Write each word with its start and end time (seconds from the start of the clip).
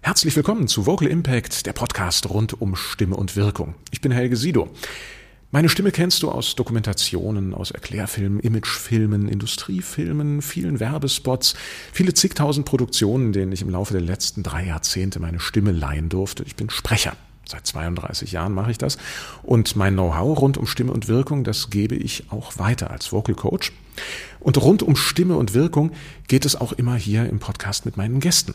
Herzlich 0.00 0.36
willkommen 0.36 0.68
zu 0.68 0.86
Vocal 0.86 1.08
Impact, 1.08 1.66
der 1.66 1.72
Podcast 1.72 2.30
rund 2.30 2.62
um 2.62 2.76
Stimme 2.76 3.16
und 3.16 3.34
Wirkung. 3.34 3.74
Ich 3.90 4.00
bin 4.00 4.12
Helge 4.12 4.36
Sido. 4.36 4.70
Meine 5.50 5.68
Stimme 5.68 5.90
kennst 5.90 6.22
du 6.22 6.30
aus 6.30 6.54
Dokumentationen, 6.54 7.52
aus 7.52 7.72
Erklärfilmen, 7.72 8.38
Imagefilmen, 8.40 9.28
Industriefilmen, 9.28 10.40
vielen 10.40 10.78
Werbespots, 10.78 11.54
viele 11.92 12.14
zigtausend 12.14 12.64
Produktionen, 12.64 13.32
denen 13.32 13.50
ich 13.50 13.60
im 13.60 13.70
Laufe 13.70 13.92
der 13.92 14.00
letzten 14.00 14.42
drei 14.42 14.66
Jahrzehnte 14.66 15.18
meine 15.18 15.40
Stimme 15.40 15.72
leihen 15.72 16.08
durfte. 16.08 16.44
Ich 16.44 16.54
bin 16.54 16.70
Sprecher. 16.70 17.16
Seit 17.46 17.66
32 17.66 18.32
Jahren 18.32 18.52
mache 18.52 18.70
ich 18.70 18.78
das. 18.78 18.98
Und 19.42 19.74
mein 19.74 19.94
Know-how 19.94 20.38
rund 20.38 20.58
um 20.58 20.66
Stimme 20.66 20.92
und 20.92 21.08
Wirkung, 21.08 21.44
das 21.44 21.70
gebe 21.70 21.96
ich 21.96 22.30
auch 22.30 22.58
weiter 22.58 22.90
als 22.90 23.12
Vocal 23.12 23.34
Coach. 23.34 23.72
Und 24.38 24.62
rund 24.62 24.82
um 24.82 24.96
Stimme 24.96 25.36
und 25.36 25.54
Wirkung 25.54 25.90
geht 26.28 26.44
es 26.44 26.56
auch 26.56 26.72
immer 26.72 26.94
hier 26.94 27.28
im 27.28 27.40
Podcast 27.40 27.84
mit 27.84 27.96
meinen 27.96 28.20
Gästen. 28.20 28.54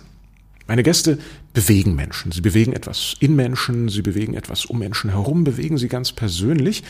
Meine 0.68 0.84
Gäste 0.84 1.20
bewegen 1.54 1.96
Menschen. 1.96 2.32
Sie 2.32 2.41
bewegen 2.41 2.73
etwas 2.73 3.15
in 3.19 3.36
Menschen, 3.36 3.89
sie 3.89 4.01
bewegen 4.01 4.33
etwas 4.33 4.65
um 4.65 4.79
Menschen 4.79 5.10
herum, 5.10 5.43
bewegen 5.43 5.78
sie 5.78 5.89
ganz 5.89 6.11
persönlich 6.11 6.83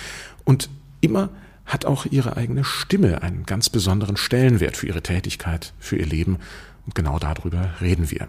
und 0.44 0.70
immer 1.02 1.30
hat 1.66 1.86
auch 1.86 2.06
ihre 2.06 2.38
eigene 2.38 2.64
Stimme 2.64 3.22
einen 3.22 3.46
ganz 3.46 3.70
besonderen 3.70 4.18
Stellenwert 4.18 4.78
für 4.78 4.88
ihre 4.88 5.02
Tätigkeit, 5.02 5.74
für 5.80 5.96
ihr 5.96 6.06
Leben 6.06 6.38
und 6.86 6.94
genau 6.94 7.20
darüber 7.20 7.74
reden 7.82 8.12
wir. 8.12 8.28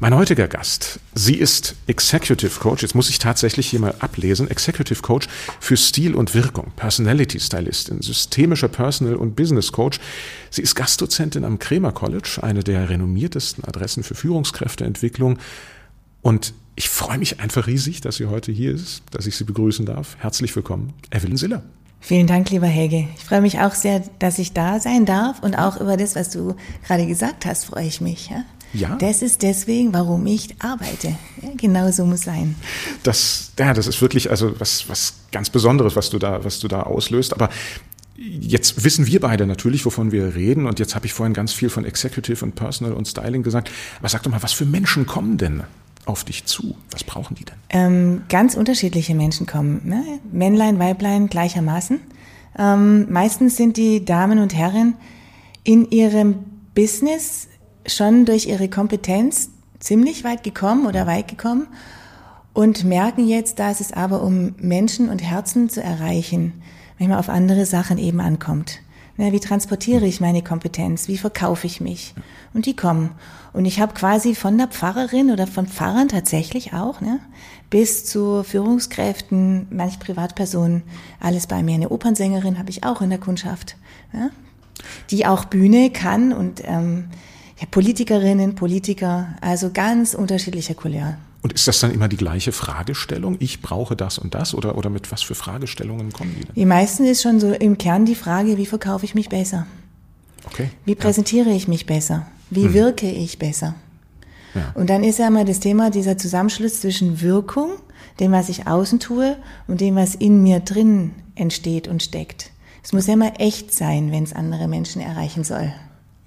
Mein 0.00 0.14
heutiger 0.14 0.46
Gast, 0.46 1.00
sie 1.16 1.34
ist 1.34 1.74
Executive 1.88 2.60
Coach, 2.60 2.82
jetzt 2.82 2.94
muss 2.94 3.10
ich 3.10 3.18
tatsächlich 3.18 3.66
hier 3.66 3.80
mal 3.80 3.96
ablesen, 3.98 4.48
Executive 4.48 5.02
Coach 5.02 5.26
für 5.58 5.76
Stil 5.76 6.14
und 6.14 6.36
Wirkung, 6.36 6.70
Personality 6.76 7.40
Stylistin, 7.40 8.00
systemischer 8.00 8.68
Personal 8.68 9.16
und 9.16 9.34
Business 9.34 9.72
Coach. 9.72 9.98
Sie 10.50 10.62
ist 10.62 10.76
Gastdozentin 10.76 11.44
am 11.44 11.58
Kremer 11.58 11.90
College, 11.90 12.38
eine 12.42 12.62
der 12.62 12.88
renommiertesten 12.88 13.64
Adressen 13.64 14.04
für 14.04 14.14
Führungskräfteentwicklung. 14.14 15.38
Und 16.22 16.54
ich 16.76 16.88
freue 16.88 17.18
mich 17.18 17.40
einfach 17.40 17.66
riesig, 17.66 18.00
dass 18.00 18.18
sie 18.18 18.26
heute 18.26 18.52
hier 18.52 18.72
ist, 18.72 19.02
dass 19.10 19.26
ich 19.26 19.36
sie 19.36 19.42
begrüßen 19.42 19.84
darf. 19.84 20.16
Herzlich 20.20 20.54
willkommen, 20.54 20.92
Evelyn 21.10 21.36
Siller. 21.36 21.64
Vielen 21.98 22.28
Dank, 22.28 22.50
lieber 22.50 22.68
Helge. 22.68 23.08
Ich 23.16 23.24
freue 23.24 23.40
mich 23.40 23.58
auch 23.58 23.74
sehr, 23.74 24.04
dass 24.20 24.38
ich 24.38 24.52
da 24.52 24.78
sein 24.78 25.06
darf 25.06 25.42
und 25.42 25.58
auch 25.58 25.80
über 25.80 25.96
das, 25.96 26.14
was 26.14 26.30
du 26.30 26.54
gerade 26.86 27.04
gesagt 27.08 27.44
hast, 27.46 27.64
freue 27.64 27.86
ich 27.86 28.00
mich. 28.00 28.30
Ja? 28.30 28.44
Ja. 28.72 28.96
Das 28.96 29.22
ist 29.22 29.42
deswegen, 29.42 29.92
warum 29.94 30.26
ich 30.26 30.54
arbeite. 30.60 31.16
Ja, 31.42 31.50
genau 31.56 31.90
so 31.90 32.04
muss 32.04 32.22
sein. 32.22 32.54
Das, 33.02 33.52
ja, 33.58 33.72
das 33.72 33.86
ist 33.86 34.00
wirklich 34.02 34.30
also 34.30 34.58
was, 34.60 34.88
was 34.88 35.14
ganz 35.32 35.50
Besonderes, 35.50 35.96
was 35.96 36.10
du 36.10 36.18
da, 36.18 36.44
was 36.44 36.60
du 36.60 36.68
da 36.68 36.82
auslöst. 36.82 37.32
Aber 37.32 37.48
Jetzt 38.20 38.82
wissen 38.82 39.06
wir 39.06 39.20
beide 39.20 39.46
natürlich, 39.46 39.86
wovon 39.86 40.10
wir 40.10 40.34
reden. 40.34 40.66
Und 40.66 40.80
jetzt 40.80 40.96
habe 40.96 41.06
ich 41.06 41.12
vorhin 41.12 41.34
ganz 41.34 41.52
viel 41.52 41.70
von 41.70 41.84
Executive 41.84 42.44
und 42.44 42.56
Personal 42.56 42.92
und 42.92 43.06
Styling 43.06 43.44
gesagt. 43.44 43.70
Aber 44.00 44.08
sag 44.08 44.24
doch 44.24 44.30
mal, 44.32 44.42
was 44.42 44.52
für 44.52 44.66
Menschen 44.66 45.06
kommen 45.06 45.38
denn 45.38 45.62
auf 46.04 46.24
dich 46.24 46.44
zu? 46.44 46.76
Was 46.90 47.04
brauchen 47.04 47.36
die 47.36 47.44
denn? 47.44 47.54
Ähm, 47.70 48.22
ganz 48.28 48.56
unterschiedliche 48.56 49.14
Menschen 49.14 49.46
kommen. 49.46 49.82
Ne? 49.84 50.02
Männlein, 50.32 50.80
Weiblein 50.80 51.28
gleichermaßen. 51.28 52.00
Ähm, 52.58 53.06
meistens 53.12 53.56
sind 53.56 53.76
die 53.76 54.04
Damen 54.04 54.40
und 54.40 54.52
Herren 54.52 54.94
in 55.62 55.88
ihrem 55.88 56.40
Business 56.74 57.46
schon 57.88 58.24
durch 58.24 58.46
ihre 58.46 58.68
Kompetenz 58.68 59.50
ziemlich 59.80 60.24
weit 60.24 60.42
gekommen 60.42 60.86
oder 60.86 61.06
weit 61.06 61.28
gekommen 61.28 61.68
und 62.52 62.84
merken 62.84 63.26
jetzt, 63.26 63.58
dass 63.58 63.80
es 63.80 63.92
aber 63.92 64.22
um 64.22 64.54
Menschen 64.58 65.08
und 65.08 65.22
Herzen 65.22 65.68
zu 65.68 65.82
erreichen, 65.82 66.62
manchmal 66.98 67.18
auf 67.18 67.28
andere 67.28 67.66
Sachen 67.66 67.98
eben 67.98 68.20
ankommt. 68.20 68.80
Na, 69.20 69.32
wie 69.32 69.40
transportiere 69.40 70.06
ich 70.06 70.20
meine 70.20 70.42
Kompetenz? 70.42 71.08
Wie 71.08 71.18
verkaufe 71.18 71.66
ich 71.66 71.80
mich? 71.80 72.14
Und 72.54 72.66
die 72.66 72.76
kommen. 72.76 73.10
Und 73.52 73.64
ich 73.64 73.80
habe 73.80 73.92
quasi 73.92 74.36
von 74.36 74.56
der 74.56 74.68
Pfarrerin 74.68 75.32
oder 75.32 75.48
von 75.48 75.66
Pfarrern 75.66 76.08
tatsächlich 76.08 76.72
auch, 76.72 77.00
ne, 77.00 77.18
bis 77.68 78.04
zu 78.04 78.44
Führungskräften, 78.44 79.66
manch 79.70 79.98
Privatpersonen, 79.98 80.84
alles 81.18 81.48
bei 81.48 81.64
mir. 81.64 81.74
Eine 81.74 81.88
Opernsängerin 81.88 82.58
habe 82.58 82.70
ich 82.70 82.84
auch 82.84 83.00
in 83.00 83.10
der 83.10 83.18
Kundschaft, 83.18 83.76
ja, 84.12 84.30
die 85.10 85.26
auch 85.26 85.46
Bühne 85.46 85.90
kann 85.90 86.32
und 86.32 86.62
ähm, 86.64 87.08
ja, 87.60 87.66
Politikerinnen, 87.70 88.54
Politiker, 88.54 89.36
also 89.40 89.70
ganz 89.72 90.14
unterschiedlicher 90.14 90.74
Couleur. 90.74 91.18
Und 91.42 91.52
ist 91.52 91.68
das 91.68 91.78
dann 91.80 91.92
immer 91.92 92.08
die 92.08 92.16
gleiche 92.16 92.52
Fragestellung? 92.52 93.36
Ich 93.38 93.62
brauche 93.62 93.94
das 93.94 94.18
und 94.18 94.34
das 94.34 94.54
oder, 94.54 94.76
oder 94.76 94.90
mit 94.90 95.12
was 95.12 95.22
für 95.22 95.34
Fragestellungen 95.34 96.12
kommen 96.12 96.34
die 96.36 96.44
denn? 96.44 96.54
Die 96.54 96.66
meisten 96.66 97.04
ist 97.04 97.22
schon 97.22 97.38
so 97.38 97.52
im 97.52 97.78
Kern 97.78 98.06
die 98.06 98.16
Frage, 98.16 98.58
wie 98.58 98.66
verkaufe 98.66 99.04
ich 99.04 99.14
mich 99.14 99.28
besser? 99.28 99.66
Okay. 100.46 100.70
Wie 100.84 100.94
präsentiere 100.94 101.50
ja. 101.50 101.56
ich 101.56 101.68
mich 101.68 101.86
besser? 101.86 102.26
Wie 102.50 102.64
hm. 102.64 102.74
wirke 102.74 103.10
ich 103.10 103.38
besser? 103.38 103.74
Ja. 104.54 104.72
Und 104.74 104.90
dann 104.90 105.04
ist 105.04 105.18
ja 105.18 105.28
immer 105.28 105.44
das 105.44 105.60
Thema 105.60 105.90
dieser 105.90 106.18
Zusammenschluss 106.18 106.80
zwischen 106.80 107.20
Wirkung, 107.20 107.70
dem, 108.18 108.32
was 108.32 108.48
ich 108.48 108.66
außen 108.66 108.98
tue, 108.98 109.36
und 109.68 109.80
dem, 109.80 109.94
was 109.94 110.14
in 110.14 110.42
mir 110.42 110.60
drin 110.60 111.12
entsteht 111.34 111.86
und 111.86 112.02
steckt. 112.02 112.50
Es 112.82 112.92
muss 112.92 113.06
ja 113.06 113.14
immer 113.14 113.38
echt 113.38 113.72
sein, 113.72 114.10
wenn 114.10 114.24
es 114.24 114.32
andere 114.32 114.66
Menschen 114.66 115.00
erreichen 115.00 115.44
soll. 115.44 115.72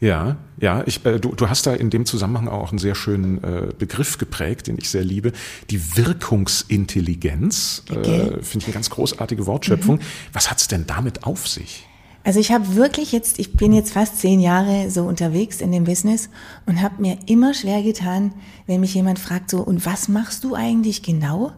Ja, 0.01 0.37
ja, 0.59 0.83
ich, 0.87 1.05
äh, 1.05 1.19
du, 1.19 1.35
du 1.35 1.47
hast 1.47 1.67
da 1.67 1.73
in 1.75 1.91
dem 1.91 2.07
Zusammenhang 2.07 2.47
auch 2.47 2.71
einen 2.71 2.79
sehr 2.79 2.95
schönen 2.95 3.43
äh, 3.43 3.67
Begriff 3.77 4.17
geprägt, 4.17 4.65
den 4.65 4.77
ich 4.79 4.89
sehr 4.89 5.03
liebe. 5.03 5.31
Die 5.69 5.95
Wirkungsintelligenz. 5.95 7.83
Okay. 7.89 8.21
Äh, 8.21 8.43
Finde 8.43 8.57
ich 8.57 8.65
eine 8.65 8.73
ganz 8.73 8.89
großartige 8.89 9.45
Wortschöpfung. 9.45 9.97
Mhm. 9.97 10.01
Was 10.33 10.49
hat's 10.49 10.67
denn 10.67 10.87
damit 10.87 11.23
auf 11.23 11.47
sich? 11.47 11.87
Also 12.23 12.39
ich 12.39 12.51
habe 12.51 12.75
wirklich 12.75 13.11
jetzt, 13.11 13.37
ich 13.37 13.53
bin 13.53 13.73
jetzt 13.73 13.93
fast 13.93 14.17
zehn 14.17 14.39
Jahre 14.39 14.89
so 14.89 15.03
unterwegs 15.03 15.61
in 15.61 15.71
dem 15.71 15.83
Business 15.83 16.29
und 16.65 16.81
habe 16.81 16.99
mir 16.99 17.17
immer 17.27 17.53
schwer 17.53 17.83
getan, 17.83 18.33
wenn 18.65 18.81
mich 18.81 18.95
jemand 18.95 19.19
fragt 19.19 19.51
so, 19.51 19.61
und 19.61 19.85
was 19.85 20.07
machst 20.07 20.43
du 20.43 20.55
eigentlich 20.55 21.03
genau? 21.03 21.51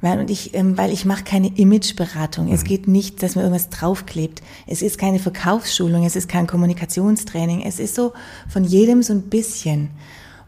Weil, 0.00 0.18
und 0.18 0.30
ich, 0.30 0.54
ähm, 0.54 0.78
weil 0.78 0.92
ich 0.92 1.04
mache 1.04 1.24
keine 1.24 1.48
Imageberatung. 1.56 2.46
Mhm. 2.46 2.52
Es 2.52 2.64
geht 2.64 2.88
nicht, 2.88 3.22
dass 3.22 3.34
man 3.34 3.44
irgendwas 3.44 3.68
draufklebt. 3.68 4.42
Es 4.66 4.82
ist 4.82 4.98
keine 4.98 5.18
Verkaufsschulung, 5.18 6.04
es 6.04 6.16
ist 6.16 6.28
kein 6.28 6.46
Kommunikationstraining. 6.46 7.62
Es 7.62 7.78
ist 7.78 7.94
so 7.94 8.12
von 8.48 8.64
jedem 8.64 9.02
so 9.02 9.12
ein 9.12 9.22
bisschen. 9.22 9.90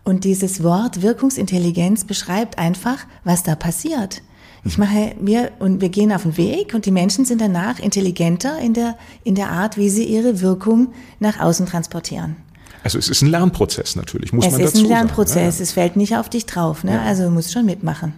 Und 0.04 0.24
dieses 0.24 0.62
Wort 0.62 1.02
Wirkungsintelligenz 1.02 2.04
beschreibt 2.04 2.58
einfach, 2.58 2.98
was 3.24 3.42
da 3.42 3.54
passiert. 3.54 4.22
Ich 4.64 4.78
mache 4.78 5.14
mir 5.20 5.50
und 5.58 5.80
wir 5.80 5.88
gehen 5.88 6.12
auf 6.12 6.22
den 6.22 6.36
Weg 6.36 6.72
und 6.74 6.86
die 6.86 6.92
Menschen 6.92 7.24
sind 7.24 7.40
danach 7.40 7.80
intelligenter 7.80 8.58
in 8.60 8.74
der 8.74 8.96
in 9.24 9.34
der 9.34 9.50
Art, 9.50 9.76
wie 9.76 9.90
sie 9.90 10.04
ihre 10.04 10.40
Wirkung 10.40 10.92
nach 11.18 11.40
außen 11.40 11.66
transportieren. 11.66 12.36
Also 12.84 12.98
es 12.98 13.08
ist 13.08 13.22
ein 13.22 13.28
Lernprozess 13.28 13.96
natürlich, 13.96 14.32
muss 14.32 14.46
es 14.46 14.52
man 14.52 14.60
dazu 14.60 14.76
sagen. 14.76 14.84
Es 14.84 14.90
ist 14.90 14.90
ein 14.90 14.96
Lernprozess, 14.96 15.58
ja. 15.58 15.62
es 15.62 15.72
fällt 15.72 15.96
nicht 15.96 16.16
auf 16.16 16.28
dich 16.28 16.46
drauf, 16.46 16.84
ne? 16.84 16.94
Ja. 16.94 17.02
Also 17.02 17.24
du 17.24 17.30
musst 17.30 17.52
schon 17.52 17.66
mitmachen. 17.66 18.14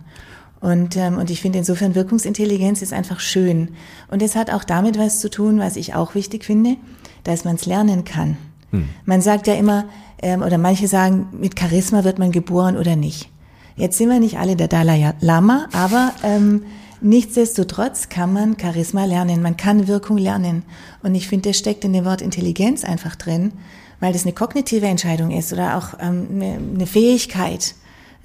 Und, 0.64 0.96
ähm, 0.96 1.18
und 1.18 1.28
ich 1.28 1.42
finde 1.42 1.58
insofern 1.58 1.94
Wirkungsintelligenz 1.94 2.80
ist 2.80 2.94
einfach 2.94 3.20
schön. 3.20 3.68
Und 4.10 4.22
es 4.22 4.34
hat 4.34 4.50
auch 4.50 4.64
damit 4.64 4.98
was 4.98 5.20
zu 5.20 5.28
tun, 5.28 5.58
was 5.58 5.76
ich 5.76 5.94
auch 5.94 6.14
wichtig 6.14 6.42
finde, 6.42 6.78
dass 7.22 7.44
man 7.44 7.56
es 7.56 7.66
lernen 7.66 8.04
kann. 8.04 8.38
Hm. 8.70 8.88
Man 9.04 9.20
sagt 9.20 9.46
ja 9.46 9.52
immer, 9.56 9.84
ähm, 10.22 10.40
oder 10.40 10.56
manche 10.56 10.88
sagen, 10.88 11.28
mit 11.38 11.60
Charisma 11.60 12.02
wird 12.02 12.18
man 12.18 12.32
geboren 12.32 12.78
oder 12.78 12.96
nicht. 12.96 13.28
Jetzt 13.76 13.98
sind 13.98 14.08
wir 14.08 14.18
nicht 14.20 14.38
alle 14.38 14.56
der 14.56 14.68
Dalai 14.68 15.12
Lama, 15.20 15.68
aber 15.74 16.14
ähm, 16.22 16.62
nichtsdestotrotz 17.02 18.08
kann 18.08 18.32
man 18.32 18.56
Charisma 18.58 19.04
lernen, 19.04 19.42
man 19.42 19.58
kann 19.58 19.86
Wirkung 19.86 20.16
lernen. 20.16 20.62
Und 21.02 21.14
ich 21.14 21.28
finde, 21.28 21.50
das 21.50 21.58
steckt 21.58 21.84
in 21.84 21.92
dem 21.92 22.06
Wort 22.06 22.22
Intelligenz 22.22 22.84
einfach 22.84 23.16
drin, 23.16 23.52
weil 24.00 24.14
das 24.14 24.24
eine 24.24 24.32
kognitive 24.32 24.86
Entscheidung 24.86 25.30
ist 25.30 25.52
oder 25.52 25.76
auch 25.76 25.98
ähm, 26.00 26.26
eine, 26.30 26.58
eine 26.74 26.86
Fähigkeit. 26.86 27.74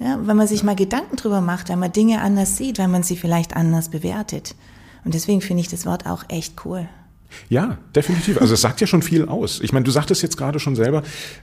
Ja, 0.00 0.18
wenn 0.22 0.36
man 0.36 0.46
sich 0.46 0.62
mal 0.62 0.74
Gedanken 0.74 1.16
drüber 1.16 1.42
macht, 1.42 1.68
wenn 1.68 1.78
man 1.78 1.92
Dinge 1.92 2.22
anders 2.22 2.56
sieht, 2.56 2.78
wenn 2.78 2.90
man 2.90 3.02
sie 3.02 3.16
vielleicht 3.16 3.54
anders 3.54 3.90
bewertet. 3.90 4.54
Und 5.04 5.14
deswegen 5.14 5.40
finde 5.40 5.60
ich 5.60 5.68
das 5.68 5.86
Wort 5.86 6.06
auch 6.06 6.24
echt 6.28 6.64
cool. 6.64 6.88
Ja, 7.48 7.78
definitiv. 7.94 8.40
Also 8.40 8.54
es 8.54 8.60
sagt 8.60 8.80
ja 8.80 8.86
schon 8.86 9.02
viel 9.02 9.26
aus. 9.26 9.60
Ich 9.60 9.72
meine, 9.72 9.84
du 9.84 9.90
sagtest 9.90 10.22
jetzt 10.22 10.36
gerade 10.36 10.58
schon 10.58 10.74
selber, 10.74 11.02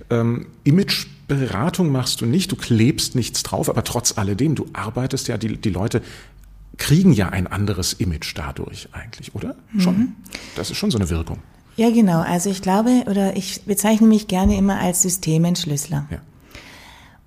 ähm, 0.10 0.48
Imageberatung 0.64 1.92
machst 1.92 2.20
du 2.22 2.26
nicht, 2.26 2.52
du 2.52 2.56
klebst 2.56 3.16
nichts 3.16 3.44
drauf, 3.44 3.70
aber 3.70 3.84
trotz 3.84 4.18
alledem, 4.18 4.56
du 4.56 4.66
arbeitest 4.74 5.28
ja, 5.28 5.38
die, 5.38 5.56
die 5.58 5.70
Leute 5.70 6.02
kriegen 6.78 7.14
ja 7.14 7.30
ein 7.30 7.48
anderes 7.48 7.94
Image 7.94 8.34
dadurch 8.36 8.90
eigentlich, 8.92 9.34
oder? 9.34 9.56
Mhm. 9.72 9.80
Schon. 9.80 10.16
Das 10.56 10.70
ist 10.70 10.78
schon 10.78 10.92
so 10.92 10.98
eine 10.98 11.10
Wirkung. 11.10 11.40
Ja, 11.76 11.90
genau. 11.92 12.22
Also 12.22 12.50
ich 12.50 12.62
glaube, 12.62 13.04
oder 13.08 13.36
ich 13.36 13.64
bezeichne 13.64 14.08
mich 14.08 14.28
gerne 14.28 14.58
immer 14.58 14.80
als 14.80 15.04
Systementschlüsseler. 15.04 16.08
Ja. 16.10 16.18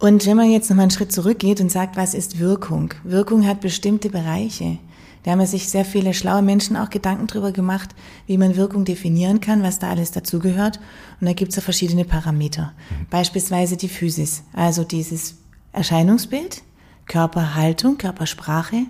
Und 0.01 0.25
wenn 0.25 0.37
man 0.37 0.51
jetzt 0.51 0.71
nochmal 0.71 0.85
einen 0.85 0.91
Schritt 0.91 1.13
zurückgeht 1.13 1.61
und 1.61 1.71
sagt, 1.71 1.97
was 1.97 2.15
ist 2.15 2.39
Wirkung? 2.39 2.95
Wirkung 3.05 3.47
hat 3.47 3.61
bestimmte 3.61 4.09
Bereiche. 4.09 4.79
Da 5.23 5.33
haben 5.33 5.45
sich 5.45 5.69
sehr 5.69 5.85
viele 5.85 6.15
schlaue 6.15 6.41
Menschen 6.41 6.79
auch 6.79 6.89
Gedanken 6.89 7.27
drüber 7.27 7.53
gemacht, 7.53 7.91
wie 8.27 8.39
man 8.39 8.57
Wirkung 8.57 8.87
definieren 8.87 9.43
kann, 9.43 9.63
was 9.63 9.79
da 9.79 9.91
alles 9.91 10.11
dazugehört. 10.11 10.81
Und 11.21 11.27
da 11.27 11.35
gibt 11.35 11.51
es 11.51 11.57
ja 11.57 11.63
verschiedene 11.63 12.07
Parameter. 12.07 12.73
Mhm. 12.89 13.07
Beispielsweise 13.11 13.77
die 13.77 13.91
Physis, 13.91 14.43
also 14.55 14.85
dieses 14.85 15.37
Erscheinungsbild, 15.73 16.63
Körperhaltung, 17.05 17.99
Körpersprache, 17.99 18.85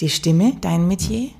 die 0.00 0.10
Stimme, 0.10 0.52
dein 0.60 0.86
Metier. 0.86 1.30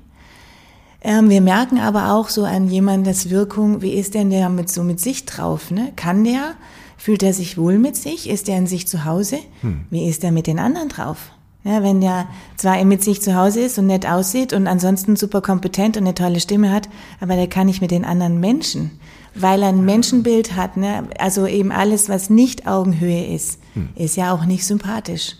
Ähm, 1.03 1.29
wir 1.29 1.41
merken 1.41 1.77
aber 1.77 2.13
auch 2.13 2.29
so 2.29 2.45
an 2.45 2.67
jemandem, 2.67 3.13
das 3.13 3.29
Wirkung, 3.29 3.83
wie 3.83 3.93
ist 3.93 4.15
denn 4.15 4.31
der 4.31 4.49
mit 4.49 4.71
so 4.71 4.81
mit 4.81 4.99
sich 4.99 5.25
drauf? 5.25 5.69
Ne? 5.69 5.91
Kann 5.95 6.23
der 6.23 6.55
Fühlt 7.03 7.21
er 7.21 7.33
sich 7.33 7.57
wohl 7.57 7.79
mit 7.79 7.97
sich? 7.97 8.29
Ist 8.29 8.47
er 8.47 8.57
in 8.57 8.65
sich 8.65 8.87
zu 8.87 9.03
Hause? 9.03 9.39
Hm. 9.59 9.81
Wie 9.89 10.07
ist 10.07 10.23
er 10.23 10.31
mit 10.31 10.47
den 10.47 10.57
anderen 10.57 10.87
drauf? 10.87 11.33
Ja, 11.65 11.83
wenn 11.83 11.99
der 11.99 12.29
zwar 12.55 12.81
mit 12.85 13.03
sich 13.03 13.21
zu 13.21 13.35
Hause 13.35 13.59
ist 13.59 13.77
und 13.77 13.87
nett 13.87 14.05
aussieht 14.05 14.53
und 14.53 14.67
ansonsten 14.67 15.17
super 15.17 15.41
kompetent 15.41 15.97
und 15.97 16.03
eine 16.03 16.15
tolle 16.15 16.39
Stimme 16.39 16.71
hat, 16.71 16.87
aber 17.19 17.35
der 17.35 17.47
kann 17.47 17.67
nicht 17.67 17.81
mit 17.81 17.91
den 17.91 18.05
anderen 18.05 18.39
Menschen, 18.39 18.91
weil 19.35 19.63
er 19.63 19.67
ein 19.67 19.83
Menschenbild 19.83 20.55
hat. 20.55 20.77
Ne? 20.77 21.09
Also 21.19 21.45
eben 21.45 21.73
alles, 21.73 22.07
was 22.07 22.29
nicht 22.29 22.67
Augenhöhe 22.67 23.35
ist, 23.35 23.59
hm. 23.73 23.89
ist 23.95 24.15
ja 24.15 24.33
auch 24.33 24.45
nicht 24.45 24.65
sympathisch. 24.65 25.35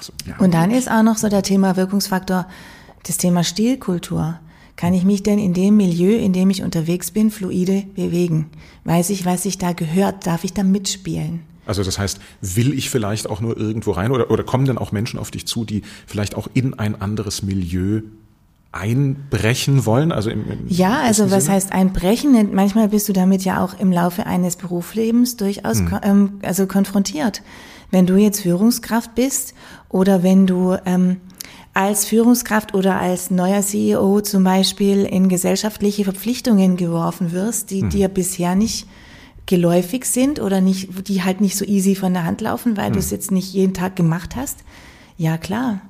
So, 0.00 0.12
ja. 0.26 0.36
Und 0.36 0.52
dann 0.52 0.70
ist 0.70 0.90
auch 0.90 1.02
noch 1.02 1.16
so 1.16 1.30
der 1.30 1.42
Thema 1.42 1.76
Wirkungsfaktor, 1.76 2.46
das 3.04 3.16
Thema 3.16 3.42
Stilkultur. 3.42 4.38
Kann 4.76 4.92
ich 4.92 5.04
mich 5.04 5.22
denn 5.22 5.38
in 5.38 5.54
dem 5.54 5.76
Milieu, 5.76 6.16
in 6.16 6.32
dem 6.32 6.50
ich 6.50 6.62
unterwegs 6.62 7.10
bin, 7.10 7.30
fluide 7.30 7.84
bewegen? 7.94 8.46
Weiß 8.84 9.10
ich, 9.10 9.24
was 9.24 9.44
sich 9.44 9.58
da 9.58 9.72
gehört? 9.72 10.26
Darf 10.26 10.44
ich 10.44 10.52
da 10.52 10.64
mitspielen? 10.64 11.40
Also 11.66 11.82
das 11.82 11.98
heißt, 11.98 12.20
will 12.40 12.74
ich 12.74 12.90
vielleicht 12.90 13.28
auch 13.28 13.40
nur 13.40 13.56
irgendwo 13.56 13.92
rein 13.92 14.10
oder, 14.10 14.30
oder 14.30 14.42
kommen 14.44 14.66
dann 14.66 14.78
auch 14.78 14.92
Menschen 14.92 15.18
auf 15.18 15.30
dich 15.30 15.46
zu, 15.46 15.64
die 15.64 15.82
vielleicht 16.06 16.34
auch 16.34 16.48
in 16.52 16.74
ein 16.78 17.00
anderes 17.00 17.42
Milieu 17.42 18.02
einbrechen 18.72 19.86
wollen? 19.86 20.12
Also 20.12 20.30
im, 20.30 20.50
im 20.50 20.68
ja, 20.68 21.00
also 21.00 21.30
was 21.30 21.44
Sinne? 21.44 21.54
heißt 21.54 21.72
einbrechen? 21.72 22.50
Manchmal 22.52 22.88
bist 22.88 23.08
du 23.08 23.12
damit 23.12 23.44
ja 23.44 23.64
auch 23.64 23.78
im 23.78 23.92
Laufe 23.92 24.26
eines 24.26 24.56
Berufslebens 24.56 25.36
durchaus 25.36 25.78
hm. 25.78 25.98
ähm, 26.02 26.32
also 26.42 26.66
konfrontiert. 26.66 27.42
Wenn 27.90 28.06
du 28.06 28.16
jetzt 28.16 28.40
Führungskraft 28.40 29.14
bist 29.14 29.54
oder 29.88 30.22
wenn 30.22 30.46
du 30.46 30.76
ähm, 30.84 31.18
als 31.74 32.06
Führungskraft 32.06 32.72
oder 32.72 33.00
als 33.00 33.32
neuer 33.32 33.60
CEO 33.60 34.20
zum 34.20 34.44
Beispiel 34.44 35.04
in 35.04 35.28
gesellschaftliche 35.28 36.04
Verpflichtungen 36.04 36.76
geworfen 36.76 37.32
wirst, 37.32 37.70
die 37.70 37.82
hm. 37.82 37.90
dir 37.90 38.08
bisher 38.08 38.54
nicht 38.54 38.86
geläufig 39.46 40.06
sind 40.06 40.40
oder 40.40 40.60
nicht, 40.60 41.08
die 41.08 41.22
halt 41.24 41.40
nicht 41.40 41.56
so 41.56 41.64
easy 41.64 41.96
von 41.96 42.14
der 42.14 42.24
Hand 42.24 42.40
laufen, 42.40 42.76
weil 42.76 42.86
hm. 42.86 42.92
du 42.94 42.98
es 43.00 43.10
jetzt 43.10 43.32
nicht 43.32 43.52
jeden 43.52 43.74
Tag 43.74 43.96
gemacht 43.96 44.36
hast. 44.36 44.60
Ja, 45.18 45.36
klar. 45.36 45.80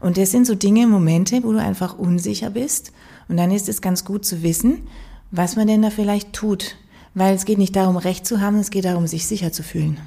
Und 0.00 0.16
das 0.16 0.30
sind 0.30 0.46
so 0.46 0.54
Dinge, 0.54 0.86
Momente, 0.86 1.42
wo 1.44 1.52
du 1.52 1.60
einfach 1.60 1.98
unsicher 1.98 2.50
bist. 2.50 2.92
Und 3.28 3.36
dann 3.36 3.50
ist 3.50 3.68
es 3.68 3.82
ganz 3.82 4.04
gut 4.04 4.24
zu 4.24 4.42
wissen, 4.42 4.86
was 5.30 5.56
man 5.56 5.66
denn 5.66 5.82
da 5.82 5.90
vielleicht 5.90 6.32
tut. 6.32 6.76
Weil 7.14 7.34
es 7.34 7.44
geht 7.44 7.58
nicht 7.58 7.76
darum, 7.76 7.96
Recht 7.96 8.26
zu 8.26 8.40
haben, 8.40 8.58
es 8.58 8.70
geht 8.70 8.84
darum, 8.86 9.06
sich 9.06 9.26
sicher 9.26 9.52
zu 9.52 9.62
fühlen. 9.62 9.98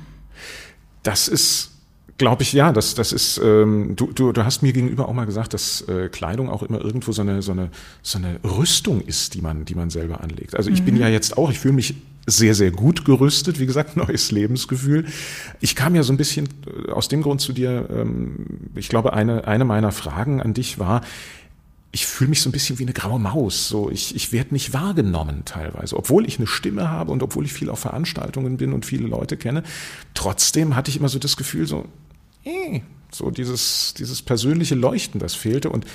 Das 1.03 1.27
ist 1.27 1.76
Glaube 2.17 2.43
ich, 2.43 2.53
ja. 2.53 2.71
Das, 2.71 2.95
das 2.95 3.11
ist, 3.11 3.39
ähm, 3.43 3.95
du, 3.95 4.11
du, 4.11 4.31
du 4.31 4.43
hast 4.43 4.63
mir 4.63 4.73
gegenüber 4.73 5.07
auch 5.07 5.13
mal 5.13 5.25
gesagt, 5.25 5.53
dass 5.53 5.81
äh, 5.81 6.09
Kleidung 6.09 6.49
auch 6.49 6.63
immer 6.63 6.83
irgendwo 6.83 7.11
so 7.11 7.21
eine, 7.21 7.41
so, 7.41 7.51
eine, 7.51 7.69
so 8.01 8.17
eine 8.17 8.39
Rüstung 8.43 9.01
ist, 9.01 9.35
die 9.35 9.41
man, 9.41 9.65
die 9.65 9.75
man 9.75 9.89
selber 9.89 10.21
anlegt. 10.21 10.55
Also 10.55 10.69
ich 10.69 10.81
mhm. 10.81 10.85
bin 10.85 10.97
ja 10.97 11.09
jetzt 11.09 11.37
auch, 11.37 11.51
ich 11.51 11.59
fühle 11.59 11.75
mich 11.75 11.95
sehr, 12.25 12.55
sehr 12.55 12.71
gut 12.71 13.05
gerüstet, 13.05 13.59
wie 13.59 13.65
gesagt, 13.65 13.95
neues 13.97 14.31
Lebensgefühl. 14.31 15.05
Ich 15.61 15.75
kam 15.75 15.95
ja 15.95 16.03
so 16.03 16.11
ein 16.11 16.17
bisschen 16.17 16.49
äh, 16.87 16.91
aus 16.91 17.07
dem 17.07 17.21
Grund 17.21 17.41
zu 17.41 17.53
dir, 17.53 17.87
ähm, 17.89 18.45
ich 18.75 18.89
glaube, 18.89 19.13
eine, 19.13 19.47
eine 19.47 19.65
meiner 19.65 19.91
Fragen 19.91 20.41
an 20.41 20.53
dich 20.53 20.79
war, 20.79 21.01
ich 21.91 22.05
fühle 22.05 22.29
mich 22.29 22.41
so 22.41 22.49
ein 22.49 22.51
bisschen 22.51 22.77
wie 22.79 22.83
eine 22.83 22.93
graue 22.93 23.19
Maus. 23.19 23.69
So, 23.69 23.89
ich, 23.89 24.15
ich 24.15 24.31
werde 24.31 24.53
nicht 24.53 24.73
wahrgenommen 24.73 25.43
teilweise, 25.45 25.97
obwohl 25.97 26.27
ich 26.27 26.37
eine 26.37 26.45
Stimme 26.45 26.89
habe 26.89 27.11
und 27.11 27.23
obwohl 27.23 27.45
ich 27.45 27.53
viel 27.53 27.69
auf 27.69 27.79
Veranstaltungen 27.79 28.57
bin 28.57 28.73
und 28.73 28.85
viele 28.85 29.07
Leute 29.07 29.37
kenne. 29.37 29.63
Trotzdem 30.13 30.75
hatte 30.75 30.91
ich 30.91 30.97
immer 30.97 31.09
so 31.09 31.17
das 31.17 31.37
Gefühl, 31.37 31.65
so, 31.65 31.85
eh, 32.47 32.81
so 33.11 33.31
dieses, 33.31 33.93
dieses 33.97 34.21
persönliche 34.21 34.75
Leuchten, 34.75 35.19
das 35.19 35.35
fehlte. 35.35 35.69
Und 35.69 35.85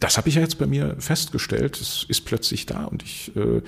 das 0.00 0.16
habe 0.16 0.28
ich 0.28 0.36
ja 0.36 0.42
jetzt 0.42 0.58
bei 0.58 0.66
mir 0.66 0.96
festgestellt. 0.98 1.80
Es 1.80 2.04
ist 2.08 2.24
plötzlich 2.24 2.66
da 2.66 2.84
und 2.84 3.02
ich, 3.02 3.34
äh, 3.36 3.62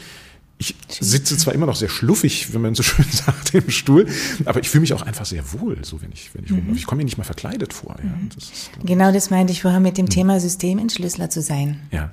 ich 0.58 0.74
sitze 0.88 1.36
zwar 1.36 1.54
immer 1.54 1.66
noch 1.66 1.76
sehr 1.76 1.88
schluffig, 1.88 2.52
wenn 2.52 2.60
man 2.60 2.74
so 2.74 2.82
schön 2.84 3.06
sagt, 3.10 3.54
im 3.54 3.70
Stuhl, 3.70 4.06
aber 4.44 4.60
ich 4.60 4.68
fühle 4.68 4.82
mich 4.82 4.92
auch 4.92 5.02
einfach 5.02 5.24
sehr 5.24 5.52
wohl, 5.52 5.84
so 5.84 6.02
wenn 6.02 6.12
ich, 6.12 6.34
wenn 6.34 6.44
ich 6.44 6.50
mhm. 6.50 6.74
Ich 6.74 6.86
komme 6.86 6.98
mir 6.98 7.04
nicht 7.04 7.18
mal 7.18 7.24
verkleidet 7.24 7.72
vor. 7.72 7.96
Ja. 8.02 8.10
Mhm. 8.10 8.28
Das 8.34 8.44
ist, 8.44 8.70
genau 8.84 9.12
das 9.12 9.30
meinte 9.30 9.52
ich 9.52 9.62
vorher 9.62 9.80
mit 9.80 9.98
dem 9.98 10.06
mhm. 10.06 10.10
Thema 10.10 10.40
Systementschlüsseler 10.40 11.30
zu 11.30 11.42
sein. 11.42 11.80
Ja. 11.90 12.10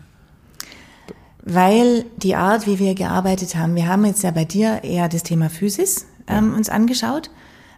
Weil 1.48 2.06
die 2.18 2.36
Art, 2.36 2.66
wie 2.66 2.80
wir 2.80 2.96
gearbeitet 2.96 3.56
haben, 3.56 3.75
wir 3.75 3.88
haben 3.88 4.04
jetzt 4.06 4.24
ja 4.24 4.31
bei 4.31 4.46
dir 4.46 4.84
eher 4.84 5.10
das 5.10 5.22
Thema 5.22 5.50
Physis 5.50 6.07
ähm, 6.28 6.52
ja. 6.52 6.56
uns 6.57 6.69
angeschaut 6.69 7.30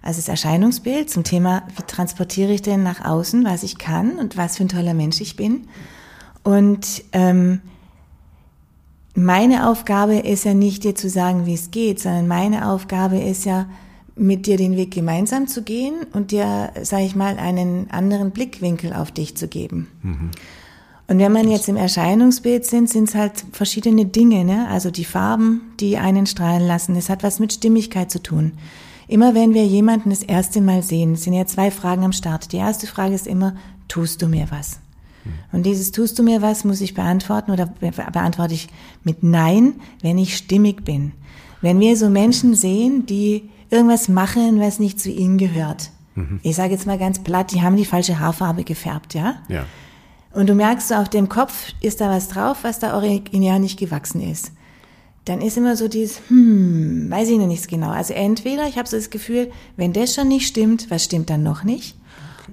also 0.08 0.20
das 0.20 0.30
Erscheinungsbild 0.30 1.10
zum 1.10 1.26
Thema, 1.26 1.64
wie 1.76 1.84
transportiere 1.84 2.54
ich 2.54 2.62
denn 2.62 2.82
nach 2.82 3.04
außen, 3.04 3.44
was 3.44 3.64
ich 3.64 3.78
kann 3.78 4.18
und 4.18 4.38
was 4.38 4.56
für 4.56 4.64
ein 4.64 4.70
toller 4.70 4.94
Mensch 4.94 5.20
ich 5.20 5.36
bin. 5.36 5.68
Und 6.44 7.04
ähm, 7.12 7.60
meine 9.14 9.68
Aufgabe 9.70 10.16
ist 10.16 10.46
ja 10.46 10.54
nicht 10.54 10.86
dir 10.86 10.96
zu 10.96 11.10
sagen, 11.10 11.46
wie 11.46 11.56
es 11.56 11.72
geht, 11.72 12.00
sondern 12.00 12.26
meine 12.26 12.70
Aufgabe 12.70 13.20
ist 13.20 13.44
ja, 13.44 13.68
mit 14.16 14.48
dir 14.48 14.58
den 14.58 14.78
Weg 14.78 14.92
gemeinsam 14.92 15.48
zu 15.48 15.62
gehen 15.62 15.94
und 16.14 16.32
dir, 16.32 16.72
sage 16.82 17.04
ich 17.04 17.16
mal, 17.16 17.38
einen 17.38 17.92
anderen 17.92 18.32
Blickwinkel 18.32 18.94
auf 18.94 19.12
dich 19.12 19.36
zu 19.36 19.48
geben. 19.48 19.90
Mhm. 20.02 20.32
Und 21.08 21.20
wenn 21.20 21.32
man 21.32 21.52
jetzt 21.52 21.70
im 21.70 21.76
Erscheinungsbild 21.76 22.66
sind, 22.66 22.90
sind 22.90 23.10
es 23.10 23.16
halt 23.16 23.46
verschiedene 23.52 24.06
Dinge, 24.06 24.44
ne? 24.44 24.68
Also 24.70 24.90
die 24.90 25.06
Farben, 25.06 25.74
die 25.80 25.98
einen 25.98 26.26
strahlen 26.26 26.66
lassen. 26.66 26.96
Es 26.96 27.10
hat 27.10 27.24
was 27.24 27.40
mit 27.40 27.54
Stimmigkeit 27.54 28.10
zu 28.10 28.24
tun. 28.24 28.54
Immer 29.08 29.34
wenn 29.34 29.54
wir 29.54 29.66
jemanden 29.66 30.10
das 30.10 30.22
erste 30.22 30.60
Mal 30.62 30.84
sehen, 30.84 31.16
sind 31.16 31.34
ja 31.34 31.46
zwei 31.46 31.72
Fragen 31.72 32.04
am 32.04 32.12
Start. 32.12 32.52
Die 32.52 32.58
erste 32.58 32.88
Frage 32.88 33.16
ist 33.16 33.28
immer, 33.28 33.56
tust 33.88 34.22
du 34.22 34.28
mir 34.28 34.48
was? 34.50 34.80
Und 35.52 35.66
dieses 35.66 35.92
tust 35.92 36.18
du 36.18 36.24
mir 36.24 36.42
was 36.42 36.64
muss 36.64 36.80
ich 36.80 36.94
beantworten 36.94 37.52
oder 37.52 37.66
beantworte 37.66 38.54
ich 38.54 38.70
mit 39.04 39.24
Nein, 39.24 39.74
wenn 40.02 40.18
ich 40.18 40.38
stimmig 40.38 40.86
bin. 40.86 41.12
Wenn 41.62 41.80
wir 41.80 41.98
so 41.98 42.10
Menschen 42.10 42.56
sehen, 42.56 43.06
die 43.06 43.50
irgendwas 43.70 44.08
machen, 44.08 44.60
was 44.62 44.80
nicht 44.80 45.02
zu 45.02 45.10
ihnen 45.10 45.38
gehört. 45.38 45.90
Mhm. 46.16 46.40
Ich 46.44 46.56
sage 46.56 46.72
jetzt 46.72 46.88
mal 46.88 46.98
ganz 46.98 47.20
platt, 47.20 47.52
die 47.52 47.62
haben 47.62 47.76
die 47.76 47.86
falsche 47.86 48.20
Haarfarbe 48.20 48.64
gefärbt, 48.64 49.14
ja? 49.16 49.36
Ja. 49.50 49.66
Und 50.32 50.48
du 50.48 50.54
merkst 50.54 50.90
so 50.90 50.96
auf 50.96 51.10
dem 51.10 51.28
Kopf 51.28 51.74
ist 51.82 52.00
da 52.00 52.10
was 52.10 52.30
drauf, 52.30 52.60
was 52.62 52.80
da 52.80 52.96
originär 52.96 53.60
nicht 53.60 53.80
gewachsen 53.80 54.22
ist 54.22 54.52
dann 55.28 55.42
ist 55.42 55.58
immer 55.58 55.76
so 55.76 55.88
dieses, 55.88 56.22
hm, 56.30 57.10
weiß 57.10 57.30
ich 57.30 57.38
noch 57.38 57.48
nicht 57.48 57.68
genau. 57.68 57.90
Also 57.90 58.14
entweder 58.14 58.68
ich 58.68 58.78
habe 58.78 58.88
so 58.88 58.96
das 58.96 59.10
Gefühl, 59.10 59.52
wenn 59.76 59.94
das 59.94 60.14
schon 60.14 60.28
nicht 60.28 60.48
stimmt, 60.48 60.90
was 60.90 61.04
stimmt 61.04 61.30
dann 61.30 61.44
noch 61.44 61.64
nicht? 61.64 61.96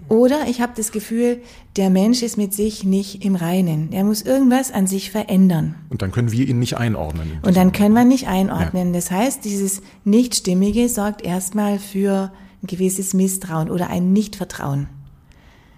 Oder 0.08 0.48
ich 0.48 0.60
habe 0.60 0.72
das 0.76 0.92
Gefühl, 0.92 1.40
der 1.76 1.88
Mensch 1.88 2.22
ist 2.22 2.36
mit 2.36 2.52
sich 2.52 2.84
nicht 2.84 3.24
im 3.24 3.36
Reinen. 3.36 3.92
Er 3.92 4.04
muss 4.04 4.22
irgendwas 4.22 4.72
an 4.72 4.86
sich 4.86 5.10
verändern. 5.10 5.76
Und 5.88 6.02
dann 6.02 6.10
können 6.10 6.32
wir 6.32 6.46
ihn 6.46 6.58
nicht 6.58 6.76
einordnen. 6.76 7.38
Und 7.42 7.56
dann 7.56 7.72
können 7.72 7.94
wir 7.94 8.04
nicht 8.04 8.26
einordnen. 8.26 8.88
Ja. 8.88 8.94
Das 8.94 9.10
heißt, 9.10 9.44
dieses 9.44 9.80
Nichtstimmige 10.04 10.88
sorgt 10.88 11.22
erstmal 11.22 11.78
für 11.78 12.32
ein 12.62 12.66
gewisses 12.66 13.14
Misstrauen 13.14 13.70
oder 13.70 13.88
ein 13.88 14.12
Nichtvertrauen. 14.12 14.88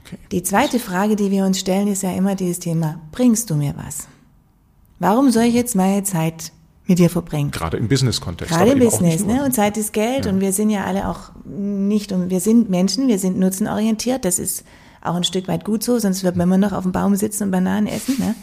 Okay. 0.06 0.16
Die 0.32 0.42
zweite 0.42 0.78
Frage, 0.78 1.14
die 1.14 1.30
wir 1.30 1.44
uns 1.44 1.60
stellen, 1.60 1.88
ist 1.88 2.02
ja 2.02 2.12
immer 2.12 2.34
dieses 2.34 2.58
Thema, 2.58 3.00
bringst 3.12 3.50
du 3.50 3.54
mir 3.54 3.74
was? 3.76 4.08
Warum 4.98 5.30
soll 5.30 5.44
ich 5.44 5.54
jetzt 5.54 5.76
meine 5.76 6.02
Zeit 6.04 6.52
mit 6.86 6.98
dir 6.98 7.10
verbringen. 7.10 7.50
Gerade 7.50 7.76
im 7.76 7.88
Business-Kontext. 7.88 8.54
Gerade 8.54 8.72
im 8.72 8.78
Business, 8.78 9.24
ne? 9.24 9.44
Und 9.44 9.52
Zeit 9.52 9.76
ist 9.76 9.92
Geld 9.92 10.26
ja. 10.26 10.32
und 10.32 10.40
wir 10.40 10.52
sind 10.52 10.70
ja 10.70 10.84
alle 10.84 11.08
auch 11.08 11.30
nicht, 11.44 12.12
und 12.12 12.30
wir 12.30 12.40
sind 12.40 12.70
Menschen, 12.70 13.08
wir 13.08 13.18
sind 13.18 13.38
nutzenorientiert, 13.38 14.24
das 14.24 14.38
ist 14.38 14.64
auch 15.02 15.14
ein 15.14 15.24
Stück 15.24 15.48
weit 15.48 15.64
gut 15.64 15.82
so, 15.82 15.98
sonst 15.98 16.24
wird 16.24 16.36
man 16.36 16.48
immer 16.48 16.58
noch 16.58 16.72
auf 16.72 16.82
dem 16.82 16.92
Baum 16.92 17.16
sitzen 17.16 17.44
und 17.44 17.50
Bananen 17.50 17.86
essen, 17.86 18.16
ne? 18.18 18.34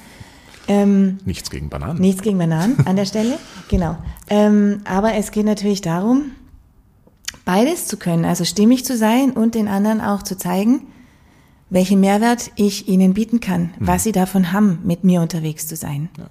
Ähm, 0.65 1.17
nichts 1.25 1.49
gegen 1.49 1.69
Bananen. 1.69 1.99
Nichts 1.99 2.21
gegen 2.21 2.37
Bananen 2.37 2.87
an 2.87 2.95
der 2.95 3.05
Stelle, 3.05 3.37
genau. 3.69 3.97
Ähm, 4.29 4.81
aber 4.85 5.13
es 5.15 5.31
geht 5.31 5.45
natürlich 5.45 5.81
darum, 5.81 6.31
beides 7.43 7.87
zu 7.87 7.97
können, 7.97 8.23
also 8.23 8.45
stimmig 8.45 8.85
zu 8.85 8.95
sein 8.97 9.31
und 9.31 9.55
den 9.55 9.67
anderen 9.67 9.99
auch 9.99 10.23
zu 10.23 10.37
zeigen, 10.37 10.87
welchen 11.69 11.99
Mehrwert 11.99 12.51
ich 12.55 12.87
ihnen 12.87 13.13
bieten 13.13 13.39
kann, 13.39 13.73
mhm. 13.77 13.87
was 13.87 14.03
sie 14.03 14.11
davon 14.11 14.53
haben, 14.53 14.79
mit 14.83 15.03
mir 15.03 15.21
unterwegs 15.21 15.67
zu 15.67 15.75
sein. 15.75 16.09
Ja. 16.17 16.25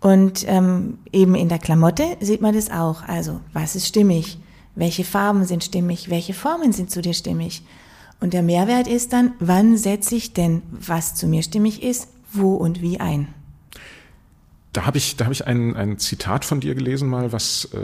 Und 0.00 0.44
ähm, 0.46 0.98
eben 1.12 1.34
in 1.34 1.48
der 1.48 1.58
Klamotte 1.58 2.04
sieht 2.20 2.40
man 2.40 2.54
das 2.54 2.70
auch. 2.70 3.02
Also, 3.02 3.40
was 3.52 3.74
ist 3.74 3.86
stimmig? 3.86 4.38
Welche 4.74 5.04
Farben 5.04 5.44
sind 5.44 5.64
stimmig? 5.64 6.08
Welche 6.08 6.34
Formen 6.34 6.72
sind 6.72 6.90
zu 6.90 7.02
dir 7.02 7.14
stimmig? 7.14 7.62
Und 8.20 8.32
der 8.32 8.42
Mehrwert 8.42 8.86
ist 8.86 9.12
dann, 9.12 9.32
wann 9.40 9.76
setze 9.76 10.14
ich 10.14 10.32
denn, 10.32 10.62
was 10.70 11.14
zu 11.14 11.26
mir 11.26 11.42
stimmig 11.42 11.82
ist, 11.82 12.08
wo 12.32 12.54
und 12.54 12.80
wie 12.82 13.00
ein? 13.00 13.28
Da 14.72 14.86
habe 14.86 14.98
ich, 14.98 15.16
da 15.16 15.24
hab 15.24 15.32
ich 15.32 15.46
ein, 15.46 15.74
ein 15.76 15.98
Zitat 15.98 16.44
von 16.44 16.60
dir 16.60 16.74
gelesen 16.74 17.08
mal, 17.08 17.32
was, 17.32 17.68
äh, 17.72 17.78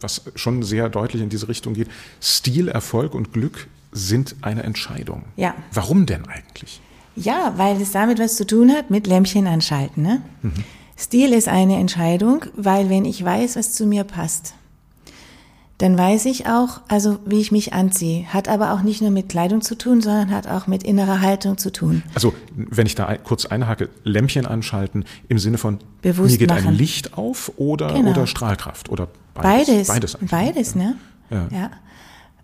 was 0.00 0.22
schon 0.34 0.62
sehr 0.62 0.88
deutlich 0.88 1.22
in 1.22 1.28
diese 1.28 1.48
Richtung 1.48 1.74
geht. 1.74 1.88
Stil, 2.20 2.68
Erfolg 2.68 3.14
und 3.14 3.32
Glück 3.32 3.68
sind 3.92 4.36
eine 4.42 4.62
Entscheidung. 4.62 5.24
Ja. 5.36 5.54
Warum 5.72 6.04
denn 6.04 6.26
eigentlich? 6.26 6.80
Ja, 7.14 7.54
weil 7.56 7.80
es 7.80 7.92
damit 7.92 8.18
was 8.18 8.36
zu 8.36 8.46
tun 8.46 8.72
hat 8.72 8.90
mit 8.90 9.06
Lämpchen 9.06 9.46
anschalten. 9.46 10.02
Ne? 10.02 10.22
Mhm. 10.42 10.52
Stil 10.96 11.32
ist 11.32 11.48
eine 11.48 11.76
Entscheidung, 11.76 12.44
weil 12.56 12.88
wenn 12.88 13.04
ich 13.04 13.22
weiß, 13.22 13.56
was 13.56 13.72
zu 13.72 13.86
mir 13.86 14.04
passt, 14.04 14.54
dann 15.78 15.98
weiß 15.98 16.24
ich 16.24 16.46
auch, 16.46 16.80
also 16.88 17.18
wie 17.26 17.38
ich 17.38 17.52
mich 17.52 17.74
anziehe. 17.74 18.24
Hat 18.32 18.48
aber 18.48 18.72
auch 18.72 18.80
nicht 18.80 19.02
nur 19.02 19.10
mit 19.10 19.28
Kleidung 19.28 19.60
zu 19.60 19.76
tun, 19.76 20.00
sondern 20.00 20.30
hat 20.30 20.46
auch 20.48 20.66
mit 20.66 20.82
innerer 20.82 21.20
Haltung 21.20 21.58
zu 21.58 21.70
tun. 21.70 22.02
Also 22.14 22.32
wenn 22.54 22.86
ich 22.86 22.94
da 22.94 23.14
kurz 23.18 23.44
einhake, 23.44 23.90
Lämpchen 24.02 24.46
anschalten 24.46 25.04
im 25.28 25.38
Sinne 25.38 25.58
von 25.58 25.78
Bewusst 26.00 26.32
mir 26.32 26.38
geht 26.38 26.48
machen. 26.48 26.68
ein 26.68 26.74
Licht 26.74 27.18
auf 27.18 27.52
oder, 27.58 27.92
genau. 27.92 28.12
oder 28.12 28.26
Strahlkraft 28.26 28.88
oder 28.88 29.08
beides. 29.34 29.88
Beides, 29.88 29.88
beides, 29.88 30.16
beides 30.30 30.74
ne? 30.74 30.96
Ja. 31.28 31.48
ja. 31.52 31.70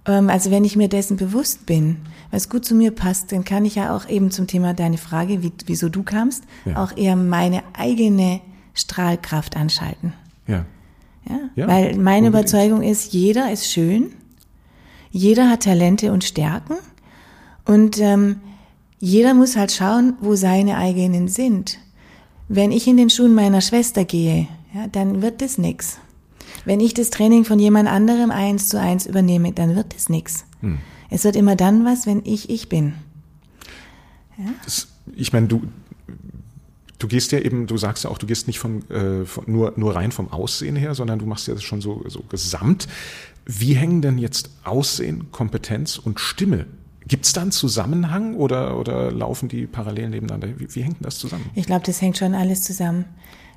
Ähm, 0.06 0.30
also 0.30 0.50
wenn 0.50 0.64
ich 0.64 0.76
mir 0.76 0.88
dessen 0.88 1.16
bewusst 1.16 1.66
bin, 1.66 1.98
was 2.30 2.48
gut 2.48 2.64
zu 2.64 2.74
mir 2.74 2.90
passt, 2.90 3.32
dann 3.32 3.44
kann 3.44 3.64
ich 3.64 3.76
ja 3.76 3.94
auch 3.94 4.08
eben 4.08 4.30
zum 4.30 4.46
Thema 4.46 4.74
deine 4.74 4.98
Frage, 4.98 5.42
wie, 5.42 5.52
wieso 5.66 5.88
du 5.88 6.02
kamst, 6.02 6.44
ja. 6.64 6.82
auch 6.82 6.96
eher 6.96 7.16
meine 7.16 7.62
eigene 7.74 8.40
Strahlkraft 8.74 9.56
anschalten. 9.56 10.14
Ja. 10.46 10.64
Ja, 11.28 11.38
ja 11.54 11.68
weil 11.68 11.96
meine 11.96 12.26
unbedingt. 12.26 12.50
Überzeugung 12.50 12.82
ist, 12.82 13.12
jeder 13.12 13.52
ist 13.52 13.70
schön, 13.70 14.12
jeder 15.10 15.50
hat 15.50 15.64
Talente 15.64 16.10
und 16.12 16.24
Stärken 16.24 16.74
und 17.64 18.00
ähm, 18.00 18.40
jeder 18.98 19.34
muss 19.34 19.56
halt 19.56 19.72
schauen, 19.72 20.14
wo 20.20 20.34
seine 20.36 20.78
eigenen 20.78 21.28
sind. 21.28 21.78
Wenn 22.48 22.72
ich 22.72 22.86
in 22.86 22.96
den 22.96 23.10
Schuhen 23.10 23.34
meiner 23.34 23.60
Schwester 23.60 24.04
gehe, 24.04 24.48
ja, 24.74 24.86
dann 24.86 25.22
wird 25.22 25.42
das 25.42 25.58
nix. 25.58 25.98
Wenn 26.64 26.80
ich 26.80 26.94
das 26.94 27.10
Training 27.10 27.44
von 27.44 27.58
jemand 27.58 27.88
anderem 27.88 28.30
eins 28.30 28.68
zu 28.68 28.80
eins 28.80 29.06
übernehme, 29.06 29.52
dann 29.52 29.76
wird 29.76 29.94
das 29.94 30.08
nix. 30.08 30.44
Hm. 30.60 30.78
Es 31.10 31.24
wird 31.24 31.36
immer 31.36 31.56
dann 31.56 31.84
was, 31.84 32.06
wenn 32.06 32.22
ich 32.24 32.50
ich 32.50 32.68
bin. 32.68 32.94
Ja? 34.38 34.52
Das, 34.64 34.88
ich 35.14 35.32
meine, 35.32 35.48
du, 35.48 35.62
du 36.98 37.08
gehst 37.08 37.32
ja 37.32 37.40
eben, 37.40 37.66
du 37.66 37.76
sagst 37.76 38.04
ja 38.04 38.10
auch, 38.10 38.18
du 38.18 38.26
gehst 38.26 38.46
nicht 38.46 38.58
vom, 38.58 38.88
äh, 38.90 39.24
von, 39.24 39.44
nur, 39.46 39.74
nur 39.76 39.94
rein 39.94 40.12
vom 40.12 40.30
Aussehen 40.30 40.76
her, 40.76 40.94
sondern 40.94 41.18
du 41.18 41.26
machst 41.26 41.48
ja 41.48 41.54
das 41.54 41.62
schon 41.62 41.80
so, 41.80 42.04
so 42.08 42.22
gesamt. 42.28 42.88
Wie 43.44 43.74
hängen 43.74 44.02
denn 44.02 44.18
jetzt 44.18 44.50
Aussehen, 44.64 45.32
Kompetenz 45.32 45.98
und 45.98 46.20
Stimme 46.20 46.66
Gibt 47.06 47.26
es 47.26 47.32
da 47.32 47.42
einen 47.42 47.52
Zusammenhang 47.52 48.36
oder, 48.36 48.78
oder 48.78 49.10
laufen 49.10 49.48
die 49.48 49.66
parallel 49.66 50.10
nebeneinander? 50.10 50.48
Wie, 50.58 50.74
wie 50.74 50.82
hängt 50.82 50.98
denn 51.00 51.04
das 51.04 51.18
zusammen? 51.18 51.50
Ich 51.54 51.66
glaube, 51.66 51.84
das 51.84 52.00
hängt 52.00 52.16
schon 52.16 52.34
alles 52.34 52.62
zusammen. 52.62 53.04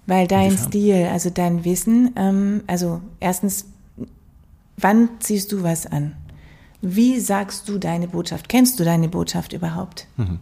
Weil 0.07 0.27
dein 0.27 0.51
Inwiefern? 0.51 0.67
Stil, 0.67 1.07
also 1.11 1.29
dein 1.29 1.65
Wissen, 1.65 2.13
ähm, 2.15 2.63
also 2.67 3.01
erstens, 3.19 3.65
wann 4.77 5.09
ziehst 5.19 5.51
du 5.51 5.63
was 5.63 5.87
an? 5.87 6.15
Wie 6.81 7.19
sagst 7.19 7.67
du 7.67 7.79
deine 7.79 8.07
Botschaft? 8.07 8.47
Kennst 8.47 8.79
du 8.79 8.83
deine 8.83 9.09
Botschaft 9.09 9.53
überhaupt? 9.53 10.07
Mhm. 10.17 10.39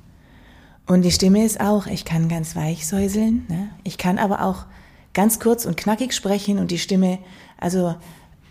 Und 0.85 1.03
die 1.03 1.11
Stimme 1.11 1.45
ist 1.45 1.61
auch, 1.61 1.87
ich 1.87 2.03
kann 2.03 2.27
ganz 2.27 2.55
weich 2.57 2.85
säuseln, 2.85 3.45
ne? 3.47 3.69
ich 3.85 3.97
kann 3.97 4.17
aber 4.17 4.43
auch 4.43 4.65
ganz 5.13 5.39
kurz 5.39 5.65
und 5.65 5.77
knackig 5.77 6.13
sprechen 6.13 6.59
und 6.59 6.71
die 6.71 6.79
Stimme, 6.79 7.19
also 7.57 7.95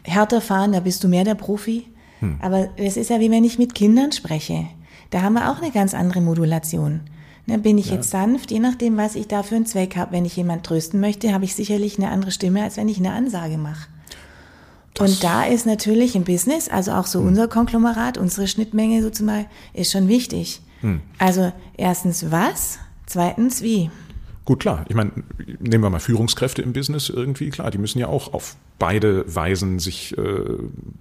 härter 0.02 0.40
fahren, 0.40 0.72
da 0.72 0.80
bist 0.80 1.04
du 1.04 1.08
mehr 1.08 1.24
der 1.24 1.34
Profi. 1.34 1.86
Hm. 2.20 2.38
Aber 2.40 2.70
es 2.76 2.96
ist 2.96 3.10
ja 3.10 3.20
wie 3.20 3.30
wenn 3.30 3.44
ich 3.44 3.58
mit 3.58 3.74
Kindern 3.74 4.12
spreche. 4.12 4.66
Da 5.10 5.20
haben 5.20 5.34
wir 5.34 5.50
auch 5.50 5.60
eine 5.60 5.72
ganz 5.72 5.92
andere 5.92 6.22
Modulation. 6.22 7.00
Ne, 7.46 7.58
bin 7.58 7.76
ich 7.76 7.86
ja. 7.86 7.94
jetzt 7.94 8.10
sanft, 8.10 8.52
je 8.52 8.60
nachdem, 8.60 8.96
was 8.96 9.16
ich 9.16 9.26
da 9.26 9.42
für 9.42 9.56
einen 9.56 9.66
Zweck 9.66 9.96
habe. 9.96 10.12
Wenn 10.12 10.24
ich 10.24 10.36
jemand 10.36 10.64
trösten 10.64 11.00
möchte, 11.00 11.32
habe 11.32 11.44
ich 11.44 11.54
sicherlich 11.54 11.98
eine 11.98 12.10
andere 12.10 12.30
Stimme, 12.30 12.62
als 12.62 12.76
wenn 12.76 12.88
ich 12.88 12.98
eine 12.98 13.12
Ansage 13.12 13.58
mache. 13.58 13.88
Und 14.98 15.24
da 15.24 15.44
ist 15.44 15.66
natürlich 15.66 16.14
im 16.14 16.24
Business, 16.24 16.68
also 16.68 16.92
auch 16.92 17.06
so 17.06 17.20
hm. 17.20 17.28
unser 17.28 17.48
Konglomerat, 17.48 18.18
unsere 18.18 18.46
Schnittmenge 18.46 19.02
sozusagen, 19.02 19.46
ist 19.72 19.90
schon 19.90 20.06
wichtig. 20.06 20.60
Hm. 20.80 21.00
Also 21.18 21.52
erstens 21.76 22.30
was, 22.30 22.78
zweitens 23.06 23.62
wie. 23.62 23.90
Gut, 24.44 24.60
klar. 24.60 24.84
Ich 24.88 24.96
meine, 24.96 25.12
nehmen 25.60 25.84
wir 25.84 25.90
mal 25.90 26.00
Führungskräfte 26.00 26.62
im 26.62 26.72
Business 26.72 27.08
irgendwie, 27.08 27.50
klar, 27.50 27.70
die 27.70 27.78
müssen 27.78 27.98
ja 28.00 28.08
auch 28.08 28.34
auf 28.34 28.56
beide 28.78 29.24
Weisen 29.32 29.78
sich 29.78 30.18
äh, 30.18 30.22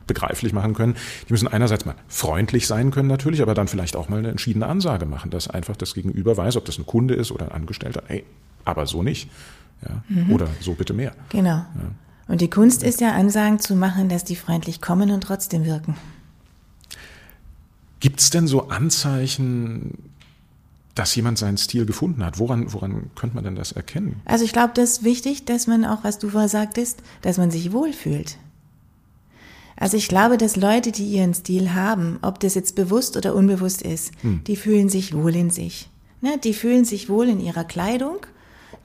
begreiflich 0.05 0.53
machen 0.53 0.75
können. 0.75 0.95
Die 1.27 1.33
müssen 1.33 1.47
einerseits 1.47 1.85
mal 1.85 1.95
freundlich 2.07 2.67
sein 2.67 2.91
können 2.91 3.07
natürlich, 3.07 3.41
aber 3.41 3.55
dann 3.55 3.67
vielleicht 3.67 3.95
auch 3.95 4.09
mal 4.09 4.19
eine 4.19 4.29
entschiedene 4.29 4.67
Ansage 4.67 5.07
machen, 5.07 5.31
dass 5.31 5.47
einfach 5.47 5.75
das 5.75 5.95
Gegenüber 5.95 6.37
weiß, 6.37 6.57
ob 6.57 6.65
das 6.65 6.77
ein 6.77 6.85
Kunde 6.85 7.15
ist 7.15 7.31
oder 7.31 7.45
ein 7.45 7.51
Angestellter, 7.51 8.03
ey, 8.09 8.23
aber 8.63 8.85
so 8.85 9.01
nicht. 9.01 9.27
Ja? 9.81 10.03
Mhm. 10.07 10.31
Oder 10.31 10.47
so 10.59 10.75
bitte 10.75 10.93
mehr. 10.93 11.13
Genau. 11.29 11.49
Ja. 11.49 11.65
Und 12.27 12.41
die 12.41 12.49
Kunst 12.49 12.83
ist 12.83 13.01
ja, 13.01 13.13
Ansagen 13.13 13.59
zu 13.59 13.75
machen, 13.75 14.07
dass 14.07 14.23
die 14.23 14.35
freundlich 14.35 14.81
kommen 14.81 15.09
und 15.09 15.21
trotzdem 15.21 15.65
wirken. 15.65 15.95
Gibt 17.99 18.19
es 18.19 18.29
denn 18.29 18.47
so 18.47 18.69
Anzeichen, 18.69 20.10
dass 20.95 21.15
jemand 21.15 21.37
seinen 21.37 21.57
Stil 21.57 21.85
gefunden 21.85 22.23
hat. 22.25 22.39
Woran, 22.39 22.73
woran 22.73 23.11
könnte 23.15 23.35
man 23.35 23.43
denn 23.43 23.55
das 23.55 23.71
erkennen? 23.71 24.21
Also 24.25 24.43
ich 24.43 24.53
glaube, 24.53 24.71
das 24.73 24.91
ist 24.91 25.03
wichtig, 25.03 25.45
dass 25.45 25.67
man 25.67 25.85
auch, 25.85 26.03
was 26.03 26.19
du 26.19 26.29
vorher 26.29 26.49
sagtest, 26.49 27.01
dass 27.21 27.37
man 27.37 27.51
sich 27.51 27.71
wohlfühlt. 27.71 28.37
Also 29.77 29.97
ich 29.97 30.07
glaube, 30.07 30.37
dass 30.37 30.57
Leute, 30.57 30.91
die 30.91 31.05
ihren 31.05 31.33
Stil 31.33 31.73
haben, 31.73 32.19
ob 32.21 32.39
das 32.39 32.55
jetzt 32.55 32.75
bewusst 32.75 33.17
oder 33.17 33.33
unbewusst 33.33 33.81
ist, 33.81 34.11
hm. 34.21 34.43
die 34.45 34.55
fühlen 34.55 34.89
sich 34.89 35.15
wohl 35.15 35.35
in 35.35 35.49
sich. 35.49 35.89
Ne? 36.21 36.37
Die 36.43 36.53
fühlen 36.53 36.85
sich 36.85 37.09
wohl 37.09 37.27
in 37.27 37.39
ihrer 37.39 37.63
Kleidung, 37.63 38.17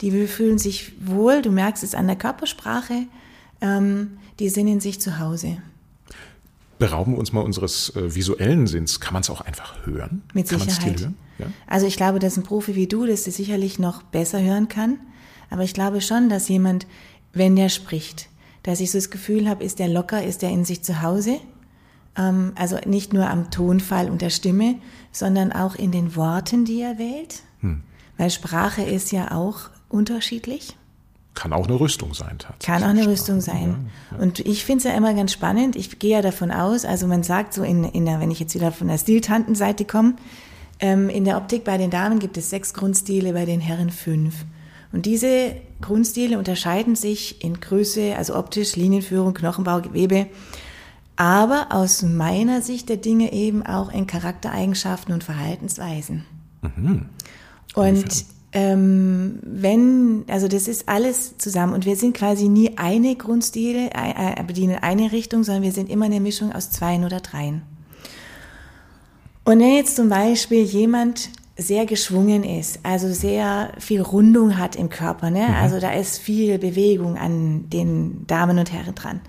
die 0.00 0.26
fühlen 0.26 0.58
sich 0.58 0.92
wohl, 1.04 1.42
du 1.42 1.50
merkst 1.50 1.82
es 1.82 1.94
an 1.94 2.06
der 2.06 2.16
Körpersprache, 2.16 3.06
ähm, 3.60 4.18
die 4.38 4.48
sind 4.48 4.68
in 4.68 4.80
sich 4.80 5.00
zu 5.00 5.18
Hause 5.18 5.58
berauben 6.78 7.14
wir 7.14 7.18
uns 7.18 7.32
mal 7.32 7.40
unseres 7.40 7.94
äh, 7.96 8.14
visuellen 8.14 8.66
Sinns. 8.66 9.00
Kann 9.00 9.12
man 9.12 9.22
es 9.22 9.30
auch 9.30 9.40
einfach 9.40 9.86
hören? 9.86 10.22
Mit 10.34 10.48
kann 10.48 10.60
Sicherheit. 10.60 11.00
Hören? 11.00 11.16
Ja? 11.38 11.46
Also 11.66 11.86
ich 11.86 11.96
glaube, 11.96 12.18
dass 12.18 12.36
ein 12.36 12.42
Profi 12.42 12.74
wie 12.74 12.86
du 12.86 13.06
das 13.06 13.24
sicherlich 13.24 13.78
noch 13.78 14.02
besser 14.02 14.42
hören 14.42 14.68
kann. 14.68 14.98
Aber 15.50 15.62
ich 15.62 15.74
glaube 15.74 16.00
schon, 16.00 16.28
dass 16.28 16.48
jemand, 16.48 16.86
wenn 17.32 17.56
der 17.56 17.68
spricht, 17.68 18.28
dass 18.62 18.80
ich 18.80 18.90
so 18.90 18.98
das 18.98 19.10
Gefühl 19.10 19.48
habe, 19.48 19.64
ist 19.64 19.78
der 19.78 19.88
locker, 19.88 20.24
ist 20.24 20.42
der 20.42 20.50
in 20.50 20.64
sich 20.64 20.82
zu 20.82 21.02
Hause. 21.02 21.38
Ähm, 22.16 22.52
also 22.56 22.78
nicht 22.86 23.12
nur 23.12 23.28
am 23.28 23.50
Tonfall 23.50 24.10
und 24.10 24.22
der 24.22 24.30
Stimme, 24.30 24.76
sondern 25.12 25.52
auch 25.52 25.76
in 25.76 25.92
den 25.92 26.16
Worten, 26.16 26.64
die 26.64 26.80
er 26.80 26.98
wählt. 26.98 27.42
Hm. 27.60 27.82
Weil 28.16 28.30
Sprache 28.30 28.82
ist 28.82 29.12
ja 29.12 29.32
auch 29.32 29.70
unterschiedlich. 29.88 30.76
Kann 31.36 31.52
auch 31.52 31.68
eine 31.68 31.78
Rüstung 31.78 32.14
sein, 32.14 32.38
tatsächlich. 32.38 32.66
Kann 32.66 32.82
auch 32.82 32.88
eine 32.88 33.06
Rüstung 33.06 33.42
sein. 33.42 33.88
Ja, 34.10 34.16
ja. 34.16 34.22
Und 34.22 34.40
ich 34.40 34.64
finde 34.64 34.78
es 34.78 34.84
ja 34.84 34.96
immer 34.96 35.12
ganz 35.12 35.32
spannend. 35.32 35.76
Ich 35.76 35.98
gehe 35.98 36.12
ja 36.12 36.22
davon 36.22 36.50
aus, 36.50 36.86
also 36.86 37.06
man 37.06 37.22
sagt 37.22 37.52
so 37.52 37.62
in, 37.62 37.84
in 37.84 38.06
der, 38.06 38.20
wenn 38.20 38.30
ich 38.30 38.40
jetzt 38.40 38.54
wieder 38.54 38.72
von 38.72 38.88
der 38.88 38.96
Stiltantenseite 38.96 39.84
komme, 39.84 40.14
ähm, 40.80 41.10
in 41.10 41.26
der 41.26 41.36
Optik 41.36 41.64
bei 41.64 41.76
den 41.76 41.90
Damen 41.90 42.18
gibt 42.20 42.38
es 42.38 42.48
sechs 42.48 42.72
Grundstile, 42.72 43.34
bei 43.34 43.44
den 43.44 43.60
Herren 43.60 43.90
fünf. 43.90 44.46
Und 44.92 45.04
diese 45.04 45.54
Grundstile 45.82 46.38
unterscheiden 46.38 46.96
sich 46.96 47.44
in 47.44 47.60
Größe, 47.60 48.16
also 48.16 48.34
optisch, 48.34 48.74
Linienführung, 48.74 49.34
Knochenbau, 49.34 49.82
Gewebe, 49.82 50.28
aber 51.16 51.66
aus 51.70 52.02
meiner 52.02 52.62
Sicht 52.62 52.88
der 52.88 52.96
Dinge 52.96 53.34
eben 53.34 53.64
auch 53.64 53.92
in 53.92 54.06
Charaktereigenschaften 54.06 55.12
und 55.12 55.22
Verhaltensweisen. 55.22 56.24
Mhm. 56.62 57.10
Und 57.74 58.24
ähm, 58.56 59.38
wenn, 59.42 60.24
also 60.28 60.48
das 60.48 60.66
ist 60.66 60.88
alles 60.88 61.36
zusammen 61.36 61.74
und 61.74 61.84
wir 61.84 61.94
sind 61.94 62.16
quasi 62.16 62.48
nie 62.48 62.78
eine 62.78 63.14
Grundstile, 63.14 63.90
äh, 63.92 64.42
bedienen 64.44 64.78
eine 64.80 65.12
Richtung, 65.12 65.44
sondern 65.44 65.62
wir 65.62 65.72
sind 65.72 65.90
immer 65.90 66.06
eine 66.06 66.20
Mischung 66.20 66.52
aus 66.52 66.70
zweien 66.70 67.04
oder 67.04 67.20
dreien. 67.20 67.60
Und 69.44 69.60
wenn 69.60 69.74
jetzt 69.74 69.96
zum 69.96 70.08
Beispiel 70.08 70.62
jemand 70.62 71.28
sehr 71.58 71.84
geschwungen 71.84 72.44
ist, 72.44 72.80
also 72.82 73.12
sehr 73.12 73.72
viel 73.78 74.00
Rundung 74.00 74.56
hat 74.56 74.74
im 74.74 74.88
Körper, 74.88 75.28
ne? 75.28 75.48
Mhm. 75.48 75.54
also 75.54 75.78
da 75.78 75.92
ist 75.92 76.16
viel 76.16 76.58
Bewegung 76.58 77.18
an 77.18 77.68
den 77.68 78.26
Damen 78.26 78.58
und 78.58 78.72
Herren 78.72 78.94
dran, 78.94 79.20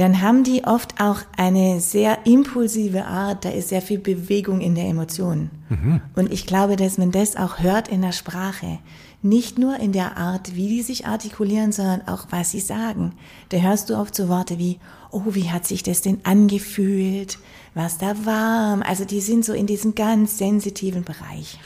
dann 0.00 0.22
haben 0.22 0.44
die 0.44 0.64
oft 0.64 0.98
auch 0.98 1.18
eine 1.36 1.78
sehr 1.78 2.24
impulsive 2.24 3.04
Art, 3.04 3.44
da 3.44 3.50
ist 3.50 3.68
sehr 3.68 3.82
viel 3.82 3.98
Bewegung 3.98 4.62
in 4.62 4.74
der 4.74 4.86
Emotion. 4.86 5.50
Mhm. 5.68 6.00
Und 6.16 6.32
ich 6.32 6.46
glaube, 6.46 6.76
dass 6.76 6.96
man 6.96 7.10
das 7.10 7.36
auch 7.36 7.58
hört 7.58 7.88
in 7.88 8.00
der 8.00 8.12
Sprache. 8.12 8.78
Nicht 9.20 9.58
nur 9.58 9.78
in 9.78 9.92
der 9.92 10.16
Art, 10.16 10.56
wie 10.56 10.68
die 10.68 10.80
sich 10.80 11.06
artikulieren, 11.06 11.72
sondern 11.72 12.08
auch, 12.08 12.28
was 12.30 12.50
sie 12.50 12.60
sagen. 12.60 13.12
Da 13.50 13.58
hörst 13.58 13.90
du 13.90 13.94
oft 13.98 14.14
so 14.14 14.30
Worte 14.30 14.58
wie, 14.58 14.78
oh, 15.10 15.24
wie 15.26 15.50
hat 15.50 15.66
sich 15.66 15.82
das 15.82 16.00
denn 16.00 16.20
angefühlt? 16.24 17.36
Was 17.74 17.98
da 17.98 18.24
warm? 18.24 18.82
Also 18.82 19.04
die 19.04 19.20
sind 19.20 19.44
so 19.44 19.52
in 19.52 19.66
diesem 19.66 19.94
ganz 19.94 20.38
sensitiven 20.38 21.04
Bereich. 21.04 21.58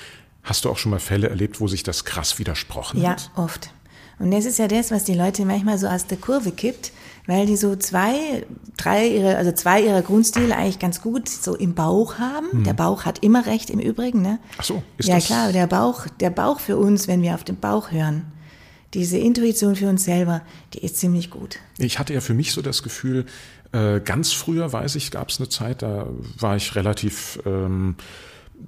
Hast 0.42 0.64
du 0.64 0.70
auch 0.70 0.76
schon 0.76 0.90
mal 0.90 0.98
Fälle 0.98 1.28
erlebt, 1.28 1.60
wo 1.60 1.68
sich 1.68 1.84
das 1.84 2.04
krass 2.04 2.40
widersprochen 2.40 3.00
ja, 3.00 3.10
hat? 3.10 3.30
Ja, 3.36 3.44
oft. 3.44 3.70
Und 4.18 4.32
das 4.32 4.44
ist 4.44 4.58
ja 4.58 4.66
das, 4.66 4.90
was 4.90 5.04
die 5.04 5.14
Leute 5.14 5.44
manchmal 5.44 5.78
so 5.78 5.86
aus 5.86 6.06
der 6.06 6.18
Kurve 6.18 6.50
kippt, 6.50 6.90
weil 7.26 7.46
die 7.46 7.56
so 7.56 7.74
zwei, 7.76 8.46
drei 8.76 9.08
ihre, 9.08 9.36
also 9.36 9.52
zwei 9.52 9.82
ihrer 9.82 10.02
Grundstile 10.02 10.56
eigentlich 10.56 10.78
ganz 10.78 11.00
gut 11.00 11.28
so 11.28 11.54
im 11.54 11.74
Bauch 11.74 12.18
haben. 12.18 12.50
Hm. 12.50 12.64
Der 12.64 12.74
Bauch 12.74 13.04
hat 13.04 13.20
immer 13.20 13.46
recht 13.46 13.70
im 13.70 13.80
Übrigen, 13.80 14.22
ne? 14.22 14.38
Ach 14.58 14.64
so, 14.64 14.82
ist 14.98 15.08
ja, 15.08 15.16
das? 15.16 15.28
Ja 15.28 15.36
klar, 15.36 15.52
der 15.52 15.66
Bauch, 15.66 16.06
der 16.20 16.30
Bauch 16.30 16.60
für 16.60 16.76
uns, 16.76 17.08
wenn 17.08 17.22
wir 17.22 17.34
auf 17.34 17.44
den 17.44 17.56
Bauch 17.56 17.90
hören, 17.90 18.26
diese 18.92 19.18
Intuition 19.18 19.74
für 19.74 19.88
uns 19.88 20.04
selber, 20.04 20.42
die 20.72 20.78
ist 20.78 20.98
ziemlich 20.98 21.30
gut. 21.30 21.58
Ich 21.78 21.98
hatte 21.98 22.14
ja 22.14 22.20
für 22.20 22.34
mich 22.34 22.52
so 22.52 22.62
das 22.62 22.82
Gefühl, 22.82 23.26
äh, 23.72 24.00
ganz 24.00 24.32
früher 24.32 24.72
weiß 24.72 24.94
ich, 24.94 25.10
gab 25.10 25.30
es 25.30 25.40
eine 25.40 25.48
Zeit, 25.48 25.82
da 25.82 26.06
war 26.38 26.56
ich 26.56 26.76
relativ 26.76 27.40
ähm, 27.44 27.96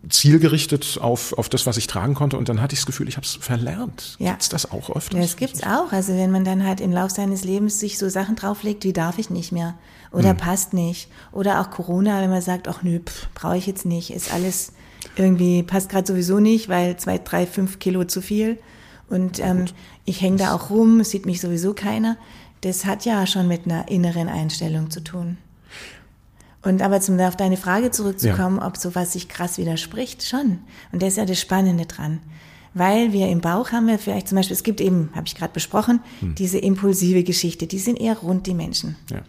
zielgerichtet 0.09 0.99
auf, 1.01 1.33
auf 1.35 1.49
das, 1.49 1.67
was 1.67 1.77
ich 1.77 1.87
tragen 1.87 2.15
konnte. 2.15 2.37
Und 2.39 2.49
dann 2.49 2.61
hatte 2.61 2.75
ich 2.75 2.81
das 2.81 2.87
Gefühl, 2.87 3.09
ich 3.09 3.17
habe 3.17 3.27
es 3.27 3.35
verlernt. 3.35 4.17
Ja. 4.19 4.33
Gibt's 4.33 4.49
das 4.49 4.71
auch 4.71 4.91
öfters? 4.91 5.15
Ja, 5.15 5.23
das 5.23 5.37
gibt's 5.37 5.63
auch. 5.63 5.93
Also 5.93 6.15
wenn 6.15 6.31
man 6.31 6.45
dann 6.45 6.65
halt 6.65 6.81
im 6.81 6.93
Lauf 6.93 7.11
seines 7.11 7.45
Lebens 7.45 7.81
sich 7.81 7.99
so 7.99 8.09
Sachen 8.09 8.37
drauflegt, 8.37 8.85
wie 8.85 8.93
darf 8.93 9.19
ich 9.19 9.31
nicht 9.31 9.53
mehr 9.53 9.75
oder 10.13 10.31
hm. 10.31 10.37
passt 10.37 10.73
nicht. 10.73 11.09
Oder 11.33 11.61
auch 11.61 11.71
Corona, 11.71 12.21
wenn 12.23 12.31
man 12.31 12.43
sagt, 12.43 12.69
ach 12.69 12.83
nö, 12.83 13.01
brauche 13.35 13.57
ich 13.57 13.67
jetzt 13.67 13.85
nicht, 13.85 14.11
ist 14.11 14.33
alles 14.33 14.73
irgendwie, 15.17 15.63
passt 15.63 15.89
gerade 15.89 16.07
sowieso 16.07 16.41
nicht, 16.41 16.69
weil 16.69 16.97
zwei, 16.97 17.19
drei, 17.19 17.47
fünf 17.47 17.79
Kilo 17.79 18.05
zu 18.05 18.21
viel. 18.21 18.59
Und 19.09 19.39
ähm, 19.39 19.67
ich 20.05 20.21
hänge 20.21 20.37
da 20.37 20.55
auch 20.55 20.71
rum, 20.71 21.01
es 21.01 21.11
sieht 21.11 21.27
mich 21.27 21.41
sowieso 21.41 21.75
keiner. 21.75 22.17
Das 22.63 22.85
hat 22.85 23.05
ja 23.05 23.27
schon 23.27 23.47
mit 23.47 23.67
einer 23.67 23.89
inneren 23.89 24.29
Einstellung 24.29 24.91
zu 24.91 25.03
tun. 25.03 25.39
Und 26.67 26.83
aber 26.83 27.01
zum, 27.01 27.21
auf 27.21 27.37
deine 27.37 27.57
Frage 27.57 27.93
zurückzukommen, 27.93 28.59
ja. 28.59 28.67
ob 28.67 28.77
sowas 28.77 29.13
sich 29.13 29.29
krass 29.29 29.57
widerspricht, 29.57 30.25
schon. 30.25 30.59
Und 30.91 31.01
das 31.01 31.11
ist 31.11 31.17
ja 31.17 31.25
das 31.25 31.41
Spannende 31.41 31.87
dran. 31.87 32.19
Weil 32.75 33.13
wir 33.13 33.29
im 33.29 33.41
Bauch 33.41 33.71
haben 33.71 33.87
wir 33.87 34.01
vielleicht 34.01 34.27
zum 34.27 34.35
Beispiel, 34.35 34.57
es 34.57 34.65
gibt 34.65 34.81
eben, 34.81 35.11
habe 35.15 35.29
ich 35.29 35.37
gerade 35.37 35.53
besprochen, 35.53 36.01
hm. 36.19 36.35
diese 36.35 36.59
impulsive 36.59 37.23
Geschichte, 37.23 37.69
die 37.69 37.79
sind 37.79 38.01
eher 38.01 38.19
rund, 38.19 38.49
die 38.49 38.55
Menschen. 38.55 38.97
Ja. 39.13 39.21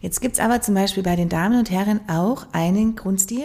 Jetzt 0.00 0.22
gibt's 0.22 0.40
aber 0.40 0.62
zum 0.62 0.74
Beispiel 0.74 1.02
bei 1.02 1.16
den 1.16 1.28
Damen 1.28 1.58
und 1.58 1.70
Herren 1.70 2.00
auch 2.08 2.46
einen 2.52 2.96
Grundstil, 2.96 3.44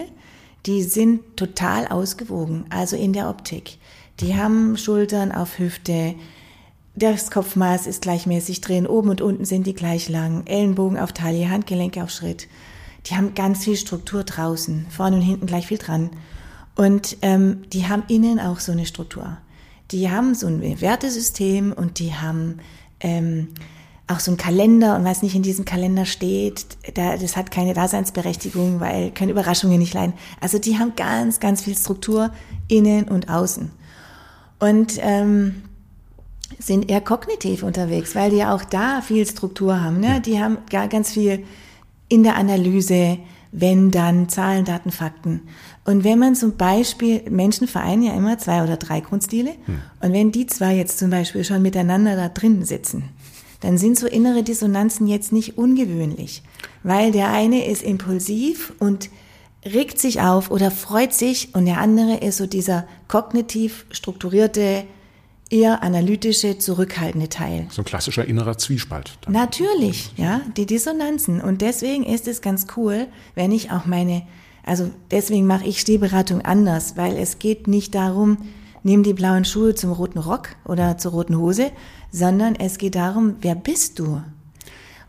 die 0.64 0.82
sind 0.82 1.36
total 1.36 1.88
ausgewogen, 1.88 2.64
also 2.70 2.96
in 2.96 3.12
der 3.12 3.28
Optik. 3.28 3.76
Die 4.20 4.34
haben 4.34 4.78
Schultern 4.78 5.30
auf 5.30 5.58
Hüfte, 5.58 6.14
das 6.94 7.30
Kopfmaß 7.30 7.86
ist 7.86 8.00
gleichmäßig 8.00 8.62
drin, 8.62 8.86
oben 8.86 9.10
und 9.10 9.20
unten 9.20 9.44
sind 9.44 9.66
die 9.66 9.74
gleich 9.74 10.08
lang, 10.08 10.46
Ellenbogen 10.46 10.98
auf 10.98 11.12
Taille, 11.12 11.50
Handgelenke 11.50 12.02
auf 12.02 12.10
Schritt. 12.10 12.48
Die 13.06 13.16
haben 13.16 13.34
ganz 13.34 13.64
viel 13.64 13.76
Struktur 13.76 14.24
draußen, 14.24 14.86
vorne 14.90 15.16
und 15.16 15.22
hinten 15.22 15.46
gleich 15.46 15.66
viel 15.66 15.78
dran. 15.78 16.10
Und 16.74 17.16
ähm, 17.22 17.62
die 17.72 17.88
haben 17.88 18.04
innen 18.08 18.40
auch 18.40 18.60
so 18.60 18.72
eine 18.72 18.86
Struktur. 18.86 19.38
Die 19.90 20.10
haben 20.10 20.34
so 20.34 20.46
ein 20.46 20.80
Wertesystem 20.80 21.72
und 21.72 21.98
die 21.98 22.14
haben 22.14 22.60
ähm, 23.00 23.48
auch 24.08 24.20
so 24.20 24.30
ein 24.30 24.36
Kalender 24.36 24.96
und 24.96 25.04
was 25.04 25.22
nicht 25.22 25.34
in 25.34 25.42
diesem 25.42 25.64
Kalender 25.64 26.06
steht, 26.06 26.66
da, 26.94 27.16
das 27.16 27.36
hat 27.36 27.50
keine 27.50 27.74
Daseinsberechtigung, 27.74 28.80
weil 28.80 29.10
können 29.10 29.30
Überraschungen 29.30 29.78
nicht 29.78 29.94
leiden. 29.94 30.14
Also 30.40 30.58
die 30.58 30.78
haben 30.78 30.94
ganz, 30.96 31.40
ganz 31.40 31.62
viel 31.62 31.76
Struktur 31.76 32.30
innen 32.68 33.08
und 33.08 33.28
außen. 33.28 33.70
Und 34.58 34.98
ähm, 35.00 35.62
sind 36.58 36.90
eher 36.90 37.00
kognitiv 37.00 37.62
unterwegs, 37.62 38.14
weil 38.14 38.30
die 38.30 38.36
ja 38.36 38.54
auch 38.54 38.64
da 38.64 39.00
viel 39.00 39.26
Struktur 39.26 39.80
haben. 39.80 40.00
Ne? 40.00 40.20
Die 40.20 40.40
haben 40.40 40.58
gar 40.70 40.88
ganz 40.88 41.12
viel 41.12 41.44
in 42.12 42.24
der 42.24 42.36
Analyse, 42.36 43.18
wenn 43.52 43.90
dann 43.90 44.28
Zahlen, 44.28 44.66
Daten, 44.66 44.90
Fakten. 44.90 45.40
Und 45.86 46.04
wenn 46.04 46.18
man 46.18 46.34
zum 46.34 46.56
Beispiel, 46.56 47.22
Menschen 47.30 47.66
vereinen 47.66 48.02
ja 48.02 48.12
immer 48.12 48.36
zwei 48.38 48.62
oder 48.62 48.76
drei 48.76 49.00
Grundstile, 49.00 49.52
hm. 49.64 49.78
und 50.02 50.12
wenn 50.12 50.30
die 50.30 50.46
zwei 50.46 50.76
jetzt 50.76 50.98
zum 50.98 51.08
Beispiel 51.08 51.42
schon 51.42 51.62
miteinander 51.62 52.14
da 52.14 52.28
drin 52.28 52.66
sitzen, 52.66 53.04
dann 53.60 53.78
sind 53.78 53.98
so 53.98 54.06
innere 54.06 54.42
Dissonanzen 54.42 55.06
jetzt 55.06 55.32
nicht 55.32 55.56
ungewöhnlich, 55.56 56.42
weil 56.82 57.12
der 57.12 57.30
eine 57.30 57.66
ist 57.66 57.82
impulsiv 57.82 58.74
und 58.78 59.08
regt 59.64 59.98
sich 59.98 60.20
auf 60.20 60.50
oder 60.50 60.70
freut 60.70 61.14
sich 61.14 61.54
und 61.54 61.64
der 61.64 61.78
andere 61.78 62.18
ist 62.18 62.36
so 62.36 62.46
dieser 62.46 62.86
kognitiv 63.08 63.86
strukturierte, 63.90 64.84
eher 65.52 65.82
analytische, 65.82 66.58
zurückhaltende 66.58 67.28
Teil. 67.28 67.66
So 67.70 67.82
ein 67.82 67.84
klassischer 67.84 68.26
innerer 68.26 68.58
Zwiespalt. 68.58 69.18
Dann. 69.20 69.34
Natürlich, 69.34 70.12
ja, 70.16 70.40
die 70.56 70.66
Dissonanzen. 70.66 71.40
Und 71.40 71.60
deswegen 71.60 72.04
ist 72.04 72.26
es 72.26 72.40
ganz 72.40 72.66
cool, 72.76 73.06
wenn 73.34 73.52
ich 73.52 73.70
auch 73.70 73.84
meine, 73.84 74.22
also 74.64 74.90
deswegen 75.10 75.46
mache 75.46 75.66
ich 75.66 75.80
Stehberatung 75.80 76.40
anders, 76.40 76.96
weil 76.96 77.16
es 77.16 77.38
geht 77.38 77.68
nicht 77.68 77.94
darum, 77.94 78.38
nimm 78.82 79.02
die 79.02 79.12
blauen 79.12 79.44
Schuhe 79.44 79.74
zum 79.74 79.92
roten 79.92 80.18
Rock 80.18 80.56
oder 80.64 80.98
zur 80.98 81.12
roten 81.12 81.36
Hose, 81.36 81.70
sondern 82.10 82.56
es 82.56 82.78
geht 82.78 82.94
darum, 82.94 83.36
wer 83.40 83.54
bist 83.54 83.98
du? 83.98 84.22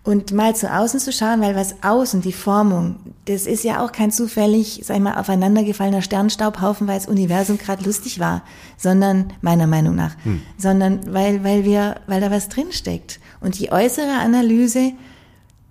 Und 0.05 0.33
mal 0.33 0.53
zu 0.53 0.69
außen 0.69 1.00
zu 1.00 1.13
schauen, 1.13 1.39
weil 1.39 1.55
was 1.55 1.81
außen, 1.81 2.22
die 2.22 2.33
Formung, 2.33 2.98
das 3.24 3.48
ist 3.48 3.63
ja 3.63 3.83
auch 3.83 3.93
kein 3.93 4.12
zufällig, 4.12 4.81
sag 4.83 4.98
ich 4.98 5.01
mal, 5.01 5.17
aufeinandergefallener 5.17 6.01
Sternstaubhaufen, 6.01 6.88
weil 6.88 7.00
das 7.00 7.07
Universum 7.07 7.57
gerade 7.57 7.86
lustig 7.86 8.19
war, 8.19 8.43
sondern, 8.77 9.31
meiner 9.39 9.65
Meinung 9.65 9.95
nach, 9.95 10.15
hm. 10.24 10.41
sondern 10.57 11.13
weil, 11.13 11.45
weil 11.45 11.63
wir, 11.63 12.01
weil 12.07 12.19
da 12.19 12.31
was 12.31 12.50
drinsteckt. 12.50 13.22
Und 13.39 13.60
die 13.60 13.72
äußere 13.72 14.19
Analyse 14.19 14.91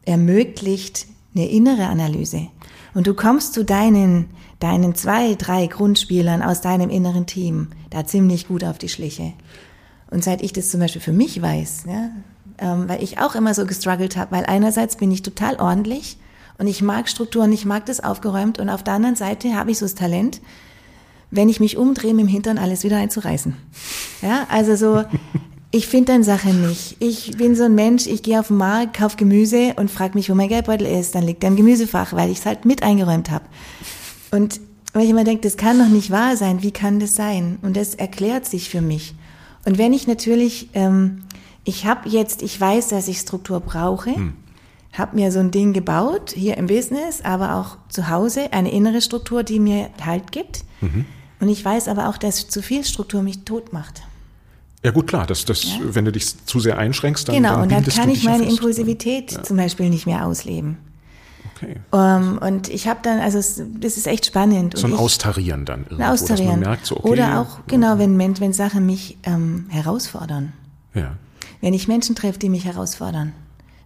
ermöglicht 0.07 1.07
eine 1.35 1.49
innere 1.51 1.87
Analyse. 1.87 2.49
Und 2.95 3.07
du 3.07 3.15
kommst 3.15 3.53
zu 3.53 3.65
deinen, 3.65 4.31
deinen 4.61 4.95
zwei, 4.95 5.35
drei 5.35 5.67
Grundspielern 5.67 6.43
aus 6.43 6.63
deinem 6.63 6.89
inneren 6.89 7.27
Team 7.27 7.69
da 7.91 8.07
ziemlich 8.07 8.49
gut 8.49 8.65
auf 8.65 8.79
die 8.79 8.89
Schliche. 8.89 9.35
Und 10.11 10.25
seit 10.25 10.43
ich 10.43 10.53
das 10.53 10.71
zum 10.71 10.81
Beispiel 10.81 11.01
für 11.01 11.13
mich 11.13 11.41
weiß, 11.41 11.85
ja, 11.87 12.11
ähm, 12.63 12.89
weil 12.89 13.03
ich 13.03 13.19
auch 13.19 13.35
immer 13.35 13.53
so 13.53 13.67
gestruggelt 13.67 14.17
habe, 14.17 14.37
weil 14.37 14.47
einerseits 14.47 14.97
bin 14.97 15.11
ich 15.11 15.23
total 15.23 15.57
ordentlich 15.57 16.17
und 16.59 16.69
ich 16.69 16.81
mag 16.81 17.09
Strukturen, 17.09 17.53
ich 17.53 17.65
mag 17.65 17.87
das 17.87 18.01
aufgeräumt 18.01 18.59
und 18.59 18.71
auf 18.71 18.85
der 18.85 18.95
anderen 18.95 19.17
Seite 19.17 19.55
habe 19.55 19.73
ich 19.73 19.79
so 19.79 19.85
das 19.85 19.97
Talent, 19.97 20.41
wenn 21.31 21.49
ich 21.49 21.61
mich 21.61 21.77
umdrehe, 21.77 22.15
dem 22.15 22.29
Hintern 22.29 22.59
alles 22.59 22.85
wieder 22.85 22.99
einzureißen. 22.99 23.57
Ja, 24.23 24.47
also 24.49 24.77
so, 24.77 25.05
ich 25.73 25.89
finde 25.89 26.13
dann 26.13 26.23
Sachen 26.23 26.69
nicht. 26.69 26.97
Ich 27.01 27.37
bin 27.37 27.57
so 27.57 27.65
ein 27.65 27.75
Mensch, 27.75 28.07
ich 28.07 28.23
gehe 28.23 28.39
auf 28.39 28.49
den 28.49 28.59
Markt, 28.59 28.97
kaufe 28.97 29.17
Gemüse 29.17 29.75
und 29.77 29.91
frage 29.91 30.15
mich, 30.15 30.31
wo 30.31 30.35
mein 30.35 30.49
Geldbeutel 30.49 30.87
ist. 30.87 31.15
Dann 31.15 31.25
liegt 31.25 31.43
er 31.43 31.49
im 31.49 31.57
Gemüsefach, 31.57 32.13
weil 32.13 32.31
ich 32.31 32.39
es 32.39 32.47
halt 32.47 32.65
mit 32.65 32.83
eingeräumt 32.83 33.31
habe. 33.31 33.45
Und 34.31 34.61
weil 34.93 35.05
ich 35.05 35.11
immer 35.11 35.25
denke, 35.25 35.43
das 35.43 35.57
kann 35.57 35.79
doch 35.79 35.89
nicht 35.89 36.11
wahr 36.11 36.37
sein. 36.37 36.63
Wie 36.63 36.71
kann 36.71 37.01
das 37.01 37.17
sein? 37.17 37.59
Und 37.63 37.77
das 37.77 37.95
erklärt 37.95 38.45
sich 38.45 38.69
für 38.69 38.83
mich. 38.83 39.15
Und 39.65 39.79
wenn 39.79 39.95
ich 39.95 40.07
natürlich 40.07 40.69
ähm, 40.75 41.23
ich 41.65 41.87
habe 41.87 42.09
jetzt, 42.09 42.43
ich 42.43 42.61
weiß, 42.61 42.89
dass 42.89 43.09
ich 43.09 43.19
Struktur 43.19 43.61
brauche, 43.61 44.15
hm. 44.15 44.35
habe 44.93 45.17
mir 45.17 45.31
so 45.31 45.39
ein 45.39 45.51
Ding 45.51 45.73
gebaut, 45.73 46.33
hier 46.35 46.57
im 46.57 46.67
Business, 46.67 47.21
aber 47.23 47.57
auch 47.57 47.77
zu 47.89 48.09
Hause, 48.09 48.53
eine 48.53 48.73
innere 48.73 49.01
Struktur, 49.01 49.43
die 49.43 49.61
mir 49.61 49.91
Halt 50.05 50.33
gibt. 50.33 50.65
Mhm. 50.81 51.05
Und 51.41 51.49
ich 51.49 51.65
weiß 51.65 51.89
aber 51.89 52.09
auch, 52.09 52.19
dass 52.19 52.49
zu 52.49 52.63
viel 52.63 52.85
Struktur 52.85 53.23
mich 53.23 53.45
tot 53.45 53.73
macht. 53.73 54.03
Ja 54.85 54.91
gut, 54.91 55.07
klar, 55.07 55.27
das, 55.27 55.45
das, 55.45 55.65
ja? 55.65 55.79
wenn 55.83 56.05
du 56.05 56.13
dich 56.13 56.45
zu 56.45 56.59
sehr 56.59 56.79
einschränkst, 56.79 57.29
dann 57.29 57.37
Genau, 57.37 57.51
dann 57.55 57.63
und 57.63 57.73
dann 57.73 57.85
kann 57.85 58.11
ich 58.11 58.25
meine 58.25 58.45
Impulsivität 58.45 59.33
ja. 59.33 59.43
zum 59.43 59.57
Beispiel 59.57 59.91
nicht 59.91 60.07
mehr 60.07 60.27
ausleben. 60.27 60.79
Okay. 61.57 61.77
Um, 61.91 62.01
ähm, 62.01 62.39
und 62.39 62.69
ich 62.69 62.89
habe 62.89 63.01
dann, 63.03 63.21
also 63.21 63.39
es, 63.39 63.63
das 63.79 63.97
ist 63.97 64.09
echt 64.09 64.27
spannend. 64.27 64.77
So 64.77 64.89
ein 64.89 64.95
ich, 64.95 64.99
Austarieren 64.99 65.65
dann 65.65 65.85
irgendwo, 65.85 66.05
Austarieren. 66.05 66.61
Merkt, 66.61 66.87
so, 66.87 66.97
okay, 66.97 67.09
Oder 67.09 67.41
auch, 67.41 67.61
genau, 67.69 67.99
wenn, 67.99 68.19
wenn 68.19 68.53
Sachen 68.53 68.87
mich 68.87 69.19
ähm, 69.23 69.67
herausfordern. 69.69 70.53
Ja. 70.95 71.17
Wenn 71.63 71.75
ich 71.75 71.89
Menschen 71.89 72.17
treffe, 72.17 72.41
die 72.41 72.51
mich 72.51 72.67
herausfordern, 72.67 73.33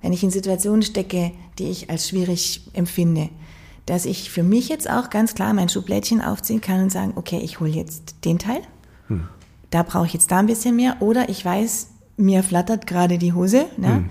wenn 0.01 0.13
ich 0.13 0.25
in 0.25 0.31
Situationen 0.31 0.83
stecke, 0.83 1.31
die 1.59 1.69
ich 1.69 1.91
als 1.91 2.09
schwierig 2.09 2.63
empfinde, 2.73 3.29
dass 3.85 4.07
ich 4.07 4.31
für 4.31 4.43
mich 4.43 4.69
jetzt 4.69 4.91
auch 4.91 5.11
ganz 5.11 5.35
klar 5.35 5.53
mein 5.53 5.69
Schublädchen 5.69 6.23
aufziehen 6.23 6.63
kann 6.63 6.83
und 6.83 6.91
sagen, 6.91 7.13
okay, 7.17 7.39
ich 7.39 7.61
hole 7.61 7.71
jetzt 7.71 8.17
den 8.25 8.39
Teil, 8.39 8.63
hm. 9.09 9.29
da 9.71 9.83
brauche 9.83 10.07
ich 10.07 10.15
jetzt 10.15 10.31
da 10.31 10.39
ein 10.39 10.47
bisschen 10.47 10.75
mehr 10.75 10.97
oder 11.01 11.29
ich 11.29 11.45
weiß, 11.45 11.89
mir 12.17 12.43
flattert 12.43 12.87
gerade 12.87 13.19
die 13.19 13.35
Hose, 13.35 13.67
ne? 13.77 13.97
Hm. 13.97 14.11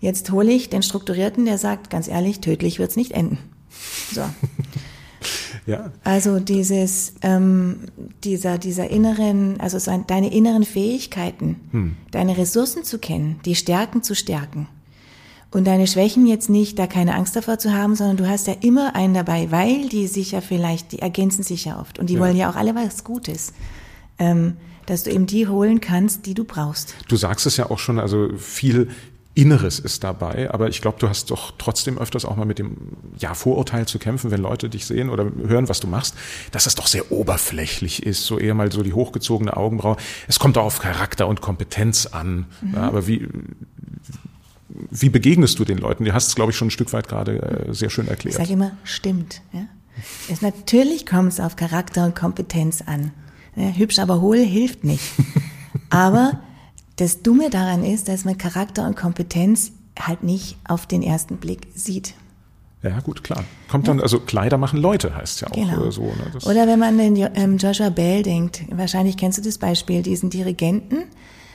jetzt 0.00 0.32
hole 0.32 0.50
ich 0.50 0.68
den 0.68 0.82
Strukturierten, 0.82 1.44
der 1.44 1.56
sagt, 1.56 1.90
ganz 1.90 2.08
ehrlich, 2.08 2.40
tödlich 2.40 2.80
wird's 2.80 2.96
nicht 2.96 3.12
enden. 3.12 3.38
So. 4.12 4.22
Ja. 5.66 5.92
Also 6.04 6.40
dieses, 6.40 7.14
ähm, 7.22 7.80
dieser, 8.22 8.58
dieser 8.58 8.90
inneren, 8.90 9.60
also 9.60 9.78
so 9.78 9.90
ein, 9.90 10.06
deine 10.06 10.32
inneren 10.32 10.64
Fähigkeiten, 10.64 11.56
hm. 11.70 11.96
deine 12.10 12.36
Ressourcen 12.36 12.84
zu 12.84 12.98
kennen, 12.98 13.40
die 13.44 13.54
Stärken 13.54 14.02
zu 14.02 14.14
stärken. 14.14 14.68
Und 15.50 15.68
deine 15.68 15.86
Schwächen 15.86 16.26
jetzt 16.26 16.50
nicht, 16.50 16.78
da 16.80 16.88
keine 16.88 17.14
Angst 17.14 17.36
davor 17.36 17.58
zu 17.58 17.72
haben, 17.72 17.94
sondern 17.94 18.16
du 18.16 18.28
hast 18.28 18.48
ja 18.48 18.54
immer 18.60 18.96
einen 18.96 19.14
dabei, 19.14 19.52
weil 19.52 19.88
die 19.88 20.08
sich 20.08 20.32
ja 20.32 20.40
vielleicht, 20.40 20.90
die 20.90 20.98
ergänzen 20.98 21.44
sich 21.44 21.64
ja 21.64 21.80
oft. 21.80 22.00
Und 22.00 22.10
die 22.10 22.14
ja. 22.14 22.20
wollen 22.20 22.36
ja 22.36 22.50
auch 22.50 22.56
alle 22.56 22.74
was 22.74 23.04
Gutes. 23.04 23.52
Ähm, 24.18 24.56
dass 24.86 25.04
du 25.04 25.10
eben 25.10 25.26
die 25.26 25.48
holen 25.48 25.80
kannst, 25.80 26.26
die 26.26 26.34
du 26.34 26.44
brauchst. 26.44 26.94
Du 27.08 27.16
sagst 27.16 27.46
es 27.46 27.56
ja 27.56 27.70
auch 27.70 27.78
schon, 27.78 27.98
also 27.98 28.30
viel 28.36 28.90
Inneres 29.34 29.80
ist 29.80 30.04
dabei, 30.04 30.50
aber 30.52 30.68
ich 30.68 30.80
glaube, 30.80 30.98
du 31.00 31.08
hast 31.08 31.30
doch 31.30 31.52
trotzdem 31.58 31.98
öfters 31.98 32.24
auch 32.24 32.36
mal 32.36 32.44
mit 32.44 32.60
dem 32.60 32.76
ja, 33.18 33.34
Vorurteil 33.34 33.86
zu 33.86 33.98
kämpfen, 33.98 34.30
wenn 34.30 34.40
Leute 34.40 34.68
dich 34.68 34.86
sehen 34.86 35.10
oder 35.10 35.28
hören, 35.46 35.68
was 35.68 35.80
du 35.80 35.88
machst, 35.88 36.14
dass 36.52 36.64
das 36.64 36.76
doch 36.76 36.86
sehr 36.86 37.10
oberflächlich 37.10 38.06
ist, 38.06 38.24
so 38.24 38.38
eher 38.38 38.54
mal 38.54 38.70
so 38.70 38.82
die 38.82 38.92
hochgezogene 38.92 39.56
Augenbraue. 39.56 39.96
Es 40.28 40.38
kommt 40.38 40.56
auch 40.56 40.64
auf 40.64 40.78
Charakter 40.78 41.26
und 41.26 41.40
Kompetenz 41.40 42.06
an. 42.06 42.46
Mhm. 42.60 42.74
Ja, 42.74 42.82
aber 42.82 43.08
wie, 43.08 43.26
wie 44.68 45.08
begegnest 45.08 45.58
du 45.58 45.64
den 45.64 45.78
Leuten? 45.78 46.04
Du 46.04 46.12
hast 46.12 46.28
es, 46.28 46.34
glaube 46.36 46.52
ich, 46.52 46.56
schon 46.56 46.68
ein 46.68 46.72
Stück 46.72 46.92
weit 46.92 47.08
gerade 47.08 47.42
äh, 47.42 47.74
sehr 47.74 47.90
schön 47.90 48.06
erklärt. 48.06 48.34
Ich 48.34 48.40
sage 48.40 48.52
immer, 48.52 48.76
stimmt. 48.84 49.42
Ja? 49.52 49.66
Es, 50.30 50.42
natürlich 50.42 51.06
kommt 51.06 51.32
es 51.32 51.40
auf 51.40 51.56
Charakter 51.56 52.04
und 52.04 52.14
Kompetenz 52.14 52.82
an. 52.82 53.10
Ja, 53.56 53.70
hübsch 53.70 53.98
aber 53.98 54.20
hohl 54.20 54.38
hilft 54.38 54.84
nicht. 54.84 55.04
aber 55.90 56.40
das 56.96 57.22
Dumme 57.22 57.50
daran 57.50 57.84
ist, 57.84 58.08
dass 58.08 58.24
man 58.24 58.38
Charakter 58.38 58.86
und 58.86 58.96
Kompetenz 58.96 59.72
halt 59.98 60.22
nicht 60.22 60.56
auf 60.66 60.86
den 60.86 61.02
ersten 61.02 61.36
Blick 61.38 61.68
sieht. 61.74 62.14
Ja, 62.82 63.00
gut, 63.00 63.24
klar. 63.24 63.44
Kommt 63.68 63.88
dann, 63.88 64.00
also 64.00 64.20
Kleider 64.20 64.58
machen 64.58 64.78
Leute, 64.78 65.16
heißt 65.16 65.40
ja 65.40 65.48
auch 65.48 65.52
genau. 65.52 65.90
so. 65.90 66.02
Ne? 66.02 66.12
Oder 66.44 66.66
wenn 66.66 66.78
man 66.78 66.98
den 66.98 67.16
ähm, 67.34 67.56
Joshua 67.56 67.88
Bell 67.88 68.22
denkt, 68.22 68.62
wahrscheinlich 68.70 69.16
kennst 69.16 69.38
du 69.38 69.42
das 69.42 69.56
Beispiel, 69.56 70.02
diesen 70.02 70.28
Dirigenten, 70.28 71.04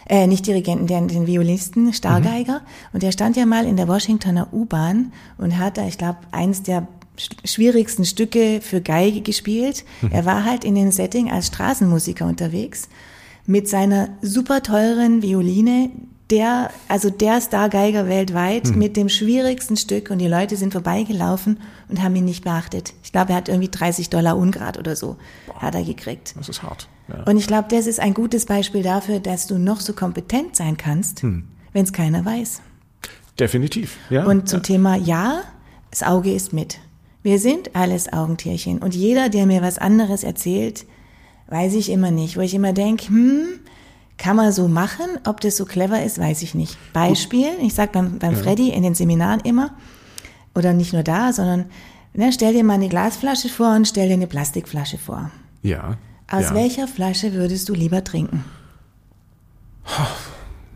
äh, 0.07 0.25
nicht 0.25 0.47
Dirigenten, 0.47 0.87
den, 0.87 1.07
den 1.07 1.27
Violisten, 1.27 1.93
Stargeiger. 1.93 2.59
Mhm. 2.59 2.65
Und 2.93 3.03
der 3.03 3.11
stand 3.11 3.37
ja 3.37 3.45
mal 3.45 3.67
in 3.67 3.77
der 3.77 3.87
Washingtoner 3.87 4.51
U-Bahn 4.51 5.13
und 5.37 5.59
hat 5.59 5.77
da, 5.77 5.85
ich 5.85 5.99
glaube, 5.99 6.17
eins 6.31 6.63
der 6.63 6.87
schwierigsten 7.45 8.05
Stücke 8.05 8.59
für 8.61 8.81
Geige 8.81 9.21
gespielt. 9.21 9.85
Mhm. 10.01 10.09
Er 10.11 10.25
war 10.25 10.45
halt 10.45 10.63
in 10.63 10.73
den 10.73 10.91
Setting 10.91 11.29
als 11.29 11.47
Straßenmusiker 11.47 12.25
unterwegs 12.25 12.89
mit 13.49 13.67
seiner 13.67 14.09
super 14.21 14.61
teuren 14.61 15.23
Violine, 15.23 15.89
der, 16.29 16.69
also 16.87 17.09
der 17.09 17.41
Stargeiger 17.41 18.07
weltweit 18.07 18.67
hm. 18.67 18.77
mit 18.77 18.95
dem 18.95 19.09
schwierigsten 19.09 19.75
Stück 19.75 20.11
und 20.11 20.19
die 20.19 20.27
Leute 20.27 20.55
sind 20.55 20.71
vorbeigelaufen 20.71 21.59
und 21.87 22.03
haben 22.03 22.15
ihn 22.15 22.25
nicht 22.25 22.43
beachtet. 22.43 22.93
Ich 23.03 23.11
glaube, 23.11 23.31
er 23.31 23.37
hat 23.37 23.49
irgendwie 23.49 23.69
30 23.69 24.11
Dollar 24.11 24.37
Ungrad 24.37 24.77
oder 24.77 24.95
so, 24.95 25.17
Boah, 25.47 25.63
hat 25.63 25.73
er 25.73 25.83
gekriegt. 25.83 26.35
Das 26.37 26.47
ist 26.47 26.61
hart. 26.61 26.87
Ja. 27.07 27.23
Und 27.23 27.37
ich 27.37 27.47
glaube, 27.47 27.67
das 27.71 27.87
ist 27.87 27.99
ein 27.99 28.13
gutes 28.13 28.45
Beispiel 28.45 28.83
dafür, 28.83 29.19
dass 29.19 29.47
du 29.47 29.57
noch 29.57 29.79
so 29.79 29.93
kompetent 29.93 30.55
sein 30.55 30.77
kannst, 30.77 31.23
hm. 31.23 31.45
wenn 31.73 31.85
es 31.85 31.91
keiner 31.91 32.23
weiß. 32.23 32.61
Definitiv, 33.39 33.97
ja. 34.11 34.25
Und 34.25 34.47
zum 34.47 34.59
ja. 34.59 34.63
Thema 34.63 34.95
Ja, 34.95 35.41
das 35.89 36.03
Auge 36.03 36.31
ist 36.31 36.53
mit. 36.53 36.77
Wir 37.23 37.39
sind 37.39 37.75
alles 37.75 38.13
Augentierchen. 38.13 38.77
Und 38.77 38.93
jeder, 38.93 39.29
der 39.29 39.47
mir 39.47 39.63
was 39.63 39.79
anderes 39.79 40.23
erzählt, 40.23 40.85
weiß 41.49 41.73
ich 41.73 41.91
immer 41.91 42.11
nicht. 42.11 42.37
Wo 42.37 42.41
ich 42.41 42.53
immer 42.53 42.73
denke, 42.73 43.07
hm, 43.07 43.47
kann 44.17 44.35
man 44.35 44.51
so 44.51 44.67
machen. 44.67 45.05
Ob 45.25 45.41
das 45.41 45.57
so 45.57 45.65
clever 45.65 46.03
ist, 46.03 46.19
weiß 46.19 46.41
ich 46.41 46.55
nicht. 46.55 46.77
Beispiel, 46.93 47.49
ich 47.61 47.73
sage 47.73 47.91
beim, 47.93 48.19
beim 48.19 48.35
ja. 48.35 48.41
Freddy 48.41 48.69
in 48.69 48.83
den 48.83 48.95
Seminaren 48.95 49.39
immer, 49.41 49.71
oder 50.55 50.73
nicht 50.73 50.93
nur 50.93 51.03
da, 51.03 51.33
sondern 51.33 51.65
ne, 52.13 52.31
stell 52.31 52.53
dir 52.53 52.63
mal 52.63 52.73
eine 52.73 52.89
Glasflasche 52.89 53.49
vor 53.49 53.75
und 53.75 53.87
stell 53.87 54.07
dir 54.07 54.15
eine 54.15 54.27
Plastikflasche 54.27 54.97
vor. 54.97 55.31
Ja. 55.61 55.97
Aus 56.29 56.45
ja. 56.45 56.55
welcher 56.55 56.87
Flasche 56.87 57.33
würdest 57.33 57.69
du 57.69 57.73
lieber 57.73 58.03
trinken? 58.03 58.45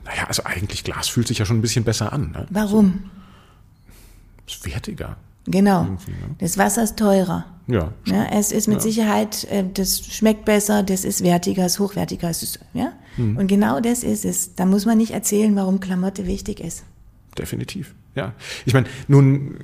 Naja, 0.06 0.26
also 0.28 0.44
eigentlich 0.46 0.84
Glas 0.84 1.08
fühlt 1.08 1.28
sich 1.28 1.38
ja 1.38 1.46
schon 1.46 1.58
ein 1.58 1.62
bisschen 1.62 1.84
besser 1.84 2.12
an. 2.12 2.32
Ne? 2.32 2.48
Warum? 2.50 3.10
So, 4.46 4.56
ist 4.56 4.66
wertiger. 4.66 5.18
Genau. 5.46 5.84
Ne? 5.84 5.98
Das 6.40 6.58
Wasser 6.58 6.84
ist 6.84 6.98
teurer. 6.98 7.46
Ja. 7.67 7.93
ja 8.06 8.26
es 8.32 8.52
ist 8.52 8.67
mit 8.67 8.78
ja. 8.78 8.82
Sicherheit, 8.82 9.45
äh, 9.45 9.63
das 9.73 9.99
schmeckt 9.99 10.45
besser, 10.45 10.84
das 10.84 11.06
ist 11.06 11.23
wertiger, 11.23 11.65
ist 11.65 11.80
hochwertiger. 11.80 12.30
Ist, 12.30 12.60
ja? 12.73 12.93
Mhm. 13.17 13.38
Und 13.38 13.47
genau 13.47 13.80
das 13.80 14.04
ist 14.04 14.26
es. 14.26 14.56
Da 14.56 14.65
muss 14.65 14.86
man 14.86 14.97
nicht 14.97 15.12
erzählen, 15.12 15.56
warum 15.56 15.80
Klamotte 15.80 16.28
wichtig 16.28 16.60
ist. 16.60 16.84
Definitiv. 17.38 17.95
Ja, 18.15 18.34
ich 18.65 18.76
meine, 18.76 18.86
nun 19.08 19.58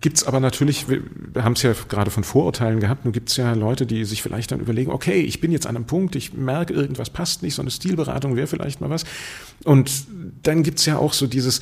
gibt's 0.00 0.24
aber 0.24 0.40
natürlich, 0.40 0.88
wir 0.88 1.44
haben 1.44 1.52
es 1.52 1.62
ja 1.62 1.72
gerade 1.88 2.10
von 2.10 2.24
Vorurteilen 2.24 2.80
gehabt, 2.80 3.04
nun 3.04 3.12
gibt's 3.12 3.36
ja 3.36 3.52
Leute, 3.52 3.86
die 3.86 4.04
sich 4.04 4.20
vielleicht 4.20 4.50
dann 4.50 4.58
überlegen, 4.58 4.90
okay, 4.90 5.20
ich 5.20 5.40
bin 5.40 5.52
jetzt 5.52 5.68
an 5.68 5.76
einem 5.76 5.84
Punkt, 5.84 6.16
ich 6.16 6.32
merke, 6.32 6.72
irgendwas 6.72 7.10
passt 7.10 7.44
nicht, 7.44 7.54
so 7.54 7.62
eine 7.62 7.70
Stilberatung 7.70 8.34
wäre 8.34 8.48
vielleicht 8.48 8.80
mal 8.80 8.90
was. 8.90 9.04
Und 9.62 10.06
dann 10.42 10.64
gibt's 10.64 10.86
ja 10.86 10.98
auch 10.98 11.12
so 11.12 11.28
dieses, 11.28 11.60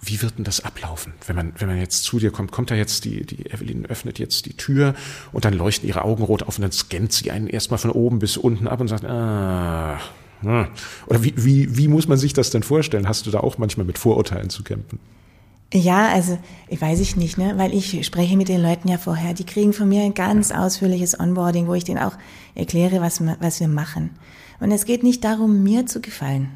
wie 0.00 0.22
wird 0.22 0.38
denn 0.38 0.44
das 0.44 0.60
ablaufen, 0.60 1.14
wenn 1.26 1.36
man, 1.36 1.52
wenn 1.58 1.68
man 1.68 1.78
jetzt 1.78 2.04
zu 2.04 2.18
dir 2.18 2.30
kommt? 2.30 2.52
Kommt 2.52 2.70
da 2.70 2.74
jetzt 2.74 3.04
die, 3.04 3.24
die 3.24 3.50
Evelyn 3.50 3.86
öffnet 3.86 4.18
jetzt 4.18 4.46
die 4.46 4.54
Tür 4.54 4.94
und 5.32 5.44
dann 5.44 5.54
leuchten 5.54 5.88
ihre 5.88 6.02
Augen 6.02 6.22
rot 6.22 6.42
auf 6.42 6.58
und 6.58 6.62
dann 6.62 6.72
scannt 6.72 7.12
sie 7.12 7.30
einen 7.30 7.48
erstmal 7.48 7.78
von 7.78 7.90
oben 7.90 8.18
bis 8.18 8.36
unten 8.36 8.68
ab 8.68 8.80
und 8.80 8.88
sagt, 8.88 9.04
ah, 9.04 9.98
hm. 10.42 10.68
oder 11.06 11.24
wie, 11.24 11.34
wie, 11.36 11.76
wie 11.76 11.88
muss 11.88 12.08
man 12.08 12.18
sich 12.18 12.32
das 12.32 12.50
denn 12.50 12.62
vorstellen? 12.62 13.08
Hast 13.08 13.26
du 13.26 13.30
da 13.30 13.40
auch 13.40 13.58
manchmal 13.58 13.86
mit 13.86 13.98
Vorurteilen 13.98 14.50
zu 14.50 14.62
kämpfen? 14.62 15.00
Ja, 15.72 16.08
also 16.08 16.38
ich 16.68 16.80
weiß 16.80 17.00
ich 17.00 17.16
nicht, 17.16 17.38
ne, 17.38 17.54
weil 17.56 17.74
ich 17.74 18.06
spreche 18.06 18.36
mit 18.36 18.48
den 18.48 18.62
Leuten 18.62 18.88
ja 18.88 18.98
vorher. 18.98 19.34
Die 19.34 19.44
kriegen 19.44 19.72
von 19.72 19.88
mir 19.88 20.02
ein 20.02 20.14
ganz 20.14 20.52
ausführliches 20.52 21.18
Onboarding, 21.18 21.66
wo 21.66 21.74
ich 21.74 21.84
denen 21.84 21.98
auch 21.98 22.16
erkläre, 22.54 23.00
was, 23.00 23.20
was 23.40 23.58
wir 23.58 23.68
machen. 23.68 24.10
Und 24.60 24.70
es 24.70 24.84
geht 24.84 25.02
nicht 25.02 25.24
darum, 25.24 25.64
mir 25.64 25.86
zu 25.86 26.00
gefallen. 26.00 26.50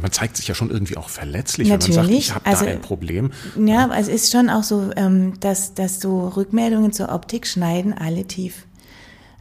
Man 0.00 0.12
zeigt 0.12 0.36
sich 0.36 0.48
ja 0.48 0.54
schon 0.54 0.70
irgendwie 0.70 0.96
auch 0.96 1.08
verletzlich, 1.08 1.68
Natürlich. 1.68 1.96
wenn 1.96 2.04
man 2.04 2.12
sagt, 2.12 2.18
ich 2.18 2.34
habe 2.34 2.46
also, 2.46 2.64
da 2.64 2.70
ein 2.70 2.80
Problem. 2.80 3.32
Ja, 3.58 3.88
also 3.88 4.10
es 4.10 4.24
ist 4.24 4.32
schon 4.32 4.50
auch 4.50 4.62
so, 4.62 4.90
ähm, 4.96 5.34
dass, 5.40 5.74
dass 5.74 6.00
so 6.00 6.28
Rückmeldungen 6.28 6.92
zur 6.92 7.12
Optik 7.12 7.46
schneiden 7.46 7.94
alle 7.94 8.24
tief. 8.24 8.66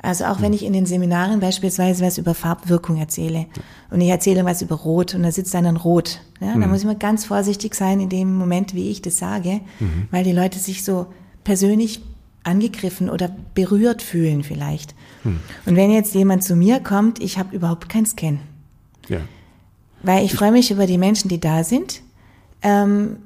Also 0.01 0.25
auch 0.25 0.37
wenn 0.39 0.47
hm. 0.47 0.53
ich 0.53 0.63
in 0.63 0.73
den 0.73 0.85
Seminaren 0.85 1.39
beispielsweise 1.39 2.05
was 2.05 2.19
über 2.19 2.35
Farbwirkung 2.35 2.97
erzähle 2.97 3.47
und 3.89 4.01
ich 4.01 4.09
erzähle 4.09 4.45
was 4.45 4.61
über 4.61 4.75
Rot 4.75 5.15
und 5.15 5.23
da 5.23 5.31
sitzt 5.31 5.53
dann 5.53 5.65
ein 5.65 5.77
Rot, 5.77 6.21
ja, 6.39 6.55
mhm. 6.55 6.61
da 6.61 6.67
muss 6.67 6.79
ich 6.79 6.85
mal 6.85 6.95
ganz 6.95 7.25
vorsichtig 7.25 7.73
sein 7.73 7.99
in 7.99 8.09
dem 8.09 8.35
Moment, 8.35 8.75
wie 8.75 8.89
ich 8.91 9.01
das 9.01 9.17
sage, 9.17 9.61
mhm. 9.79 10.07
weil 10.11 10.23
die 10.23 10.31
Leute 10.31 10.59
sich 10.59 10.83
so 10.83 11.07
persönlich 11.43 12.01
angegriffen 12.43 13.09
oder 13.09 13.35
berührt 13.55 14.03
fühlen 14.03 14.43
vielleicht. 14.43 14.93
Mhm. 15.23 15.39
Und 15.65 15.75
wenn 15.75 15.91
jetzt 15.91 16.13
jemand 16.13 16.43
zu 16.43 16.55
mir 16.55 16.79
kommt, 16.79 17.19
ich 17.19 17.39
habe 17.39 17.55
überhaupt 17.55 17.89
kein 17.89 18.05
Scan. 18.05 18.39
Ja. 19.09 19.21
Weil 20.05 20.23
ich 20.23 20.33
freue 20.33 20.51
mich 20.51 20.69
über 20.69 20.85
die 20.85 20.99
Menschen, 20.99 21.29
die 21.29 21.39
da 21.39 21.63
sind, 21.63 22.01
ähm, 22.61 23.17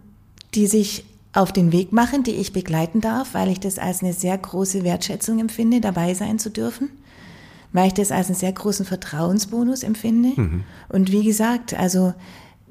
die 0.55 0.65
sich 0.65 1.03
auf 1.33 1.51
den 1.51 1.71
Weg 1.71 1.91
machen, 1.91 2.23
die 2.23 2.31
ich 2.31 2.53
begleiten 2.53 3.01
darf, 3.01 3.33
weil 3.33 3.49
ich 3.49 3.59
das 3.59 3.77
als 3.77 4.01
eine 4.01 4.13
sehr 4.13 4.37
große 4.37 4.83
Wertschätzung 4.83 5.39
empfinde, 5.39 5.81
dabei 5.81 6.13
sein 6.13 6.39
zu 6.39 6.49
dürfen, 6.49 6.89
weil 7.71 7.87
ich 7.87 7.93
das 7.93 8.11
als 8.11 8.27
einen 8.27 8.35
sehr 8.35 8.51
großen 8.51 8.85
Vertrauensbonus 8.85 9.83
empfinde. 9.83 10.29
Mhm. 10.39 10.63
Und 10.87 11.11
wie 11.11 11.23
gesagt, 11.23 11.73
also 11.73 12.13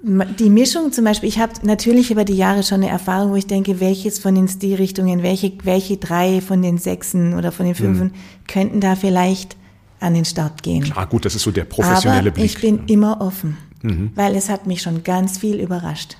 die 0.02 0.50
Mischung 0.50 0.92
zum 0.92 1.04
Beispiel, 1.04 1.28
ich 1.28 1.38
habe 1.38 1.52
natürlich 1.62 2.10
über 2.10 2.24
die 2.24 2.36
Jahre 2.36 2.62
schon 2.62 2.82
eine 2.82 2.88
Erfahrung, 2.88 3.32
wo 3.32 3.36
ich 3.36 3.46
denke, 3.46 3.78
welches 3.80 4.18
von 4.18 4.34
den 4.34 4.48
Stilrichtungen, 4.48 5.22
welche, 5.22 5.52
welche 5.64 5.98
drei 5.98 6.40
von 6.40 6.62
den 6.62 6.78
sechsen 6.78 7.34
oder 7.34 7.52
von 7.52 7.66
den 7.66 7.74
fünfen 7.74 8.08
mhm. 8.08 8.46
könnten 8.46 8.80
da 8.80 8.96
vielleicht 8.96 9.56
an 10.00 10.14
den 10.14 10.24
Start 10.24 10.62
gehen. 10.62 10.84
Klar, 10.84 11.06
gut, 11.08 11.24
das 11.24 11.34
ist 11.34 11.42
so 11.42 11.50
der 11.50 11.64
professionelle 11.64 12.30
Aber 12.30 12.30
Blick. 12.30 12.44
Ich 12.44 12.60
bin 12.60 12.86
immer 12.86 13.20
offen 13.20 13.56
mhm. 13.82 14.10
weil 14.14 14.34
es 14.36 14.48
hat 14.48 14.66
mich 14.66 14.82
schon 14.82 15.04
ganz 15.04 15.38
viel 15.38 15.56
überrascht. 15.56 16.16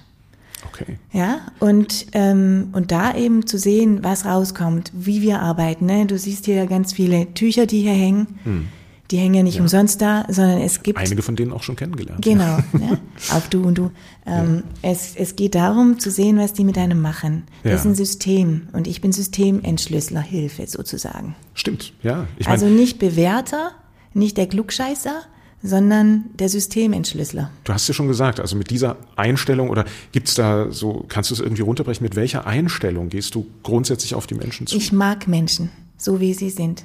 Okay. 0.67 0.99
Ja, 1.13 1.41
und, 1.61 2.07
ähm, 2.13 2.69
und 2.73 2.91
da 2.91 3.15
eben 3.15 3.47
zu 3.47 3.59
sehen, 3.59 4.03
was 4.03 4.25
rauskommt, 4.25 4.91
wie 4.93 5.23
wir 5.23 5.41
arbeiten. 5.41 5.87
Ne? 5.87 6.07
Du 6.07 6.19
siehst 6.19 6.47
hier 6.47 6.67
ganz 6.67 6.93
viele 6.93 7.33
Tücher, 7.35 7.67
die 7.67 7.83
hier 7.83 7.93
hängen. 7.93 8.39
Hm. 8.45 8.69
Die 9.11 9.17
hängen 9.17 9.35
ja 9.35 9.43
nicht 9.43 9.55
ja. 9.55 9.63
umsonst 9.63 10.03
da, 10.03 10.27
sondern 10.29 10.61
es 10.61 10.83
gibt. 10.83 10.99
Einige 10.99 11.23
von 11.23 11.35
denen 11.35 11.53
auch 11.53 11.63
schon 11.63 11.77
kennengelernt. 11.77 12.23
Genau, 12.23 12.45
ja. 12.45 12.65
ne? 12.73 13.01
auch 13.33 13.47
du 13.49 13.63
und 13.63 13.79
du. 13.79 13.91
Ähm, 14.27 14.65
ja. 14.83 14.91
es, 14.91 15.17
es 15.17 15.35
geht 15.35 15.55
darum 15.55 15.99
zu 15.99 16.11
sehen, 16.11 16.37
was 16.37 16.53
die 16.53 16.65
mit 16.65 16.77
einem 16.77 17.01
machen. 17.01 17.45
Das 17.63 17.81
ist 17.81 17.87
ein 17.87 17.95
System 17.95 18.69
und 18.73 18.87
ich 18.87 19.01
bin 19.01 19.13
Systementschlüsseler, 19.13 20.21
Hilfe 20.21 20.67
sozusagen. 20.67 21.37
Stimmt, 21.55 21.95
ja. 22.03 22.27
Ich 22.37 22.47
mein, 22.47 22.53
also 22.53 22.67
nicht 22.67 22.99
Bewerter, 22.99 23.71
nicht 24.13 24.37
der 24.37 24.47
Klugscheißer, 24.47 25.23
sondern 25.63 26.25
der 26.35 26.49
Systementschlüsseler. 26.49 27.51
Du 27.65 27.73
hast 27.73 27.89
ja 27.89 27.95
schon 27.95 28.09
gesagt, 28.09 28.41
also 28.41 28.57
mit 28.57 28.71
dieser 28.71 28.97
Einstellung 29.17 29.71
oder 29.71 29.85
gibt's 30.13 30.35
da 30.35 30.71
so, 30.71 31.05
kannst 31.09 31.31
du 31.31 31.35
es 31.35 31.41
irgendwie 31.41 31.63
runterbrechen, 31.63 32.05
mit 32.05 32.17
welcher 32.17 32.47
Einstellung 32.47 33.09
gehst 33.09 33.35
du 33.35 33.47
grundsätzlich 33.63 34.15
auf 34.15 34.27
die 34.27 34.35
Menschen 34.35 34.67
zu? 34.67 34.77
Ich 34.77 34.93
mag 34.93 35.27
Menschen, 35.27 35.71
so 35.97 36.21
wie 36.21 36.35
sie 36.35 36.51
sind. 36.51 36.85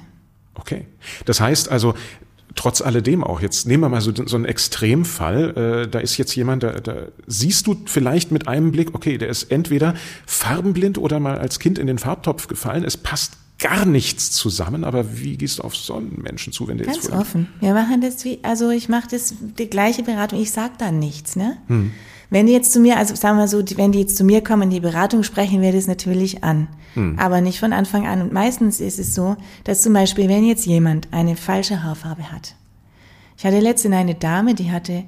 Okay. 0.54 0.86
Das 1.24 1.40
heißt 1.40 1.70
also, 1.70 1.94
trotz 2.54 2.80
alledem 2.80 3.22
auch, 3.22 3.40
jetzt 3.40 3.66
nehmen 3.66 3.82
wir 3.82 3.88
mal 3.88 4.00
so, 4.00 4.12
so 4.14 4.36
einen 4.36 4.44
Extremfall, 4.44 5.84
äh, 5.84 5.88
da 5.88 5.98
ist 6.00 6.16
jetzt 6.16 6.34
jemand, 6.34 6.62
da, 6.62 6.80
da 6.80 7.06
siehst 7.26 7.66
du 7.66 7.76
vielleicht 7.86 8.32
mit 8.32 8.48
einem 8.48 8.72
Blick, 8.72 8.94
okay, 8.94 9.18
der 9.18 9.28
ist 9.28 9.50
entweder 9.50 9.94
farbenblind 10.26 10.98
oder 10.98 11.20
mal 11.20 11.38
als 11.38 11.58
Kind 11.58 11.78
in 11.78 11.86
den 11.86 11.98
Farbtopf 11.98 12.48
gefallen, 12.48 12.84
es 12.84 12.96
passt 12.96 13.36
gar 13.58 13.84
nichts 13.84 14.30
zusammen, 14.32 14.84
aber 14.84 15.18
wie 15.18 15.36
gehst 15.36 15.58
du 15.58 15.62
auf 15.62 15.76
so 15.76 15.94
einen 15.94 16.20
Menschen 16.20 16.52
zu, 16.52 16.68
wenn 16.68 16.78
der 16.78 16.86
Ganz 16.86 16.98
jetzt 16.98 17.10
Ganz 17.10 17.20
offen. 17.20 17.48
Wir 17.60 17.72
machen 17.72 18.00
das 18.00 18.24
wie, 18.24 18.40
also 18.42 18.70
ich 18.70 18.88
mache 18.88 19.08
das 19.10 19.34
die 19.58 19.70
gleiche 19.70 20.02
Beratung, 20.02 20.40
ich 20.40 20.50
sag 20.50 20.78
da 20.78 20.90
nichts, 20.90 21.36
ne? 21.36 21.56
Hm. 21.68 21.92
Wenn 22.30 22.46
die 22.46 22.52
jetzt 22.52 22.72
zu 22.72 22.80
mir, 22.80 22.96
also 22.96 23.14
sagen 23.14 23.38
wir 23.38 23.46
so, 23.46 23.62
wenn 23.76 23.92
die 23.92 24.00
jetzt 24.00 24.16
zu 24.16 24.24
mir 24.24 24.42
kommen 24.42 24.62
in 24.62 24.70
die 24.70 24.80
Beratung, 24.80 25.22
sprechen 25.22 25.62
wir 25.62 25.72
das 25.72 25.86
natürlich 25.86 26.42
an. 26.42 26.68
Hm. 26.94 27.18
Aber 27.18 27.40
nicht 27.40 27.60
von 27.60 27.72
Anfang 27.72 28.06
an. 28.06 28.22
Und 28.22 28.32
meistens 28.32 28.80
ist 28.80 28.98
es 28.98 29.14
so, 29.14 29.36
dass 29.62 29.82
zum 29.82 29.92
Beispiel, 29.92 30.28
wenn 30.28 30.44
jetzt 30.44 30.66
jemand 30.66 31.08
eine 31.12 31.36
falsche 31.36 31.82
Haarfarbe 31.82 32.32
hat. 32.32 32.56
Ich 33.36 33.44
hatte 33.44 33.60
letztens 33.60 33.94
eine 33.94 34.14
Dame, 34.14 34.54
die 34.54 34.72
hatte 34.72 35.04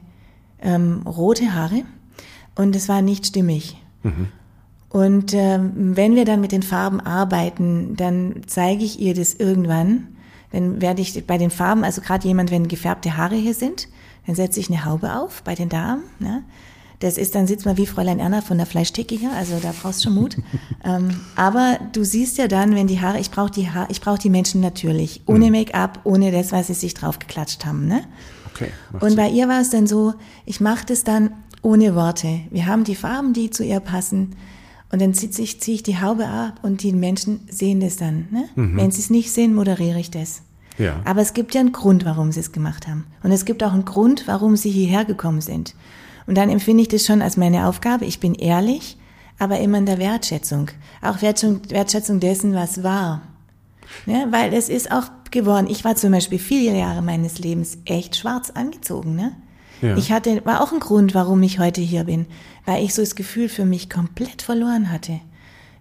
ähm, 0.61 1.03
rote 1.07 1.55
Haare 1.55 1.83
und 2.55 2.77
es 2.77 2.89
war 2.89 3.03
nicht 3.03 3.27
stimmig. 3.27 3.77
Mhm. 4.03 4.29
Und 4.89 5.35
ähm, 5.35 5.97
wenn 5.97 6.15
wir 6.15 6.25
dann 6.25 6.41
mit 6.41 6.53
den 6.53 6.63
Farben 6.63 7.01
arbeiten, 7.01 7.97
dann 7.97 8.43
zeige 8.47 8.85
ich 8.85 9.01
ihr 9.01 9.15
das 9.15 9.35
irgendwann. 9.35 10.09
Dann 10.53 10.81
werde 10.81 11.03
ich 11.03 11.27
bei 11.27 11.39
den 11.39 11.51
Farben, 11.51 11.85
also 11.85 12.01
gerade 12.01 12.27
jemand, 12.27 12.51
wenn 12.51 12.69
gefärbte 12.69 13.17
Haare 13.17 13.35
hier 13.35 13.55
sind, 13.55 13.89
dann 14.27 14.35
setze 14.37 14.61
ich 14.61 14.71
eine 14.71 14.85
Haube 14.85 15.15
auf 15.15 15.43
bei 15.43 15.55
den 15.55 15.69
Damen. 15.69 16.05
Ne? 16.19 16.45
Das 17.01 17.19
ist, 17.19 17.35
dann 17.35 17.47
sitzt 17.47 17.67
man 17.67 17.77
wie 17.77 17.87
Fräulein 17.87 18.19
Erna 18.19 18.41
von 18.41 18.57
der 18.57 18.67
Fleischtheke 18.67 19.17
hier, 19.17 19.33
also 19.33 19.59
da 19.61 19.75
brauchst 19.81 20.01
du 20.01 20.05
schon 20.05 20.15
Mut. 20.15 20.37
ähm, 20.85 21.21
aber 21.35 21.79
du 21.93 22.05
siehst 22.05 22.39
ja 22.39 22.49
dann, 22.49 22.75
wenn 22.75 22.87
die 22.87 23.01
Haare, 23.01 23.19
ich 23.21 23.31
brauche 23.31 23.51
die 23.51 23.69
Haare, 23.69 23.89
ich 23.91 24.01
brauche 24.01 24.19
die 24.19 24.31
Menschen 24.31 24.61
natürlich, 24.63 25.23
ohne 25.27 25.47
mhm. 25.47 25.53
Make-up, 25.53 26.01
ohne 26.05 26.33
das, 26.33 26.53
was 26.53 26.69
sie 26.69 26.75
sich 26.75 26.95
drauf 26.95 27.19
geklatscht 27.19 27.67
haben. 27.67 27.87
Ne? 27.87 28.03
Okay. 28.55 28.71
Und 28.93 29.11
Sinn. 29.11 29.17
bei 29.17 29.29
ihr 29.29 29.49
war 29.49 29.61
es 29.61 29.71
dann 29.71 29.87
so, 29.87 30.15
ich 30.47 30.61
mache 30.61 30.87
das 30.87 31.05
dann 31.05 31.33
ohne 31.61 31.95
Worte. 31.95 32.41
Wir 32.51 32.67
haben 32.67 32.85
die 32.85 32.95
Farben, 32.95 33.35
die 33.35 33.51
zu 33.51 33.63
ihr 33.63 33.81
passen. 33.81 34.37
Und 34.91 35.03
dann 35.03 35.15
ziehe 35.15 35.33
ich, 35.39 35.61
zieh 35.61 35.75
ich 35.75 35.83
die 35.83 36.01
Haube 36.01 36.27
ab 36.29 36.61
und 36.63 36.83
die 36.83 36.93
Menschen 36.93 37.41
sehen 37.51 37.81
das 37.81 37.97
dann. 37.97 38.29
Ne? 38.31 38.49
Mhm. 38.55 38.77
Wenn 38.77 38.91
sie 38.91 39.01
es 39.01 39.11
nicht 39.11 39.33
sehen, 39.33 39.55
moderiere 39.55 39.99
ich 39.99 40.11
das. 40.11 40.43
Ja. 40.79 41.01
Aber 41.05 41.23
es 41.23 41.35
gibt 41.35 41.55
ja 41.55 41.61
einen 41.61 41.73
Grund, 41.73 42.05
warum 42.05 42.33
sie 42.33 42.41
es 42.41 42.53
gemacht 42.53 42.87
haben. 42.87 43.07
Und 43.23 43.33
es 43.33 43.45
gibt 43.45 43.65
auch 43.65 43.73
einen 43.73 43.85
Grund, 43.85 44.25
warum 44.27 44.57
sie 44.57 44.71
hierher 44.71 45.05
gekommen 45.05 45.41
sind. 45.41 45.75
Und 46.27 46.37
dann 46.37 46.51
empfinde 46.51 46.83
ich 46.83 46.89
das 46.89 47.05
schon 47.05 47.23
als 47.23 47.37
meine 47.37 47.67
Aufgabe. 47.67 48.05
Ich 48.05 48.21
bin 48.21 48.35
ehrlich, 48.35 48.97
aber 49.39 49.59
immer 49.61 49.79
in 49.79 49.87
der 49.87 49.99
Wertschätzung. 49.99 50.71
Auch 51.03 51.23
Wertschätzung, 51.23 51.61
Wertschätzung 51.71 52.21
dessen, 52.21 52.55
was 52.55 52.83
war. 52.83 53.23
Ne? 54.07 54.27
Weil 54.31 54.53
es 54.53 54.69
ist 54.69 54.91
auch 54.91 55.05
geworden. 55.31 55.67
Ich 55.69 55.85
war 55.85 55.97
zum 55.97 56.13
Beispiel 56.13 56.39
viele 56.39 56.77
Jahre 56.77 57.03
meines 57.03 57.39
Lebens 57.39 57.79
echt 57.85 58.17
schwarz 58.17 58.51
angezogen. 58.51 59.15
Ne? 59.15 59.33
Ja. 59.83 59.97
Ich 59.97 60.13
hatte, 60.13 60.45
war 60.45 60.63
auch 60.63 60.73
ein 60.73 60.81
Grund, 60.81 61.15
warum 61.15 61.43
ich 61.43 61.59
heute 61.59 61.81
hier 61.81 62.05
bin, 62.05 62.27
weil 62.65 62.83
ich 62.85 62.95
so 62.95 63.03
das 63.03 63.15
Gefühl 63.15 63.49
für 63.49 63.65
mich 63.65 63.91
komplett 63.91 64.43
verloren 64.43 64.91
hatte. 64.91 65.21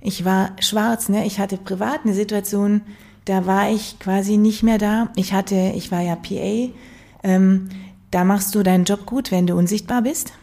Ich 0.01 0.25
war 0.25 0.51
schwarz, 0.60 1.10
ne? 1.10 1.25
Ich 1.25 1.39
hatte 1.39 1.58
privat 1.58 2.01
eine 2.03 2.13
Situation, 2.13 2.81
da 3.25 3.45
war 3.45 3.71
ich 3.71 3.97
quasi 3.99 4.38
nicht 4.38 4.62
mehr 4.62 4.77
da. 4.77 5.10
Ich 5.15 5.34
hatte, 5.34 5.73
ich 5.75 5.91
war 5.91 6.01
ja 6.01 6.15
PA. 6.15 6.69
Ähm, 7.23 7.69
da 8.12 8.23
machst 8.23 8.53
du 8.53 8.63
deinen 8.63 8.86
Job 8.86 9.05
gut, 9.05 9.31
wenn 9.31 9.47
du 9.47 9.55
unsichtbar 9.55 10.03
bist. 10.03 10.34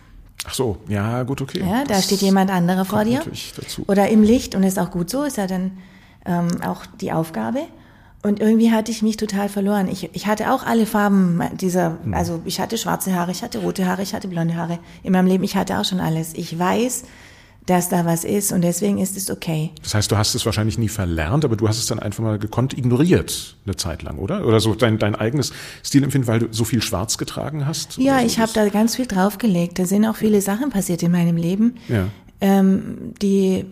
Ach 0.45 0.55
so, 0.55 0.79
ja, 0.89 1.23
gut, 1.23 1.41
okay. 1.41 1.61
Ja, 1.61 1.85
da 1.85 1.95
das 1.95 2.07
steht 2.07 2.21
jemand 2.21 2.51
anderer 2.51 2.85
vor 2.85 3.05
dir. 3.05 3.23
Dazu. 3.57 3.85
Oder 3.87 4.09
im 4.09 4.23
Licht 4.23 4.57
und 4.57 4.65
ist 4.65 4.79
auch 4.79 4.91
gut 4.91 5.09
so, 5.09 5.23
ist 5.23 5.37
ja 5.37 5.47
dann 5.47 5.79
ähm, 6.27 6.49
auch 6.63 6.85
die 7.01 7.13
Aufgabe. 7.13 7.61
Und 8.23 8.39
irgendwie 8.39 8.71
hatte 8.71 8.93
ich 8.93 9.03
mich 9.03 9.17
total 9.17 9.49
verloren. 9.49 9.89
Ich, 9.89 10.09
ich 10.13 10.27
hatte 10.27 10.53
auch 10.53 10.65
alle 10.65 10.87
Farben 10.87 11.41
dieser, 11.61 11.99
hm. 12.05 12.15
also 12.15 12.41
ich 12.45 12.61
hatte 12.61 12.79
schwarze 12.79 13.15
Haare, 13.15 13.33
ich 13.33 13.43
hatte 13.43 13.59
rote 13.59 13.87
Haare, 13.87 14.03
ich 14.03 14.15
hatte 14.15 14.29
blonde 14.29 14.55
Haare 14.55 14.79
in 15.03 15.13
meinem 15.13 15.27
Leben. 15.27 15.43
Ich 15.43 15.57
hatte 15.57 15.79
auch 15.79 15.85
schon 15.85 15.99
alles. 15.99 16.33
Ich 16.35 16.57
weiß, 16.57 17.03
dass 17.67 17.89
da 17.89 18.05
was 18.05 18.25
ist 18.25 18.53
und 18.53 18.63
deswegen 18.63 18.99
ist 18.99 19.17
es 19.17 19.31
okay. 19.31 19.71
Das 19.83 19.95
heißt, 19.95 20.11
du 20.11 20.17
hast 20.17 20.35
es 20.35 20.45
wahrscheinlich 20.45 20.79
nie 20.79 20.89
verlernt, 20.89 21.45
aber 21.45 21.57
du 21.57 21.69
hast 21.69 21.79
es 21.79 21.87
dann 21.87 22.01
einfach 22.01 22.23
mal 22.23 22.39
gekonnt 22.39 22.77
ignoriert 22.77 23.57
eine 23.65 23.77
Zeit 23.77 24.03
lang, 24.03 24.19
oder? 24.19 24.47
Oder 24.47 24.59
so 24.59 24.75
dein, 24.75 24.99
dein 24.99 25.15
eigenes 25.15 25.53
Stilempfinden, 25.85 26.27
weil 26.27 26.41
du 26.41 26.49
so 26.51 26.65
viel 26.65 26.83
schwarz 26.83 27.19
getragen 27.19 27.67
hast? 27.67 27.99
Ja, 27.99 28.19
so 28.21 28.27
ich 28.27 28.39
habe 28.39 28.53
da 28.53 28.69
ganz 28.69 28.97
viel 28.97 29.07
draufgelegt. 29.07 29.79
Da 29.79 29.85
sind 29.85 30.05
auch 30.07 30.17
viele 30.17 30.41
Sachen 30.41 30.71
passiert 30.71 31.03
in 31.03 31.13
meinem 31.13 31.37
Leben, 31.37 31.77
ja. 31.89 32.07
ähm, 32.41 33.15
die 33.21 33.67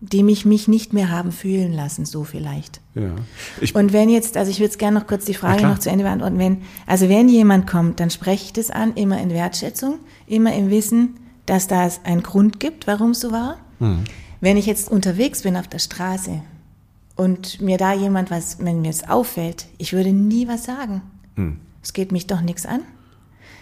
die 0.00 0.22
mich 0.22 0.44
mich 0.44 0.68
nicht 0.68 0.92
mehr 0.92 1.10
haben 1.10 1.32
fühlen 1.32 1.72
lassen, 1.72 2.04
so 2.04 2.22
vielleicht. 2.22 2.80
Ja. 2.94 3.10
Ich, 3.60 3.74
und 3.74 3.92
wenn 3.92 4.08
jetzt, 4.08 4.36
also 4.36 4.50
ich 4.50 4.60
würde 4.60 4.70
es 4.70 4.78
gerne 4.78 4.98
noch 4.98 5.06
kurz 5.06 5.24
die 5.24 5.34
Frage 5.34 5.66
noch 5.66 5.78
zu 5.78 5.90
Ende 5.90 6.04
beantworten, 6.04 6.38
wenn, 6.38 6.62
also 6.86 7.08
wenn 7.08 7.28
jemand 7.28 7.66
kommt, 7.66 7.98
dann 7.98 8.10
spreche 8.10 8.44
ich 8.44 8.52
das 8.52 8.70
an, 8.70 8.94
immer 8.94 9.20
in 9.20 9.30
Wertschätzung, 9.30 9.98
immer 10.26 10.54
im 10.54 10.70
Wissen, 10.70 11.16
dass 11.46 11.66
da 11.66 11.86
es 11.86 12.00
einen 12.04 12.22
Grund 12.22 12.60
gibt, 12.60 12.86
warum 12.86 13.10
es 13.10 13.20
so 13.20 13.32
war. 13.32 13.56
Hm. 13.78 14.04
Wenn 14.40 14.56
ich 14.56 14.66
jetzt 14.66 14.88
unterwegs 14.88 15.42
bin 15.42 15.56
auf 15.56 15.66
der 15.66 15.80
Straße 15.80 16.42
und 17.16 17.60
mir 17.60 17.76
da 17.76 17.92
jemand 17.92 18.30
was, 18.30 18.58
wenn 18.60 18.82
mir 18.82 18.90
es 18.90 19.08
auffällt, 19.08 19.66
ich 19.78 19.92
würde 19.94 20.12
nie 20.12 20.46
was 20.46 20.64
sagen. 20.64 21.02
Hm. 21.34 21.56
Es 21.82 21.92
geht 21.92 22.12
mich 22.12 22.28
doch 22.28 22.40
nichts 22.40 22.66
an. 22.66 22.82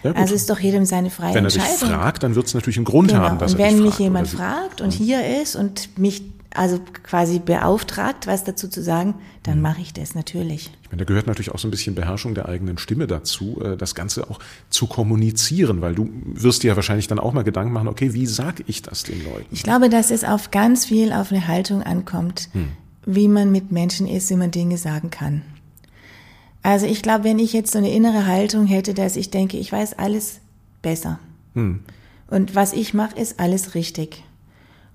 Ja, 0.03 0.11
also 0.13 0.35
ist 0.35 0.49
doch 0.49 0.59
jedem 0.59 0.85
seine 0.85 1.09
freie 1.09 1.33
wenn 1.33 1.45
Entscheidung. 1.45 1.67
Wenn 1.67 1.73
er 1.73 1.87
dich 1.87 1.97
fragt, 1.97 2.23
dann 2.23 2.35
wird 2.35 2.47
es 2.47 2.53
natürlich 2.53 2.77
einen 2.77 2.85
Grund 2.85 3.09
genau. 3.09 3.21
haben, 3.21 3.39
dass 3.39 3.53
und 3.53 3.59
er 3.59 3.67
wenn 3.67 3.75
dich 3.75 3.83
mich 3.85 3.93
fragt, 3.93 3.99
jemand 3.99 4.27
fragt 4.27 4.81
und 4.81 4.93
hier 4.93 5.41
ist 5.41 5.55
und 5.55 5.97
mich 5.97 6.23
also 6.57 6.79
quasi 7.03 7.39
beauftragt, 7.39 8.25
was 8.25 8.43
dazu 8.43 8.67
zu 8.67 8.81
sagen, 8.81 9.15
dann 9.43 9.57
mhm. 9.57 9.61
mache 9.61 9.81
ich 9.81 9.93
das 9.93 10.15
natürlich. 10.15 10.71
Ich 10.83 10.91
meine, 10.91 10.99
da 10.99 11.05
gehört 11.05 11.27
natürlich 11.27 11.51
auch 11.51 11.59
so 11.59 11.67
ein 11.67 11.71
bisschen 11.71 11.95
Beherrschung 11.95 12.33
der 12.33 12.47
eigenen 12.47 12.77
Stimme 12.77 13.07
dazu, 13.07 13.61
äh, 13.61 13.77
das 13.77 13.95
Ganze 13.95 14.29
auch 14.29 14.39
zu 14.69 14.87
kommunizieren, 14.87 15.81
weil 15.81 15.95
du 15.95 16.09
wirst 16.25 16.63
dir 16.63 16.69
ja 16.69 16.75
wahrscheinlich 16.75 17.07
dann 17.07 17.19
auch 17.19 17.33
mal 17.33 17.43
Gedanken 17.43 17.73
machen, 17.73 17.87
okay, 17.87 18.13
wie 18.13 18.25
sage 18.25 18.63
ich 18.67 18.81
das 18.81 19.03
den 19.03 19.23
Leuten? 19.23 19.47
Ich 19.51 19.63
glaube, 19.63 19.89
dass 19.89 20.11
es 20.11 20.23
auf 20.23 20.51
ganz 20.51 20.85
viel 20.85 21.13
auf 21.13 21.31
eine 21.31 21.47
Haltung 21.47 21.83
ankommt, 21.83 22.49
hm. 22.53 22.69
wie 23.05 23.27
man 23.27 23.51
mit 23.51 23.71
Menschen 23.71 24.07
ist, 24.07 24.29
wie 24.29 24.35
man 24.35 24.51
Dinge 24.51 24.77
sagen 24.77 25.09
kann. 25.09 25.43
Also 26.67 26.85
ich 26.85 27.01
glaube, 27.01 27.23
wenn 27.23 27.39
ich 27.39 27.53
jetzt 27.53 27.71
so 27.71 27.77
eine 27.77 27.93
innere 27.93 28.27
Haltung 28.27 28.65
hätte, 28.65 28.93
dass 28.93 29.15
ich 29.15 29.31
denke, 29.31 29.55
ich 29.55 29.71
weiß 29.71 29.97
alles 29.97 30.41
besser. 30.81 31.17
Hm. 31.53 31.79
Und 32.29 32.55
was 32.55 32.73
ich 32.73 32.93
mache, 32.93 33.17
ist 33.17 33.39
alles 33.39 33.73
richtig. 33.73 34.21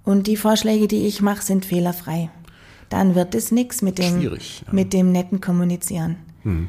Und 0.05 0.27
die 0.27 0.37
Vorschläge, 0.37 0.87
die 0.87 1.07
ich 1.07 1.23
mache, 1.23 1.41
sind 1.41 1.65
fehlerfrei. 1.65 2.29
Dann 2.91 3.15
wird 3.15 3.35
es 3.35 3.53
nichts 3.53 3.81
mit 3.81 3.97
dem, 3.97 4.21
ja. 4.21 4.33
mit 4.71 4.93
dem 4.93 5.13
netten 5.13 5.41
Kommunizieren. 5.41 6.17
Hm. 6.43 6.69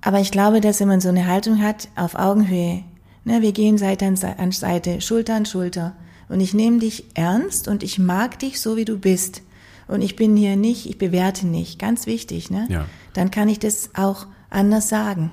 Aber 0.00 0.18
ich 0.18 0.32
glaube, 0.32 0.60
dass 0.60 0.80
wenn 0.80 0.88
man 0.88 1.00
so 1.00 1.10
eine 1.10 1.28
Haltung 1.28 1.62
hat, 1.62 1.86
auf 1.94 2.16
Augenhöhe, 2.16 2.82
ne, 3.24 3.42
wir 3.42 3.52
gehen 3.52 3.78
Seite 3.78 4.04
an 4.04 4.50
Seite, 4.50 5.00
Schulter 5.00 5.36
an 5.36 5.46
Schulter, 5.46 5.94
und 6.28 6.40
ich 6.40 6.54
nehme 6.54 6.80
dich 6.80 7.04
ernst 7.14 7.68
und 7.68 7.84
ich 7.84 8.00
mag 8.00 8.40
dich 8.40 8.60
so, 8.60 8.76
wie 8.76 8.84
du 8.84 8.98
bist. 8.98 9.42
Und 9.86 10.02
ich 10.02 10.16
bin 10.16 10.36
hier 10.36 10.56
nicht, 10.56 10.90
ich 10.90 10.98
bewerte 10.98 11.46
nicht, 11.46 11.78
ganz 11.78 12.06
wichtig, 12.06 12.50
ne? 12.50 12.66
Ja. 12.68 12.86
Dann 13.12 13.30
kann 13.30 13.48
ich 13.48 13.60
das 13.60 13.90
auch 13.94 14.26
anders 14.50 14.88
sagen. 14.88 15.30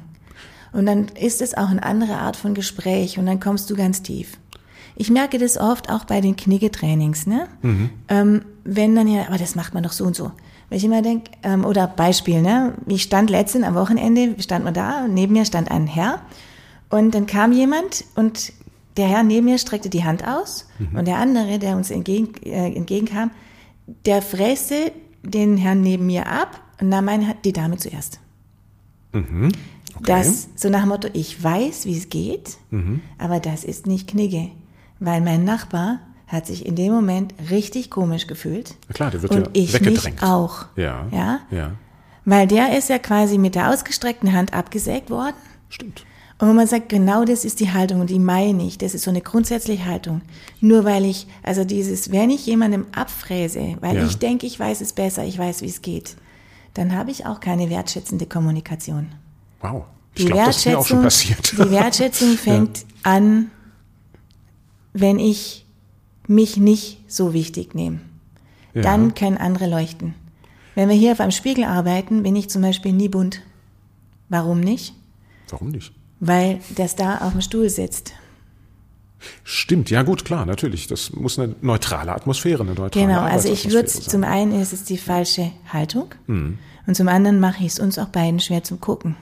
Und 0.74 0.86
dann 0.86 1.08
ist 1.20 1.42
es 1.42 1.56
auch 1.56 1.70
eine 1.70 1.84
andere 1.84 2.18
Art 2.18 2.36
von 2.36 2.54
Gespräch 2.54 3.18
und 3.18 3.26
dann 3.26 3.40
kommst 3.40 3.70
du 3.70 3.76
ganz 3.76 4.02
tief. 4.02 4.38
Ich 4.96 5.10
merke 5.10 5.38
das 5.38 5.58
oft 5.58 5.90
auch 5.90 6.06
bei 6.06 6.22
den 6.22 6.36
Kniggetrainings, 6.36 7.28
ne? 7.28 7.48
Mhm. 7.62 7.90
Ähm, 8.10 8.42
wenn 8.64 8.96
dann 8.96 9.08
ja, 9.08 9.28
aber 9.28 9.38
das 9.38 9.56
macht 9.56 9.74
man 9.74 9.84
doch 9.84 9.92
so 9.92 10.06
und 10.06 10.16
so. 10.16 10.32
Wenn 10.70 10.78
ich 10.78 10.84
immer 10.84 11.02
denke, 11.02 11.32
ähm, 11.44 11.66
oder 11.66 11.88
Beispiel, 11.88 12.42
ne? 12.42 12.74
Ich 12.88 13.04
stand 13.04 13.30
letztens 13.30 13.66
am 13.66 13.76
Wochenende, 13.76 14.36
stand 14.42 14.66
man 14.66 14.74
da, 14.74 15.08
neben 15.08 15.34
mir 15.34 15.46
stand 15.46 15.70
ein 15.70 15.88
Herr 15.88 16.22
und 16.90 17.14
dann 17.14 17.28
kam 17.28 17.52
jemand 17.52 18.06
und 18.16 18.54
der 18.98 19.08
Herr 19.08 19.24
neben 19.24 19.46
mir 19.46 19.60
streckte 19.60 19.90
die 19.90 20.04
Hand 20.04 20.28
aus 20.28 20.68
mhm. 20.80 20.98
und 20.98 21.08
der 21.08 21.18
andere, 21.18 21.60
der 21.60 21.76
uns 21.76 21.92
entgegen, 21.92 22.34
äh, 22.44 22.74
entgegenkam, 22.74 23.32
der 24.06 24.22
fräste 24.22 24.92
den 25.24 25.58
Herrn 25.58 25.82
neben 25.82 26.08
mir 26.08 26.28
ab 26.28 26.60
und 26.82 26.90
nahm 26.90 27.06
meine, 27.06 27.36
die 27.44 27.54
Dame 27.54 27.78
zuerst. 27.78 28.20
Mhm. 29.14 29.52
Okay. 29.96 30.06
Das, 30.06 30.50
so 30.56 30.70
nach 30.70 30.82
dem 30.82 30.90
Motto, 30.90 31.08
ich 31.14 31.44
weiß, 31.44 31.86
wie 31.86 31.98
es 31.98 32.10
geht, 32.10 32.58
mhm. 32.70 33.02
aber 33.18 33.40
das 33.40 33.64
ist 33.64 33.88
nicht 33.88 34.08
Knigge. 34.08 34.50
Weil 35.00 35.22
mein 35.22 35.44
Nachbar 35.44 36.00
hat 36.28 36.46
sich 36.46 36.66
in 36.66 36.76
dem 36.76 36.92
Moment 36.92 37.34
richtig 37.50 37.90
komisch 37.90 38.28
gefühlt. 38.28 38.76
Na 38.88 38.94
klar, 38.94 39.12
der 39.12 39.22
wird 39.22 39.32
und 39.32 39.46
ja 39.46 39.50
ich 39.54 39.74
weggedrängt. 39.74 40.22
Mich 40.22 40.24
auch. 40.24 40.66
Ja. 40.76 41.08
ja. 41.12 41.40
Ja. 41.50 41.72
Weil 42.26 42.48
der 42.48 42.78
ist 42.78 42.90
ja 42.90 43.00
quasi 43.00 43.38
mit 43.38 43.56
der 43.56 43.72
ausgestreckten 43.72 44.34
Hand 44.34 44.54
abgesägt 44.54 45.10
worden. 45.10 45.36
Stimmt. 45.70 46.06
Und 46.40 46.56
man 46.56 46.68
sagt, 46.68 46.90
genau 46.90 47.26
das 47.26 47.46
ist 47.46 47.60
die 47.60 47.72
Haltung 47.72 48.02
und 48.02 48.10
die 48.10 48.20
meine 48.20 48.64
ich. 48.64 48.78
Das 48.78 48.94
ist 48.94 49.04
so 49.04 49.10
eine 49.10 49.22
grundsätzliche 49.22 49.86
Haltung. 49.86 50.22
Nur 50.62 50.84
weil 50.84 51.06
ich, 51.06 51.26
also 51.42 51.64
dieses, 51.64 52.12
wenn 52.12 52.30
ich 52.30 52.46
jemandem 52.46 52.86
abfräse, 52.94 53.78
weil 53.82 53.96
ja. 53.96 54.06
ich 54.06 54.20
denke, 54.20 54.46
ich 54.46 54.60
weiß 54.60 54.82
es 54.82 54.94
besser, 54.94 55.24
ich 55.24 55.40
weiß, 55.40 55.62
wie 55.62 55.68
es 55.68 55.82
geht, 55.82 56.16
dann 56.78 56.96
habe 56.96 57.10
ich 57.10 57.26
auch 57.26 57.40
keine 57.40 57.70
wertschätzende 57.70 58.28
Kommunikation. 58.28 59.08
Wow. 59.62 59.86
Ich 60.14 60.28
glaube, 60.28 60.46
das 60.46 60.58
ist 60.58 60.66
mir 60.68 60.78
auch 60.78 60.86
schon 60.86 61.02
passiert. 61.02 61.52
Die 61.58 61.72
Wertschätzung 61.72 62.38
fängt 62.38 62.80
ja. 62.80 62.86
an, 63.04 63.52
wenn 64.94 65.18
ich 65.18 65.66
mich 66.28 66.58
nicht 66.58 67.00
so 67.08 67.34
wichtig 67.34 67.74
nehme. 67.74 68.00
Ja. 68.74 68.84
Dann 68.84 69.16
können 69.16 69.38
andere 69.38 69.68
leuchten. 69.68 70.14
Wenn 70.76 70.90
wir 70.90 70.96
hier 70.96 71.14
auf 71.14 71.20
einem 71.20 71.32
Spiegel 71.32 71.64
arbeiten, 71.64 72.22
bin 72.22 72.36
ich 72.36 72.50
zum 72.50 72.62
Beispiel 72.62 72.94
nie 72.94 73.10
bunt. 73.10 73.42
Warum 74.30 74.60
nicht? 74.60 74.94
Warum 75.50 75.70
nicht? 75.70 75.94
Weil 76.20 76.60
das 76.76 76.96
da 76.96 77.20
auf 77.20 77.32
dem 77.32 77.42
Stuhl 77.42 77.70
sitzt. 77.70 78.14
Stimmt, 79.44 79.90
ja 79.90 80.04
gut, 80.04 80.26
klar, 80.26 80.46
natürlich. 80.46 80.88
Das 80.88 81.12
muss 81.14 81.40
eine 81.40 81.56
neutrale 81.62 82.14
Atmosphäre, 82.14 82.64
eine 82.64 82.74
neutrale 82.74 83.08
Genau, 83.08 83.22
also 83.22 83.52
ich 83.52 83.72
würde 83.72 83.88
zum 83.88 84.24
einen 84.24 84.60
ist 84.60 84.74
es 84.74 84.84
die 84.84 84.98
falsche 84.98 85.52
Haltung 85.72 86.14
mhm. 86.28 86.60
und 86.86 86.96
zum 86.96 87.08
anderen 87.08 87.40
mache 87.40 87.64
ich 87.64 87.74
es 87.74 87.80
uns 87.80 87.98
auch 87.98 88.10
beiden 88.10 88.40
schwer 88.40 88.64
zum 88.64 88.80
Gucken. 88.80 89.16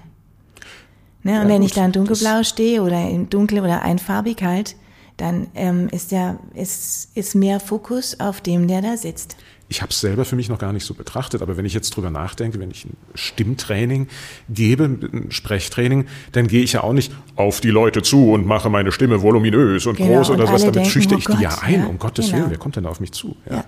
Ne? 1.23 1.41
Und 1.41 1.47
ja, 1.47 1.53
wenn 1.53 1.61
gut, 1.61 1.69
ich 1.69 1.75
da 1.75 1.85
in 1.85 1.91
dunkelblau 1.91 2.43
stehe 2.43 2.81
oder 2.81 3.09
in 3.09 3.29
dunkel 3.29 3.59
oder 3.59 3.81
einfarbig 3.81 4.43
halt, 4.43 4.75
dann 5.17 5.47
ähm, 5.55 5.87
ist, 5.89 6.11
der, 6.11 6.39
ist, 6.53 7.09
ist 7.15 7.35
mehr 7.35 7.59
Fokus 7.59 8.19
auf 8.19 8.41
dem, 8.41 8.67
der 8.67 8.81
da 8.81 8.97
sitzt. 8.97 9.37
Ich 9.67 9.81
habe 9.81 9.89
es 9.89 9.99
selber 9.99 10.25
für 10.25 10.35
mich 10.35 10.47
noch 10.47 10.59
gar 10.59 10.73
nicht 10.73 10.85
so 10.85 10.93
betrachtet, 10.93 11.41
aber 11.41 11.57
wenn 11.57 11.65
ich 11.65 11.73
jetzt 11.73 11.89
drüber 11.95 12.11
nachdenke, 12.11 12.59
wenn 12.59 12.69
ich 12.69 12.85
ein 12.85 12.95
Stimmtraining 13.15 14.07
gebe, 14.47 14.83
ein 14.83 15.31
Sprechtraining, 15.31 16.05
dann 16.33 16.47
gehe 16.47 16.61
ich 16.61 16.73
ja 16.73 16.83
auch 16.83 16.93
nicht 16.93 17.11
auf 17.35 17.61
die 17.61 17.71
Leute 17.71 18.03
zu 18.03 18.31
und 18.31 18.45
mache 18.45 18.69
meine 18.69 18.91
Stimme 18.91 19.23
voluminös 19.23 19.87
und 19.87 19.97
genau, 19.97 20.17
groß 20.17 20.29
oder 20.31 20.45
sowas. 20.45 20.61
Damit 20.61 20.75
denken, 20.75 20.89
schüchte 20.89 21.15
oh 21.15 21.17
ich 21.17 21.25
Gott, 21.25 21.39
die 21.39 21.43
ja 21.43 21.57
ein, 21.61 21.79
ja, 21.81 21.85
um 21.87 21.97
Gottes 21.97 22.27
genau. 22.27 22.37
Willen, 22.37 22.51
wer 22.51 22.57
kommt 22.59 22.75
denn 22.75 22.83
da 22.83 22.91
auf 22.91 22.99
mich 22.99 23.11
zu? 23.11 23.35
Ja. 23.49 23.65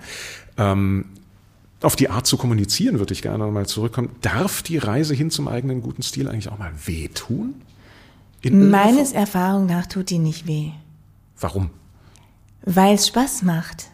ja. 0.57 0.71
Ähm, 0.71 1.05
auf 1.81 1.95
die 1.95 2.09
Art 2.09 2.25
zu 2.25 2.37
kommunizieren 2.37 2.99
würde 2.99 3.13
ich 3.13 3.21
gerne 3.21 3.39
nochmal 3.39 3.65
zurückkommen. 3.65 4.09
Darf 4.21 4.63
die 4.63 4.77
Reise 4.77 5.13
hin 5.13 5.29
zum 5.31 5.47
eigenen 5.47 5.81
guten 5.81 6.01
Stil 6.03 6.27
eigentlich 6.27 6.49
auch 6.49 6.57
mal 6.57 6.71
wehtun? 6.85 7.55
Meines 8.43 9.13
Erfahrung 9.13 9.65
nach 9.65 9.87
tut 9.87 10.09
die 10.09 10.19
nicht 10.19 10.47
weh. 10.47 10.71
Warum? 11.39 11.69
Weil 12.63 12.95
es 12.95 13.07
Spaß 13.07 13.43
macht. 13.43 13.87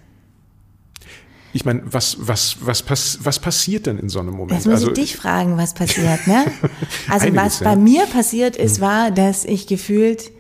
Ich 1.54 1.66
meine, 1.66 1.82
was, 1.86 2.18
was, 2.20 2.58
was, 2.62 2.82
pass, 2.82 3.20
was 3.22 3.40
passiert 3.40 3.86
denn 3.86 4.00
in 4.00 4.10
so 4.10 4.20
einem 4.20 4.32
Moment? 4.32 4.52
Jetzt 4.52 4.66
muss 4.66 4.76
also, 4.76 4.88
ich 4.88 4.94
dich 4.94 5.16
fragen, 5.16 5.56
was 5.58 5.74
passiert, 5.74 6.26
ne? 6.28 6.46
Also 7.10 7.28
Einiges, 7.28 7.44
was 7.44 7.60
bei 7.60 7.76
mir 7.76 8.06
passiert 8.08 8.56
ist, 8.56 8.80
mhm. 8.80 8.84
war, 8.84 9.12
dass 9.12 9.46
ich 9.46 9.68
gefühlt, 9.68 10.32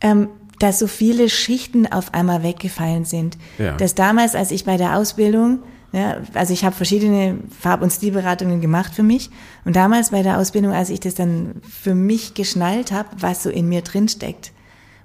ähm, 0.00 0.28
dass 0.58 0.78
so 0.78 0.86
viele 0.86 1.28
Schichten 1.28 1.86
auf 1.86 2.14
einmal 2.14 2.42
weggefallen 2.42 3.04
sind. 3.04 3.36
Ja. 3.58 3.76
Dass 3.76 3.94
damals, 3.94 4.34
als 4.34 4.50
ich 4.50 4.64
bei 4.64 4.78
der 4.78 4.96
Ausbildung, 4.96 5.60
ne, 5.92 6.22
also 6.32 6.54
ich 6.54 6.64
habe 6.64 6.74
verschiedene 6.74 7.38
Farb- 7.60 7.82
und 7.82 7.90
Stilberatungen 7.90 8.62
gemacht 8.62 8.94
für 8.94 9.02
mich. 9.02 9.30
Und 9.66 9.76
damals 9.76 10.10
bei 10.10 10.22
der 10.22 10.38
Ausbildung, 10.38 10.72
als 10.72 10.88
ich 10.88 11.00
das 11.00 11.14
dann 11.14 11.56
für 11.68 11.94
mich 11.94 12.32
geschnallt 12.32 12.92
habe, 12.92 13.08
was 13.18 13.42
so 13.42 13.50
in 13.50 13.68
mir 13.68 13.82
drin 13.82 14.08
steckt, 14.08 14.52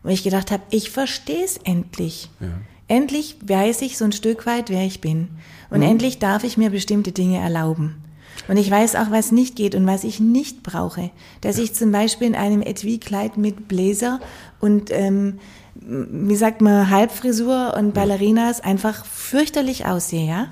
wo 0.02 0.10
ich 0.10 0.24
gedacht 0.24 0.52
habe, 0.52 0.64
ich 0.70 0.92
verstehe 0.92 1.44
es 1.44 1.58
endlich. 1.58 2.30
Ja. 2.40 2.48
Endlich 2.88 3.38
weiß 3.46 3.82
ich 3.82 3.98
so 3.98 4.06
ein 4.06 4.12
Stück 4.12 4.46
weit, 4.46 4.70
wer 4.70 4.86
ich 4.86 5.02
bin. 5.02 5.30
Und 5.70 5.80
mhm. 5.80 5.88
endlich 5.88 6.20
darf 6.20 6.44
ich 6.44 6.58
mir 6.58 6.70
bestimmte 6.70 7.12
Dinge 7.12 7.40
erlauben. 7.40 8.02
Und 8.48 8.58
ich 8.58 8.70
weiß 8.70 8.96
auch, 8.96 9.12
was 9.12 9.32
nicht 9.32 9.56
geht 9.56 9.76
und 9.76 9.88
was 9.88 10.04
ich 10.04 10.20
nicht 10.20 10.62
brauche. 10.62 11.10
Dass 11.42 11.58
ja. 11.58 11.64
ich 11.64 11.74
zum 11.74 11.92
Beispiel 11.92 12.28
in 12.28 12.36
einem 12.36 12.62
Etui-Kleid 12.62 13.38
mit 13.38 13.68
Bläser 13.68 14.20
und, 14.60 14.92
ähm, 14.92 15.40
wie 15.76 16.36
sagt 16.36 16.62
man, 16.62 16.90
Halbfrisur 16.90 17.74
und 17.78 17.94
Ballerinas 17.94 18.62
einfach 18.62 19.06
fürchterlich 19.06 19.86
aussehe, 19.86 20.28
ja? 20.28 20.48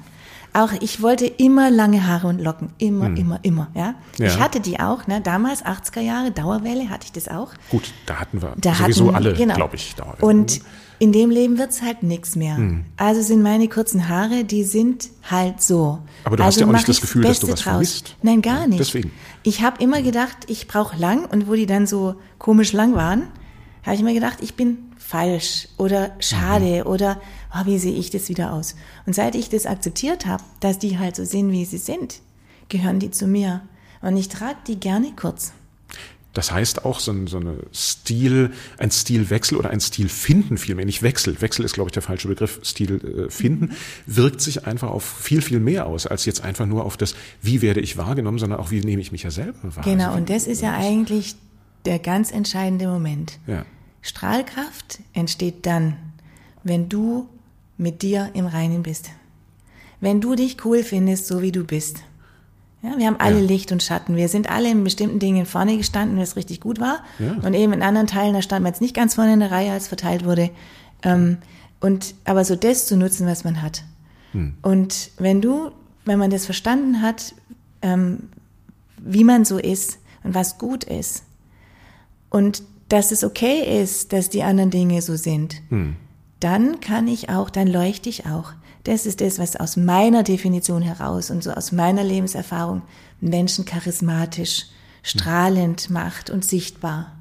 Auch 0.55 0.71
ich 0.81 1.01
wollte 1.01 1.25
immer 1.25 1.71
lange 1.71 2.05
Haare 2.05 2.27
und 2.27 2.39
Locken. 2.39 2.69
Immer, 2.77 3.07
hm. 3.07 3.15
immer, 3.15 3.39
immer, 3.41 3.67
ja? 3.73 3.95
ja? 4.19 4.27
Ich 4.27 4.39
hatte 4.39 4.59
die 4.59 4.79
auch, 4.79 5.07
ne? 5.07 5.19
Damals, 5.19 5.65
80er 5.65 6.01
Jahre, 6.01 6.31
Dauerwelle 6.31 6.89
hatte 6.89 7.05
ich 7.05 7.11
das 7.11 7.27
auch. 7.27 7.53
Gut, 7.69 7.91
da 8.05 8.19
hatten 8.19 8.41
wir 8.41 8.53
da 8.57 8.75
sowieso 8.75 9.07
hatten, 9.07 9.15
alle, 9.15 9.33
genau. 9.33 9.55
glaube 9.55 9.77
ich, 9.77 9.95
Dauerwelle. 9.95 10.23
Und 10.23 10.61
in 11.03 11.11
dem 11.11 11.31
Leben 11.31 11.57
wird's 11.57 11.81
halt 11.81 12.01
nix 12.01 12.37
mehr. 12.37 12.55
Hm. 12.55 12.85
Also 12.95 13.21
sind 13.21 13.41
meine 13.41 13.67
kurzen 13.67 14.07
Haare, 14.07 14.45
die 14.45 14.63
sind 14.63 15.09
halt 15.29 15.61
so. 15.61 15.99
Aber 16.23 16.37
du 16.37 16.43
also 16.43 16.55
hast 16.55 16.61
ja 16.61 16.67
auch 16.67 16.71
nicht 16.71 16.87
das 16.87 17.01
Gefühl, 17.01 17.23
dass 17.23 17.41
du 17.41 17.47
was 17.49 17.55
draus. 17.55 17.63
vermisst. 17.63 18.15
Nein, 18.21 18.41
gar 18.41 18.67
nicht. 18.67 18.79
Deswegen. 18.79 19.11
Ich 19.43 19.61
habe 19.61 19.83
immer 19.83 20.01
gedacht, 20.01 20.37
ich 20.47 20.65
brauche 20.65 20.95
lang 20.95 21.25
und 21.25 21.49
wo 21.49 21.55
die 21.55 21.65
dann 21.65 21.87
so 21.87 22.15
komisch 22.37 22.71
lang 22.71 22.95
waren, 22.95 23.23
habe 23.83 23.95
ich 23.95 24.01
immer 24.01 24.13
gedacht, 24.13 24.37
ich 24.39 24.55
bin 24.55 24.77
falsch 24.97 25.67
oder 25.77 26.11
schade 26.19 26.85
mhm. 26.85 26.89
oder 26.89 27.19
oh, 27.53 27.65
wie 27.65 27.79
sehe 27.79 27.95
ich 27.95 28.09
das 28.09 28.29
wieder 28.29 28.53
aus? 28.53 28.75
Und 29.05 29.13
seit 29.13 29.35
ich 29.35 29.49
das 29.49 29.65
akzeptiert 29.65 30.25
habe, 30.25 30.43
dass 30.61 30.79
die 30.79 30.99
halt 30.99 31.17
so 31.17 31.25
sind, 31.25 31.51
wie 31.51 31.65
sie 31.65 31.79
sind, 31.79 32.21
gehören 32.69 32.99
die 32.99 33.11
zu 33.11 33.27
mir. 33.27 33.59
Und 34.01 34.15
ich 34.15 34.29
trage 34.29 34.55
die 34.67 34.79
gerne 34.79 35.11
kurz. 35.19 35.51
Das 36.33 36.51
heißt 36.51 36.83
auch 36.83 36.99
so, 36.99 37.11
ein, 37.11 37.27
so 37.27 37.37
eine 37.37 37.57
Stil, 37.73 38.51
ein 38.77 38.89
Stilwechsel 38.89 39.57
oder 39.57 39.69
ein 39.69 39.79
Stilfinden 39.79 40.57
vielmehr, 40.57 40.85
nicht 40.85 41.03
Wechsel, 41.03 41.39
Wechsel 41.41 41.63
ist 41.63 41.73
glaube 41.73 41.89
ich 41.89 41.93
der 41.93 42.01
falsche 42.01 42.27
Begriff, 42.27 42.59
Stil 42.63 43.27
äh, 43.27 43.29
finden, 43.29 43.75
wirkt 44.07 44.41
sich 44.41 44.65
einfach 44.65 44.89
auf 44.89 45.03
viel, 45.03 45.41
viel 45.41 45.59
mehr 45.59 45.85
aus, 45.85 46.07
als 46.07 46.25
jetzt 46.25 46.43
einfach 46.43 46.65
nur 46.65 46.85
auf 46.85 46.97
das, 46.97 47.15
wie 47.41 47.61
werde 47.61 47.81
ich 47.81 47.97
wahrgenommen, 47.97 48.39
sondern 48.39 48.59
auch, 48.59 48.71
wie 48.71 48.81
nehme 48.81 49.01
ich 49.01 49.11
mich 49.11 49.23
ja 49.23 49.31
selber 49.31 49.75
wahr. 49.75 49.83
Genau, 49.83 50.07
also, 50.07 50.17
und 50.17 50.29
das 50.29 50.47
ist 50.47 50.61
ja 50.61 50.73
eigentlich 50.75 51.35
der 51.85 51.99
ganz 51.99 52.31
entscheidende 52.31 52.87
Moment. 52.87 53.39
Ja. 53.45 53.65
Strahlkraft 54.01 54.99
entsteht 55.13 55.65
dann, 55.65 55.95
wenn 56.63 56.89
du 56.89 57.29
mit 57.77 58.01
dir 58.01 58.31
im 58.33 58.47
Reinen 58.47 58.83
bist. 58.83 59.09
Wenn 60.01 60.19
du 60.19 60.35
dich 60.35 60.65
cool 60.65 60.83
findest, 60.83 61.27
so 61.27 61.41
wie 61.41 61.51
du 61.51 61.63
bist. 61.63 62.03
Ja, 62.83 62.97
wir 62.97 63.07
haben 63.07 63.19
alle 63.19 63.39
ja. 63.39 63.45
Licht 63.45 63.71
und 63.71 63.81
Schatten. 63.81 64.17
Wir 64.17 64.27
sind 64.27 64.49
alle 64.49 64.69
in 64.69 64.83
bestimmten 64.83 65.17
Dingen 65.17 65.45
vorne 65.45 65.77
gestanden, 65.77 66.17
wenn 66.17 66.23
es 66.23 66.35
richtig 66.35 66.59
gut 66.59 66.81
war. 66.81 67.01
Ja. 67.17 67.31
Und 67.41 67.53
eben 67.53 67.71
in 67.71 67.81
anderen 67.81 68.07
Teilen, 68.07 68.33
da 68.33 68.41
standen 68.41 68.65
wir 68.65 68.69
jetzt 68.69 68.81
nicht 68.81 68.95
ganz 68.95 69.15
vorne 69.15 69.33
in 69.33 69.39
der 69.39 69.51
Reihe, 69.51 69.71
als 69.71 69.87
verteilt 69.87 70.25
wurde. 70.25 70.49
Ähm, 71.01 71.37
und, 71.79 72.13
aber 72.25 72.43
so 72.43 72.57
das 72.57 72.85
zu 72.85 72.97
nutzen, 72.97 73.25
was 73.25 73.45
man 73.45 73.61
hat. 73.61 73.83
Hm. 74.33 74.55
Und 74.61 75.11
wenn 75.17 75.41
du, 75.41 75.71
wenn 76.03 76.19
man 76.19 76.29
das 76.29 76.45
verstanden 76.45 77.01
hat, 77.01 77.33
ähm, 77.81 78.29
wie 78.97 79.23
man 79.23 79.45
so 79.45 79.57
ist 79.57 79.99
und 80.23 80.35
was 80.35 80.57
gut 80.57 80.83
ist 80.83 81.23
und 82.29 82.63
dass 82.89 83.11
es 83.11 83.23
okay 83.23 83.81
ist, 83.81 84.11
dass 84.11 84.29
die 84.29 84.43
anderen 84.43 84.71
Dinge 84.71 85.01
so 85.01 85.15
sind, 85.15 85.61
hm. 85.69 85.95
dann 86.41 86.81
kann 86.81 87.07
ich 87.07 87.29
auch, 87.29 87.49
dann 87.49 87.67
leuchte 87.67 88.09
ich 88.09 88.25
auch. 88.25 88.53
Das 88.83 89.05
ist 89.05 89.21
das, 89.21 89.39
was 89.39 89.55
aus 89.55 89.77
meiner 89.77 90.23
Definition 90.23 90.81
heraus 90.81 91.31
und 91.31 91.43
so 91.43 91.51
aus 91.51 91.71
meiner 91.71 92.03
Lebenserfahrung 92.03 92.81
Menschen 93.21 93.65
charismatisch, 93.65 94.65
strahlend 95.03 95.89
macht 95.89 96.29
und 96.29 96.43
sichtbar. 96.43 97.13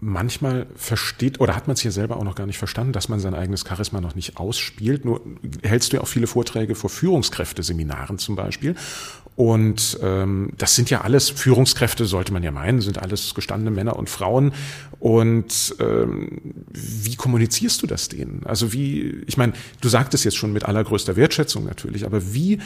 Manchmal 0.00 0.66
versteht 0.76 1.40
oder 1.40 1.56
hat 1.56 1.66
man 1.66 1.74
es 1.74 1.80
hier 1.80 1.90
selber 1.90 2.16
auch 2.16 2.24
noch 2.24 2.36
gar 2.36 2.46
nicht 2.46 2.58
verstanden, 2.58 2.92
dass 2.92 3.08
man 3.08 3.18
sein 3.18 3.34
eigenes 3.34 3.64
Charisma 3.68 4.00
noch 4.00 4.14
nicht 4.14 4.36
ausspielt. 4.36 5.04
Nur 5.04 5.20
hältst 5.62 5.92
du 5.92 5.96
ja 5.96 6.02
auch 6.02 6.08
viele 6.08 6.28
Vorträge 6.28 6.76
vor 6.76 6.88
Führungskräfteseminaren 6.88 8.16
zum 8.18 8.36
Beispiel. 8.36 8.76
Und 9.38 10.00
ähm, 10.02 10.50
das 10.58 10.74
sind 10.74 10.90
ja 10.90 11.02
alles 11.02 11.30
Führungskräfte, 11.30 12.06
sollte 12.06 12.32
man 12.32 12.42
ja 12.42 12.50
meinen, 12.50 12.80
sind 12.80 12.98
alles 12.98 13.36
gestandene 13.36 13.70
Männer 13.70 13.94
und 13.94 14.10
Frauen. 14.10 14.52
Und 14.98 15.76
ähm, 15.78 16.40
wie 16.72 17.14
kommunizierst 17.14 17.80
du 17.80 17.86
das 17.86 18.08
denen? 18.08 18.42
Also 18.46 18.72
wie, 18.72 19.22
ich 19.28 19.36
meine, 19.36 19.52
du 19.80 19.88
sagtest 19.88 20.24
jetzt 20.24 20.36
schon 20.36 20.52
mit 20.52 20.64
allergrößter 20.64 21.14
Wertschätzung 21.14 21.66
natürlich, 21.66 22.04
aber 22.04 22.34
wie 22.34 22.58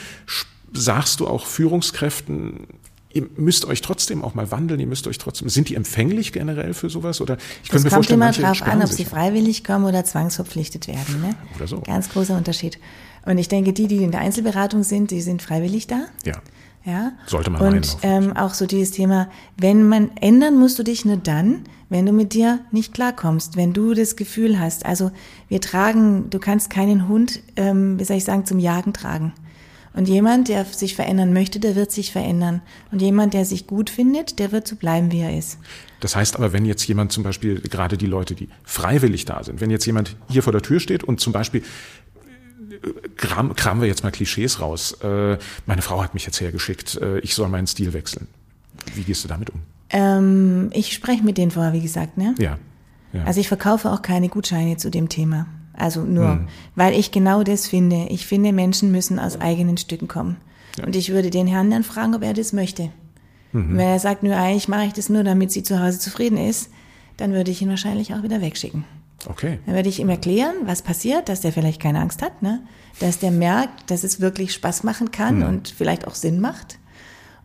sagst 0.73 1.21
du 1.21 1.29
auch 1.29 1.45
Führungskräften, 1.45 2.69
ihr 3.13 3.27
müsst 3.37 3.67
euch 3.67 3.83
trotzdem 3.83 4.25
auch 4.25 4.33
mal 4.33 4.51
wandeln, 4.51 4.81
ihr 4.81 4.87
müsst 4.87 5.07
euch 5.07 5.19
trotzdem, 5.19 5.51
sind 5.51 5.69
die 5.69 5.75
empfänglich 5.75 6.33
generell 6.33 6.73
für 6.73 6.89
sowas? 6.89 7.21
Oder 7.21 7.37
ich 7.63 7.69
könnte 7.69 7.85
mir 7.85 7.91
kommt 7.91 8.07
vorstellen, 8.07 8.23
immer 8.23 8.33
drauf 8.33 8.63
an, 8.63 8.81
ob 8.81 8.89
sie 8.89 9.05
freiwillig 9.05 9.63
kommen 9.63 9.85
oder 9.85 10.07
zwangsverpflichtet 10.07 10.89
werden. 10.89 11.21
Ne? 11.21 11.37
Oder 11.55 11.67
so. 11.67 11.81
Ganz 11.83 12.09
großer 12.09 12.35
Unterschied. 12.35 12.79
Und 13.27 13.37
ich 13.37 13.49
denke, 13.49 13.75
die, 13.75 13.89
die 13.89 14.03
in 14.03 14.11
der 14.11 14.23
Einzelberatung 14.23 14.85
sind, 14.85 15.11
die 15.11 15.21
sind 15.21 15.43
freiwillig 15.43 15.87
da. 15.87 16.07
Ja. 16.25 16.41
Ja. 16.85 17.13
Sollte 17.27 17.51
man 17.51 17.63
Und 17.63 17.97
ähm, 18.03 18.37
auch 18.37 18.55
so 18.55 18.67
dieses 18.67 18.91
Thema, 18.91 19.29
wenn 19.57 19.89
man 19.89 20.11
ändern 20.21 20.59
musst 20.59 20.79
du 20.79 20.83
dich 20.83 21.05
nur 21.05 21.17
dann, 21.17 21.65
wenn 21.89 22.07
du 22.07 22.13
mit 22.13 22.33
dir 22.33 22.61
nicht 22.73 22.95
klarkommst, 22.95 23.57
wenn 23.57 23.73
du 23.73 23.95
das 23.95 24.17
Gefühl 24.17 24.59
hast, 24.59 24.85
also 24.87 25.11
wir 25.49 25.61
tragen, 25.61 26.31
du 26.31 26.39
kannst 26.39 26.71
keinen 26.71 27.07
Hund, 27.07 27.41
ähm, 27.57 28.01
wie 28.01 28.05
soll 28.05 28.17
ich 28.17 28.25
sagen, 28.25 28.47
zum 28.47 28.59
Jagen 28.59 28.93
tragen. 28.93 29.33
Und 29.95 30.09
jemand, 30.09 30.49
der 30.49 30.65
sich 30.65 30.97
verändern 30.97 31.33
möchte, 31.35 31.61
der 31.61 31.77
wird 31.77 31.93
sich 31.93 32.13
verändern. 32.13 32.63
Und 32.91 33.03
jemand, 33.03 33.35
der 33.35 33.45
sich 33.45 33.67
gut 33.67 33.91
findet, 33.91 34.39
der 34.39 34.51
wird 34.51 34.67
so 34.67 34.77
bleiben, 34.77 35.13
wie 35.13 35.21
er 35.21 35.37
ist. 35.37 35.59
Das 36.01 36.17
heißt 36.17 36.37
aber, 36.37 36.53
wenn 36.55 36.65
jetzt 36.65 36.87
jemand 36.89 37.13
zum 37.13 37.23
Beispiel, 37.23 37.61
gerade 37.61 37.99
die 37.99 38.07
Leute, 38.07 38.35
die 38.35 38.49
freiwillig 38.65 39.27
da 39.27 39.45
sind, 39.45 39.61
wenn 39.61 39.71
jetzt 39.71 39.85
jemand 39.85 40.17
hier 40.31 40.43
vor 40.43 40.53
der 40.53 40.63
Tür 40.63 40.81
steht 40.81 41.05
und 41.05 41.21
zum 41.21 41.35
Beispiel 41.35 41.63
kram, 43.17 43.55
kramen 43.55 43.81
wir 43.81 43.89
jetzt 43.89 44.03
mal 44.03 44.11
Klischees 44.11 44.61
raus. 44.61 44.93
Äh, 45.03 45.39
meine 45.67 45.83
Frau 45.83 46.03
hat 46.03 46.15
mich 46.15 46.27
jetzt 46.27 46.41
hergeschickt, 46.41 46.97
äh, 46.97 47.19
ich 47.21 47.35
soll 47.35 47.49
meinen 47.49 47.67
Stil 47.67 47.93
wechseln. 47.93 48.29
Wie 48.95 49.03
gehst 49.03 49.25
du 49.25 49.29
damit 49.29 49.51
um? 49.51 49.61
Ähm, 49.91 50.71
ich 50.73 50.93
spreche 50.93 51.23
mit 51.23 51.39
denen 51.39 51.51
vorher, 51.51 51.73
wie 51.73 51.83
gesagt, 51.83 52.17
ne? 52.19 52.35
Ja, 52.39 52.59
ja. 53.13 53.25
Also 53.25 53.41
ich 53.41 53.49
verkaufe 53.49 53.91
auch 53.91 54.03
keine 54.03 54.29
Gutscheine 54.29 54.77
zu 54.77 54.91
dem 54.91 55.09
Thema. 55.09 55.47
Also 55.75 56.03
nur, 56.03 56.31
hm. 56.31 56.49
weil 56.75 56.99
ich 56.99 57.13
genau 57.13 57.43
das 57.43 57.69
finde. 57.69 58.07
Ich 58.11 58.27
finde, 58.27 58.53
Menschen 58.53 58.91
müssen 58.91 59.19
aus 59.19 59.41
eigenen 59.41 59.77
Stücken 59.77 60.09
kommen. 60.09 60.37
Ja. 60.79 60.85
Und 60.85 60.97
ich 60.97 61.11
würde 61.11 61.31
den 61.31 61.47
Herrn 61.47 61.71
dann 61.71 61.83
fragen, 61.83 62.15
ob 62.15 62.23
er 62.23 62.35
das 62.35 62.53
möchte. 62.53 62.91
Mhm. 63.53 63.77
Wenn 63.77 63.87
er 63.87 63.99
sagt, 63.99 64.23
nur 64.23 64.37
eigentlich 64.37 64.69
mache 64.69 64.87
ich 64.87 64.93
das 64.93 65.09
nur, 65.09 65.25
damit 65.25 65.53
sie 65.53 65.63
zu 65.63 65.81
Hause 65.81 65.99
zufrieden 65.99 66.39
ist, 66.39 66.71
dann 67.17 67.33
würde 67.33 67.51
ich 67.51 67.61
ihn 67.61 67.69
wahrscheinlich 67.69 68.15
auch 68.15 68.23
wieder 68.23 68.41
wegschicken. 68.41 68.85
Okay. 69.29 69.61
Dann 69.67 69.75
werde 69.75 69.89
ich 69.89 70.01
ihm 70.01 70.09
erklären, 70.09 70.55
was 70.65 70.83
passiert, 70.83 71.29
dass 71.29 71.41
der 71.41 71.53
vielleicht 71.53 71.81
keine 71.81 72.01
Angst 72.01 72.23
hat, 72.23 72.43
ne? 72.43 72.61
dass 72.99 73.19
der 73.19 73.31
merkt, 73.31 73.91
dass 73.91 74.05
es 74.05 74.21
wirklich 74.21 74.53
Spaß 74.53 74.83
machen 74.83 75.11
kann 75.11 75.39
mhm. 75.39 75.47
und 75.47 75.69
vielleicht 75.69 76.07
auch 76.07 76.15
Sinn 76.15 76.41
macht. 76.41 76.79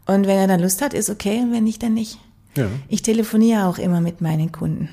Und 0.06 0.26
wenn 0.26 0.38
er 0.38 0.48
dann 0.48 0.62
Lust 0.62 0.82
hat, 0.82 0.94
ist 0.94 1.10
okay, 1.10 1.42
und 1.42 1.52
wenn 1.52 1.64
nicht, 1.64 1.84
dann 1.84 1.94
nicht. 1.94 2.20
Ja. 2.56 2.68
Ich 2.88 3.02
telefoniere 3.02 3.66
auch 3.66 3.78
immer 3.78 4.02
mit 4.02 4.22
meinen 4.22 4.52
Kunden, 4.52 4.90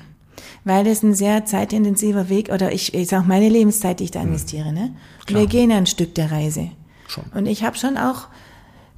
weil 0.63 0.83
das 0.83 1.01
ein 1.01 1.15
sehr 1.15 1.45
zeitintensiver 1.45 2.29
Weg 2.29 2.49
oder 2.49 2.71
ich, 2.71 2.93
ich 2.93 3.07
sage 3.07 3.25
meine 3.27 3.49
Lebenszeit, 3.49 3.99
die 3.99 4.05
ich 4.05 4.11
da 4.11 4.19
mhm. 4.19 4.27
investiere. 4.27 4.71
Ne? 4.71 4.95
Wir 5.27 5.47
gehen 5.47 5.71
ein 5.71 5.87
Stück 5.87 6.13
der 6.15 6.31
Reise. 6.31 6.69
Schon. 7.07 7.25
Und 7.33 7.47
ich 7.47 7.63
habe 7.63 7.77
schon 7.77 7.97
auch 7.97 8.27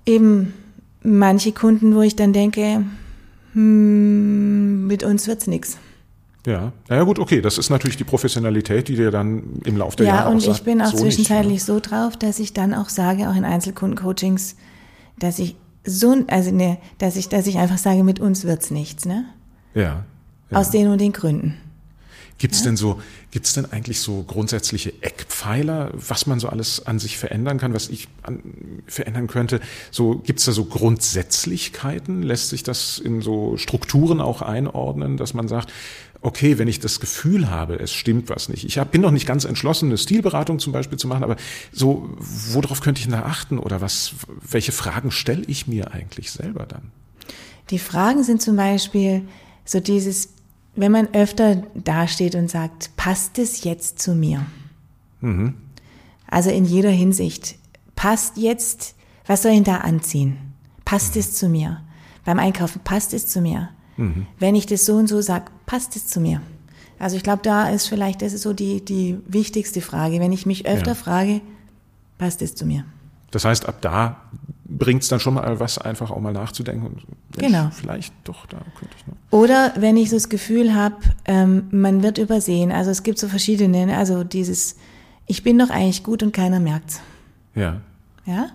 eben 0.05 0.53
manche 1.03 1.51
Kunden, 1.51 1.95
wo 1.95 2.01
ich 2.01 2.15
dann 2.15 2.33
denke, 2.33 2.83
hm, 3.53 4.87
mit 4.87 5.03
uns 5.03 5.27
wird's 5.27 5.47
nix. 5.47 5.77
Ja, 6.47 6.71
ja 6.89 7.03
gut, 7.03 7.19
okay, 7.19 7.41
das 7.41 7.57
ist 7.57 7.69
natürlich 7.69 7.97
die 7.97 8.05
Professionalität, 8.05 8.87
die 8.87 8.95
dir 8.95 9.11
dann 9.11 9.59
im 9.65 9.75
Laufe 9.75 9.97
der 9.97 10.05
ja, 10.05 10.15
Jahre 10.15 10.27
Ja, 10.27 10.31
und 10.31 10.37
ich 10.37 10.45
sagt, 10.45 10.63
bin 10.63 10.81
auch 10.81 10.91
so 10.91 10.99
zwischenzeitlich 10.99 11.51
nicht, 11.51 11.63
so 11.65 11.81
drauf, 11.81 12.15
dass 12.15 12.39
ich 12.39 12.53
dann 12.53 12.73
auch 12.73 12.87
sage, 12.87 13.29
auch 13.29 13.35
in 13.35 13.43
Einzelkundencoachings, 13.43 14.55
dass 15.19 15.39
ich 15.39 15.57
so, 15.83 16.15
also 16.27 16.51
ne, 16.51 16.77
dass 16.99 17.17
ich, 17.17 17.27
dass 17.27 17.47
ich 17.47 17.57
einfach 17.57 17.77
sage, 17.77 18.01
mit 18.05 18.21
uns 18.21 18.45
wird's 18.45 18.71
nichts, 18.71 19.05
ne? 19.05 19.25
Ja. 19.73 20.05
ja. 20.49 20.57
Aus 20.57 20.71
den 20.71 20.87
und 20.87 21.01
den 21.01 21.11
Gründen. 21.11 21.57
Gibt's 22.37 22.59
ja? 22.59 22.65
denn 22.65 22.77
so, 22.77 23.01
gibt's 23.31 23.53
denn 23.53 23.65
eigentlich 23.71 23.99
so 23.99 24.23
grundsätzliche 24.23 24.93
Eckpfeiler, 25.01 25.91
was 25.93 26.27
man 26.27 26.39
so 26.39 26.49
alles 26.49 26.85
an 26.85 26.99
sich 26.99 27.17
verändern 27.17 27.57
kann, 27.57 27.73
was 27.73 27.89
ich 27.89 28.07
an, 28.21 28.41
verändern 28.85 29.27
könnte? 29.27 29.59
So, 29.89 30.19
gibt's 30.19 30.45
da 30.45 30.51
so 30.51 30.65
Grundsätzlichkeiten? 30.65 32.21
Lässt 32.21 32.49
sich 32.49 32.61
das 32.61 32.99
in 32.99 33.21
so 33.21 33.57
Strukturen 33.57 34.21
auch 34.21 34.43
einordnen, 34.43 35.17
dass 35.17 35.33
man 35.33 35.47
sagt, 35.47 35.73
okay, 36.21 36.57
wenn 36.57 36.67
ich 36.67 36.79
das 36.79 36.99
Gefühl 36.99 37.49
habe, 37.49 37.79
es 37.79 37.93
stimmt 37.93 38.29
was 38.29 38.49
nicht. 38.49 38.65
Ich 38.65 38.77
hab, 38.77 38.91
bin 38.91 39.01
noch 39.01 39.11
nicht 39.11 39.27
ganz 39.27 39.45
entschlossen, 39.45 39.89
eine 39.89 39.97
Stilberatung 39.97 40.59
zum 40.59 40.73
Beispiel 40.73 40.97
zu 40.97 41.07
machen, 41.07 41.23
aber 41.23 41.35
so, 41.71 42.09
worauf 42.17 42.81
könnte 42.81 43.01
ich 43.01 43.07
da 43.07 43.23
achten 43.23 43.59
oder 43.59 43.81
was, 43.81 44.13
welche 44.41 44.71
Fragen 44.71 45.11
stelle 45.11 45.43
ich 45.47 45.67
mir 45.67 45.91
eigentlich 45.93 46.31
selber 46.31 46.65
dann? 46.65 46.91
Die 47.69 47.79
Fragen 47.79 48.23
sind 48.23 48.41
zum 48.41 48.55
Beispiel 48.55 49.27
so 49.65 49.79
dieses, 49.79 50.29
wenn 50.75 50.91
man 50.91 51.13
öfter 51.13 51.63
dasteht 51.75 52.35
und 52.35 52.49
sagt, 52.49 52.91
passt 52.95 53.37
es 53.39 53.63
jetzt 53.63 53.99
zu 53.99 54.15
mir? 54.15 54.45
Mhm. 55.21 55.55
Also 56.27 56.49
in 56.49 56.65
jeder 56.65 56.91
Hinsicht. 56.91 57.55
Passt 57.95 58.37
jetzt, 58.37 58.95
was 59.25 59.43
soll 59.43 59.53
ich 59.53 59.63
da 59.63 59.77
anziehen? 59.77 60.37
Passt 60.85 61.15
mhm. 61.15 61.19
es 61.19 61.33
zu 61.33 61.49
mir? 61.49 61.81
Beim 62.25 62.39
Einkaufen 62.39 62.81
passt 62.83 63.13
es 63.13 63.27
zu 63.27 63.41
mir? 63.41 63.69
Mhm. 63.97 64.27
Wenn 64.39 64.55
ich 64.55 64.65
das 64.65 64.85
so 64.85 64.95
und 64.95 65.07
so 65.07 65.21
sage, 65.21 65.45
passt 65.65 65.95
es 65.95 66.07
zu 66.07 66.19
mir? 66.19 66.41
Also 66.99 67.15
ich 67.15 67.23
glaube, 67.23 67.41
da 67.43 67.69
ist 67.69 67.87
vielleicht, 67.87 68.21
das 68.21 68.33
ist 68.33 68.41
so 68.41 68.53
die, 68.53 68.83
die 68.83 69.19
wichtigste 69.27 69.81
Frage. 69.81 70.19
Wenn 70.19 70.31
ich 70.31 70.45
mich 70.45 70.65
öfter 70.65 70.91
ja. 70.91 70.95
frage, 70.95 71.41
passt 72.17 72.41
es 72.41 72.55
zu 72.55 72.65
mir? 72.65 72.85
Das 73.31 73.45
heißt, 73.45 73.67
ab 73.67 73.81
da 73.81 74.21
bringt 74.65 75.03
es 75.03 75.09
dann 75.09 75.19
schon 75.19 75.35
mal 75.35 75.59
was, 75.59 75.77
einfach 75.77 76.11
auch 76.11 76.19
mal 76.19 76.33
nachzudenken. 76.33 76.87
Und 76.87 77.03
genau. 77.37 77.69
Vielleicht 77.71 78.13
doch, 78.23 78.45
da 78.47 78.57
könnte 78.79 78.95
ich 78.97 79.07
noch. 79.07 79.15
Oder 79.31 79.73
wenn 79.77 79.97
ich 79.97 80.09
so 80.09 80.15
das 80.15 80.29
Gefühl 80.29 80.73
habe, 80.73 80.95
ähm, 81.25 81.67
man 81.71 82.03
wird 82.03 82.17
übersehen. 82.17 82.71
Also 82.71 82.91
es 82.91 83.03
gibt 83.03 83.19
so 83.19 83.27
verschiedene, 83.27 83.85
ne? 83.85 83.97
also 83.97 84.23
dieses, 84.23 84.77
ich 85.25 85.43
bin 85.43 85.59
doch 85.59 85.69
eigentlich 85.69 86.03
gut 86.03 86.23
und 86.23 86.33
keiner 86.33 86.59
merkt's. 86.59 87.01
Ja. 87.55 87.81
Ja. 88.25 88.49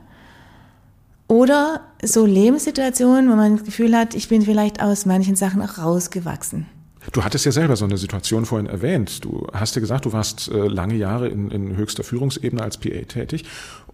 Oder 1.33 1.81
so 2.03 2.27
Lebenssituationen, 2.27 3.31
wo 3.31 3.37
man 3.37 3.57
das 3.57 3.65
Gefühl 3.65 3.97
hat, 3.97 4.15
ich 4.15 4.29
bin 4.29 4.43
vielleicht 4.43 4.83
aus 4.83 5.07
manchen 5.07 5.35
Sachen 5.35 5.63
auch 5.63 5.79
rausgewachsen. 5.79 6.67
Du 7.11 7.25
hattest 7.25 7.47
ja 7.47 7.53
selber 7.53 7.75
so 7.75 7.87
eine 7.87 7.97
Situation 7.97 8.45
vorhin 8.45 8.67
erwähnt. 8.67 9.25
Du 9.25 9.47
hast 9.51 9.75
ja 9.75 9.81
gesagt, 9.81 10.05
du 10.05 10.13
warst 10.13 10.49
äh, 10.49 10.67
lange 10.67 10.95
Jahre 10.95 11.29
in, 11.29 11.51
in 11.51 11.75
höchster 11.75 12.05
Führungsebene 12.05 12.63
als 12.63 12.77
PA 12.77 13.01
tätig. 13.09 13.47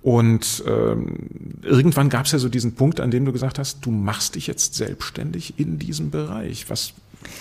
Und 0.02 0.64
ähm, 0.66 1.60
irgendwann 1.62 2.08
gab 2.08 2.26
es 2.26 2.32
ja 2.32 2.40
so 2.40 2.48
diesen 2.48 2.74
Punkt, 2.74 2.98
an 2.98 3.12
dem 3.12 3.24
du 3.24 3.32
gesagt 3.32 3.60
hast, 3.60 3.86
du 3.86 3.92
machst 3.92 4.34
dich 4.34 4.48
jetzt 4.48 4.74
selbstständig 4.74 5.60
in 5.60 5.78
diesem 5.78 6.10
Bereich. 6.10 6.68
Was, 6.68 6.92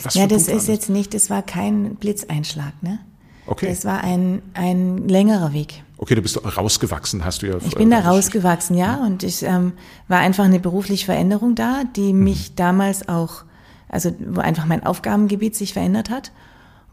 was 0.03 0.13
ja, 0.13 0.27
das 0.27 0.47
ist 0.47 0.67
jetzt 0.67 0.91
nicht, 0.91 1.15
das 1.15 1.31
war 1.31 1.41
kein 1.41 1.95
Blitzeinschlag, 1.95 2.83
ne? 2.83 2.99
Okay. 3.47 3.69
Das 3.69 3.83
war 3.83 4.03
ein, 4.03 4.43
ein 4.53 5.07
längerer 5.07 5.53
Weg. 5.53 5.81
Okay, 5.99 6.13
du 6.13 6.21
bist 6.21 6.39
rausgewachsen, 6.57 7.25
hast 7.25 7.41
du 7.41 7.47
ja. 7.47 7.57
Ich 7.65 7.75
bin 7.75 7.89
da 7.89 7.99
rausgewachsen, 8.01 8.77
ja, 8.77 8.97
und 8.97 9.23
ich 9.23 9.41
ähm, 9.43 9.73
war 10.07 10.19
einfach 10.19 10.45
eine 10.45 10.59
berufliche 10.59 11.05
Veränderung 11.05 11.55
da, 11.55 11.83
die 11.95 12.13
mhm. 12.13 12.23
mich 12.23 12.55
damals 12.55 13.09
auch, 13.09 13.43
also 13.89 14.11
wo 14.19 14.39
einfach 14.41 14.65
mein 14.65 14.85
Aufgabengebiet 14.85 15.55
sich 15.55 15.73
verändert 15.73 16.09
hat. 16.09 16.31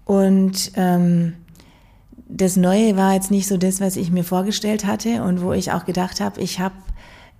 Und 0.07 0.73
ähm, 0.77 1.35
das 2.29 2.57
Neue 2.57 2.97
war 2.97 3.15
jetzt 3.15 3.31
nicht 3.31 3.47
so 3.47 3.57
das, 3.57 3.81
was 3.81 3.97
ich 3.97 4.11
mir 4.11 4.25
vorgestellt 4.25 4.87
hatte 4.87 5.23
und 5.23 5.43
wo 5.43 5.53
ich 5.53 5.73
auch 5.73 5.85
gedacht 5.85 6.21
habe, 6.21 6.41
ich 6.41 6.59
habe, 6.59 6.75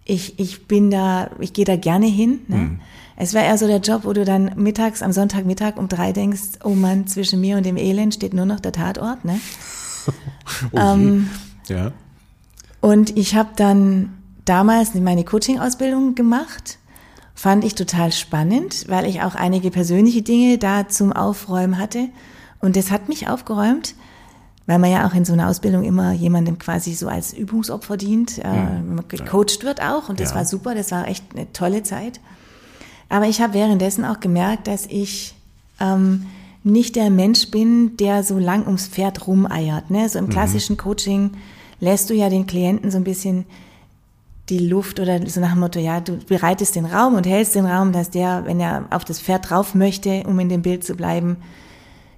ich, 0.05 0.39
ich 0.39 0.69
bin 0.69 0.91
da, 0.91 1.31
ich 1.41 1.55
gehe 1.55 1.65
da 1.65 1.77
gerne 1.77 2.07
hin. 2.07 2.41
Ne? 2.49 2.57
Mhm. 2.57 2.81
Es 3.17 3.33
war 3.33 3.43
eher 3.43 3.57
so 3.57 3.67
der 3.67 3.79
Job, 3.79 4.05
wo 4.05 4.13
du 4.13 4.25
dann 4.25 4.53
mittags, 4.57 5.03
am 5.03 5.13
Sonntagmittag 5.13 5.77
um 5.77 5.89
drei 5.89 6.13
denkst, 6.13 6.59
oh 6.63 6.71
Mann, 6.75 7.07
zwischen 7.07 7.41
mir 7.41 7.57
und 7.57 7.65
dem 7.65 7.77
Elend 7.77 8.15
steht 8.15 8.35
nur 8.35 8.45
noch 8.45 8.61
der 8.61 8.73
Tatort. 8.73 9.25
Ne? 9.25 9.41
oh 10.73 10.79
ähm, 10.79 11.31
ja. 11.69 11.93
Und 12.81 13.17
ich 13.17 13.35
habe 13.35 13.51
dann 13.57 14.13
damals 14.45 14.95
meine 14.95 15.25
Coaching-Ausbildung 15.25 16.15
gemacht. 16.15 16.79
Fand 17.35 17.65
ich 17.65 17.75
total 17.75 18.13
spannend, 18.13 18.87
weil 18.89 19.07
ich 19.07 19.23
auch 19.23 19.35
einige 19.35 19.71
persönliche 19.71 20.23
Dinge 20.23 20.59
da 20.59 20.89
zum 20.89 21.13
Aufräumen 21.13 21.79
hatte. 21.79 22.09
Und 22.61 22.77
das 22.77 22.91
hat 22.91 23.09
mich 23.09 23.29
aufgeräumt 23.29 23.95
weil 24.67 24.79
man 24.79 24.91
ja 24.91 25.07
auch 25.07 25.15
in 25.15 25.25
so 25.25 25.33
einer 25.33 25.49
Ausbildung 25.49 25.85
immer 25.85 26.13
jemandem 26.13 26.59
quasi 26.59 26.95
so 26.95 27.09
als 27.09 27.33
Übungsopfer 27.33 27.97
dient, 27.97 28.39
äh, 28.39 29.03
gecoacht 29.09 29.63
wird 29.63 29.83
auch 29.83 30.09
und 30.09 30.21
das 30.21 30.31
ja. 30.31 30.37
war 30.37 30.45
super, 30.45 30.75
das 30.75 30.91
war 30.91 31.07
echt 31.07 31.25
eine 31.35 31.53
tolle 31.53 31.83
Zeit. 31.83 32.21
Aber 33.09 33.27
ich 33.27 33.41
habe 33.41 33.55
währenddessen 33.55 34.05
auch 34.05 34.21
gemerkt, 34.21 34.67
dass 34.67 34.87
ich 34.87 35.35
ähm, 35.81 36.27
nicht 36.63 36.97
der 36.97 37.11
Mensch 37.11 37.51
bin, 37.51 37.97
der 37.99 38.23
so 38.23 38.39
lang 38.39 38.65
ums 38.65 38.87
Pferd 38.87 39.27
rumeiert. 39.27 39.91
Ne? 39.91 40.09
So 40.09 40.19
im 40.19 40.27
mhm. 40.27 40.31
klassischen 40.31 40.79
Coaching 40.79 41.33
lässt 41.85 42.11
du 42.11 42.15
ja 42.15 42.29
den 42.29 42.47
Klienten 42.47 42.91
so 42.91 42.97
ein 42.97 43.05
bisschen 43.05 43.47
die 44.49 44.59
Luft 44.59 45.01
oder 45.01 45.27
so 45.27 45.41
nach 45.41 45.53
dem 45.53 45.61
Motto, 45.61 45.79
ja, 45.79 46.01
du 46.01 46.19
bereitest 46.19 46.75
den 46.77 46.85
Raum 46.85 47.15
und 47.15 47.27
hältst 47.27 47.55
den 47.55 47.65
Raum, 47.65 47.93
dass 47.93 48.11
der, 48.11 48.45
wenn 48.45 48.61
er 48.61 48.87
auf 48.91 49.05
das 49.05 49.21
Pferd 49.21 49.49
drauf 49.49 49.75
möchte, 49.75 50.25
um 50.27 50.39
in 50.39 50.49
dem 50.49 50.63
Bild 50.63 50.85
zu 50.85 50.95
bleiben, 50.95 51.39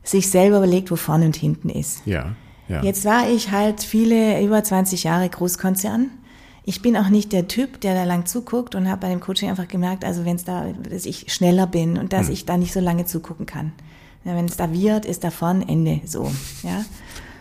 sich 0.03 0.31
selber 0.31 0.59
überlegt, 0.59 0.91
wo 0.91 0.97
vorne 0.97 1.27
und 1.27 1.37
hinten 1.37 1.69
ist. 1.69 2.03
Ja, 2.05 2.35
ja. 2.69 2.83
Jetzt 2.83 3.05
war 3.05 3.29
ich 3.29 3.53
halt 3.53 3.83
viele, 3.83 4.43
über 4.43 4.63
20 4.63 5.05
Jahre 5.05 5.29
Großkonzern. 5.29 6.11
Ich 6.65 6.83
bin 6.83 6.97
auch 6.97 7.09
nicht 7.11 7.33
der 7.33 7.47
Typ, 7.47 7.81
der 7.81 7.95
da 7.95 8.03
lang 8.03 8.27
zuguckt 8.27 8.75
und 8.75 8.89
habe 8.89 9.03
bei 9.03 9.09
dem 9.09 9.21
Coaching 9.21 9.51
einfach 9.51 9.69
gemerkt, 9.69 10.05
also 10.05 10.25
wenn 10.25 10.35
es 10.35 10.45
da, 10.45 10.67
dass 10.91 11.07
ich 11.07 11.33
schneller 11.33 11.69
bin 11.69 11.97
und 11.97 12.13
dass 12.13 12.27
hm. 12.27 12.33
ich 12.33 12.45
da 12.45 12.57
nicht 12.57 12.73
so 12.73 12.81
lange 12.81 13.05
zugucken 13.05 13.47
kann. 13.47 13.73
Ja, 14.25 14.35
wenn 14.35 14.47
es 14.47 14.57
da 14.57 14.73
wird, 14.73 15.05
ist 15.05 15.23
da 15.23 15.31
vorne 15.31 15.69
Ende 15.69 16.01
so. 16.05 16.33
Ja? 16.65 16.85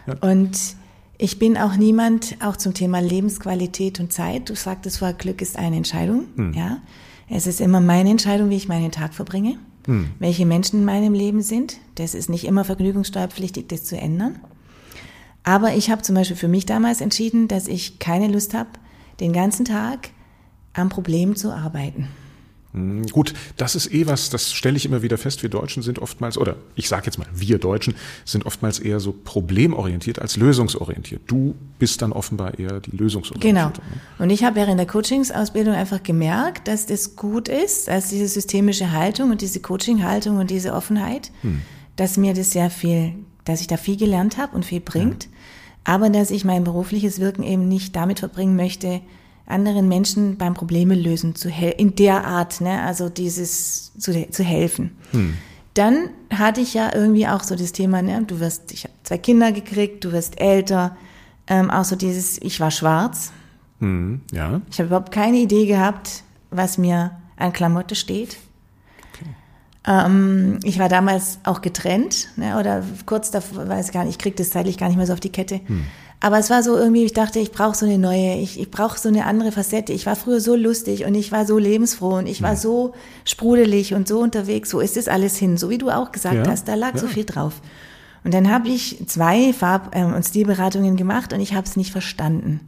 ja. 0.06 0.14
Und 0.22 0.76
ich 1.18 1.40
bin 1.40 1.58
auch 1.58 1.76
niemand, 1.76 2.38
auch 2.42 2.58
zum 2.58 2.74
Thema 2.74 3.00
Lebensqualität 3.00 4.00
und 4.00 4.12
Zeit. 4.12 4.50
Du 4.50 4.56
sagtest 4.56 5.00
vorher, 5.00 5.16
Glück 5.16 5.42
ist 5.42 5.58
eine 5.58 5.78
Entscheidung. 5.78 6.26
Hm. 6.36 6.54
Ja. 6.54 6.82
Es 7.30 7.48
ist 7.48 7.62
immer 7.62 7.80
meine 7.80 8.10
Entscheidung, 8.10 8.50
wie 8.50 8.58
ich 8.58 8.68
meinen 8.68 8.92
Tag 8.92 9.14
verbringe 9.14 9.58
hm. 9.86 10.12
welche 10.20 10.46
Menschen 10.46 10.80
in 10.80 10.86
meinem 10.86 11.14
Leben 11.14 11.42
sind. 11.42 11.78
Das 11.96 12.16
ist 12.16 12.30
nicht 12.30 12.46
immer 12.46 12.64
vergnügungssteuerpflichtig, 12.64 13.68
das 13.68 13.84
zu 13.84 13.98
ändern. 13.98 14.40
Aber 15.44 15.76
ich 15.76 15.90
habe 15.92 16.02
zum 16.02 16.16
Beispiel 16.16 16.38
für 16.38 16.48
mich 16.48 16.66
damals 16.66 17.02
entschieden, 17.02 17.48
dass 17.48 17.68
ich 17.68 18.00
keine 18.00 18.28
Lust 18.28 18.54
habe, 18.54 18.70
den 19.20 19.32
ganzen 19.32 19.66
Tag 19.66 20.10
am 20.74 20.90
Problem 20.90 21.36
zu 21.36 21.52
arbeiten. 21.52 22.08
Hm, 22.76 23.06
gut, 23.08 23.34
das 23.56 23.76
ist 23.76 23.94
eh 23.94 24.06
was, 24.06 24.30
das 24.30 24.52
stelle 24.52 24.76
ich 24.76 24.86
immer 24.86 25.02
wieder 25.02 25.18
fest. 25.18 25.42
Wir 25.44 25.50
Deutschen 25.50 25.82
sind 25.82 26.00
oftmals, 26.00 26.38
oder 26.38 26.58
ich 26.76 26.90
sage 26.90 27.06
jetzt 27.06 27.18
mal, 27.18 27.28
wir 27.34 27.58
Deutschen 27.58 27.96
sind 28.26 28.46
oftmals 28.46 28.80
eher 28.80 29.00
so 29.00 29.14
problemorientiert 29.14 30.20
als 30.20 30.36
lösungsorientiert. 30.36 31.22
Du 31.26 31.56
bist 31.80 32.02
dann 32.02 32.12
offenbar 32.12 32.60
eher 32.60 32.82
die 32.82 32.96
lösungsorientierte. 32.96 33.54
Genau. 33.54 33.68
Ne? 33.70 34.02
Und 34.20 34.30
ich 34.30 34.44
habe 34.44 34.58
während 34.58 34.78
der 34.78 34.88
Coachingsausbildung 34.88 35.74
einfach 35.74 36.04
gemerkt, 36.04 36.68
dass 36.68 36.86
das 36.86 37.16
gut 37.16 37.48
ist, 37.48 37.88
dass 37.88 38.10
diese 38.10 38.28
systemische 38.28 38.92
Haltung 38.92 39.32
und 39.32 39.42
diese 39.42 39.62
Coaching-Haltung 39.62 40.38
und 40.38 40.50
diese 40.50 40.74
Offenheit, 40.74 41.32
hm. 41.42 41.62
dass 41.96 42.18
mir 42.18 42.34
das 42.34 42.52
sehr 42.52 42.70
viel, 42.70 43.14
dass 43.46 43.62
ich 43.62 43.68
da 43.68 43.78
viel 43.78 43.96
gelernt 43.96 44.38
habe 44.38 44.54
und 44.54 44.66
viel 44.66 44.82
bringt. 44.82 45.24
Ja. 45.24 45.30
Aber 45.86 46.10
dass 46.10 46.32
ich 46.32 46.44
mein 46.44 46.66
berufliches 46.66 47.20
Wirken 47.20 47.44
eben 47.44 47.68
nicht 47.68 47.96
damit 47.96 48.20
verbringen 48.20 48.56
möchte, 48.56 49.02
anderen 49.48 49.88
Menschen 49.88 50.38
beim 50.38 50.54
Probleme 50.54 50.96
lösen 50.96 51.36
zu 51.36 51.50
in 51.50 51.96
der 51.96 52.26
Art, 52.26 52.62
ne, 52.62 52.82
also 52.82 53.10
dieses 53.10 53.94
zu, 53.98 54.30
zu 54.30 54.44
helfen. 54.44 54.98
Hm. 55.12 55.36
Dann 55.76 56.10
hatte 56.32 56.62
ich 56.62 56.74
ja 56.74 56.96
irgendwie 56.96 57.28
auch 57.28 57.44
so 57.44 57.56
das 57.56 57.72
Thema, 57.72 58.02
ne, 58.02 58.24
du 58.26 58.40
wirst, 58.40 58.72
ich 58.72 58.86
habe 58.86 58.94
zwei 59.04 59.18
Kinder 59.18 59.52
gekriegt, 59.52 60.04
du 60.04 60.12
wirst 60.12 60.40
älter, 60.40 60.96
ähm, 61.48 61.70
auch 61.70 61.84
so 61.84 61.96
dieses, 61.96 62.42
ich 62.42 62.60
war 62.60 62.72
schwarz. 62.72 63.32
Hm, 63.80 64.22
ja. 64.32 64.62
Ich 64.72 64.80
habe 64.80 64.88
überhaupt 64.88 65.12
keine 65.12 65.38
Idee 65.38 65.66
gehabt, 65.66 66.24
was 66.50 66.78
mir 66.78 67.12
an 67.38 67.54
Klamotte 67.54 67.94
steht. 67.96 68.38
Okay. 69.14 69.30
Ähm, 69.86 70.60
ich 70.64 70.80
war 70.80 70.90
damals 70.90 71.40
auch 71.44 71.62
getrennt, 71.62 72.30
ne, 72.38 72.58
oder 72.58 72.84
kurz 73.06 73.30
davor, 73.30 73.68
weiß 73.68 73.92
gar 73.92 74.06
nicht, 74.06 74.14
ich 74.14 74.20
krieg 74.20 74.38
das 74.38 74.50
zeitlich 74.50 74.78
gar 74.78 74.88
nicht 74.88 74.98
mehr 74.98 75.06
so 75.06 75.14
auf 75.14 75.20
die 75.20 75.32
Kette. 75.32 75.60
Hm. 75.66 75.86
Aber 76.26 76.40
es 76.40 76.50
war 76.50 76.64
so 76.64 76.76
irgendwie, 76.76 77.06
ich 77.06 77.14
dachte, 77.14 77.38
ich 77.38 77.52
brauche 77.52 77.76
so 77.76 77.86
eine 77.86 78.00
neue, 78.00 78.38
ich, 78.40 78.60
ich 78.60 78.72
brauche 78.72 78.98
so 78.98 79.10
eine 79.10 79.28
andere 79.28 79.52
Facette. 79.52 79.94
Ich 79.94 80.08
war 80.08 80.16
früher 80.16 80.42
so 80.42 80.56
lustig 80.56 81.06
und 81.06 81.14
ich 81.14 81.32
war 81.32 81.46
so 81.46 81.60
lebensfroh 81.60 82.16
und 82.16 82.26
ich 82.26 82.42
war 82.42 82.56
so 82.56 82.96
sprudelig 83.26 83.94
und 83.94 84.08
so 84.08 84.22
unterwegs. 84.22 84.72
So 84.72 84.80
ist 84.80 84.98
es 84.98 85.08
alles 85.08 85.38
hin, 85.38 85.56
so 85.56 85.70
wie 85.70 85.78
du 85.78 85.92
auch 85.92 86.12
gesagt 86.12 86.48
ja, 86.48 86.52
hast. 86.52 86.68
Da 86.68 86.74
lag 86.74 86.96
ja. 86.96 87.00
so 87.00 87.06
viel 87.06 87.26
drauf. 87.26 87.62
Und 88.24 88.34
dann 88.34 88.50
habe 88.50 88.70
ich 88.70 89.06
zwei 89.06 89.54
Farb- 89.54 89.92
ähm, 89.94 90.16
und 90.16 90.24
Stilberatungen 90.24 90.96
gemacht 90.96 91.32
und 91.32 91.42
ich 91.42 91.54
habe 91.54 91.68
es 91.68 91.76
nicht 91.76 91.92
verstanden. 91.92 92.62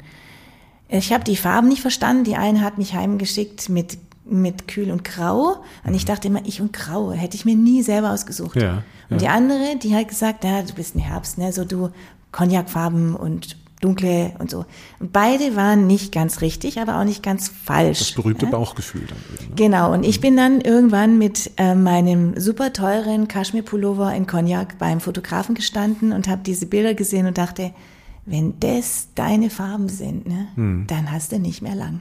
Ich 0.87 1.11
habe 1.11 1.23
die 1.23 1.35
Farben 1.35 1.67
nicht 1.67 1.81
verstanden. 1.81 2.25
Die 2.25 2.35
eine 2.35 2.61
hat 2.61 2.77
mich 2.77 2.93
heimgeschickt 2.93 3.69
mit 3.69 3.97
mit 4.29 4.67
Kühl 4.67 4.91
und 4.91 5.03
Grau. 5.03 5.57
Und 5.83 5.93
ich 5.93 6.03
mhm. 6.03 6.07
dachte 6.07 6.27
immer, 6.27 6.41
ich 6.45 6.61
und 6.61 6.73
Grau 6.73 7.11
hätte 7.11 7.35
ich 7.35 7.45
mir 7.45 7.55
nie 7.55 7.83
selber 7.83 8.11
ausgesucht. 8.11 8.55
Ja, 8.61 8.83
und 9.09 9.21
die 9.21 9.27
andere, 9.27 9.77
die 9.81 9.95
hat 9.95 10.09
gesagt, 10.09 10.43
ja, 10.43 10.61
du 10.61 10.73
bist 10.73 10.95
ein 10.95 10.99
Herbst, 10.99 11.37
ne, 11.37 11.53
so 11.53 11.63
du 11.63 11.89
Cognacfarben 12.31 13.15
und 13.15 13.57
dunkle 13.81 14.33
und 14.39 14.49
so. 14.49 14.65
Und 14.99 15.13
beide 15.13 15.55
waren 15.55 15.87
nicht 15.87 16.11
ganz 16.11 16.41
richtig, 16.41 16.79
aber 16.79 16.99
auch 16.99 17.03
nicht 17.03 17.21
ganz 17.21 17.47
falsch. 17.47 17.99
Das 17.99 18.11
berühmte 18.13 18.45
ne? 18.45 18.51
Bauchgefühl 18.51 19.05
dann. 19.07 19.17
Eben, 19.33 19.49
ne? 19.49 19.55
Genau. 19.55 19.93
Und 19.93 20.03
ich 20.03 20.19
bin 20.19 20.35
dann 20.35 20.61
irgendwann 20.61 21.17
mit 21.17 21.51
äh, 21.57 21.75
meinem 21.75 22.39
super 22.39 22.73
teuren 22.73 23.27
Kaschmir-Pullover 23.27 24.13
in 24.15 24.25
Cognac 24.25 24.77
beim 24.79 24.99
Fotografen 24.99 25.55
gestanden 25.55 26.11
und 26.11 26.27
habe 26.27 26.41
diese 26.43 26.65
Bilder 26.65 26.95
gesehen 26.95 27.27
und 27.27 27.37
dachte, 27.37 27.71
wenn 28.25 28.59
das 28.59 29.09
deine 29.15 29.49
Farben 29.49 29.89
sind, 29.89 30.27
ne, 30.27 30.47
hm. 30.55 30.85
dann 30.87 31.11
hast 31.11 31.31
du 31.31 31.39
nicht 31.39 31.61
mehr 31.61 31.75
lang. 31.75 31.99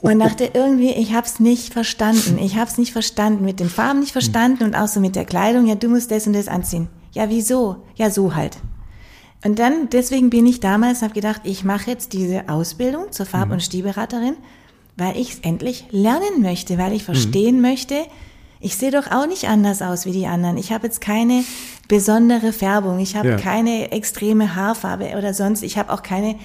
Und 0.00 0.20
dachte 0.20 0.50
irgendwie, 0.54 0.92
ich 0.92 1.12
hab's 1.12 1.40
nicht 1.40 1.72
verstanden. 1.72 2.38
Ich 2.38 2.56
hab's 2.56 2.78
nicht 2.78 2.92
verstanden, 2.92 3.44
mit 3.44 3.58
den 3.58 3.68
Farben 3.68 4.00
nicht 4.00 4.12
verstanden 4.12 4.64
und 4.64 4.76
auch 4.76 4.86
so 4.86 5.00
mit 5.00 5.16
der 5.16 5.24
Kleidung. 5.24 5.66
Ja, 5.66 5.74
du 5.74 5.88
musst 5.88 6.10
das 6.10 6.26
und 6.26 6.34
das 6.34 6.48
anziehen. 6.48 6.88
Ja, 7.12 7.28
wieso? 7.28 7.76
Ja, 7.96 8.10
so 8.10 8.34
halt. 8.34 8.58
Und 9.44 9.58
dann, 9.58 9.88
deswegen 9.90 10.30
bin 10.30 10.46
ich 10.46 10.60
damals, 10.60 11.02
habe 11.02 11.14
gedacht, 11.14 11.42
ich 11.44 11.64
mache 11.64 11.90
jetzt 11.90 12.12
diese 12.12 12.48
Ausbildung 12.48 13.12
zur 13.12 13.26
Farb- 13.26 13.48
mhm. 13.48 13.54
und 13.54 13.62
Stilberaterin, 13.62 14.36
weil 14.96 15.16
ich 15.16 15.34
es 15.34 15.38
endlich 15.40 15.86
lernen 15.90 16.42
möchte, 16.42 16.76
weil 16.78 16.92
ich 16.92 17.04
verstehen 17.04 17.56
mhm. 17.56 17.62
möchte, 17.62 17.94
ich 18.60 18.76
sehe 18.76 18.90
doch 18.90 19.10
auch 19.12 19.26
nicht 19.26 19.48
anders 19.48 19.82
aus 19.82 20.04
wie 20.04 20.12
die 20.12 20.26
anderen. 20.26 20.56
Ich 20.56 20.72
habe 20.72 20.86
jetzt 20.88 21.00
keine 21.00 21.44
besondere 21.86 22.52
Färbung, 22.52 22.98
ich 22.98 23.14
habe 23.14 23.30
ja. 23.30 23.36
keine 23.36 23.92
extreme 23.92 24.56
Haarfarbe 24.56 25.14
oder 25.16 25.32
sonst, 25.32 25.62
ich 25.62 25.78
habe 25.78 25.92
auch 25.92 26.02
keine 26.02 26.36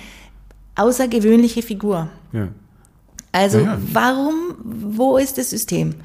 außergewöhnliche 0.76 1.64
Figur. 1.64 2.10
Ja. 2.32 2.49
Also 3.34 3.60
ja, 3.60 3.78
warum, 3.92 4.56
wo 4.64 5.18
ist 5.18 5.38
das 5.38 5.50
System? 5.50 5.96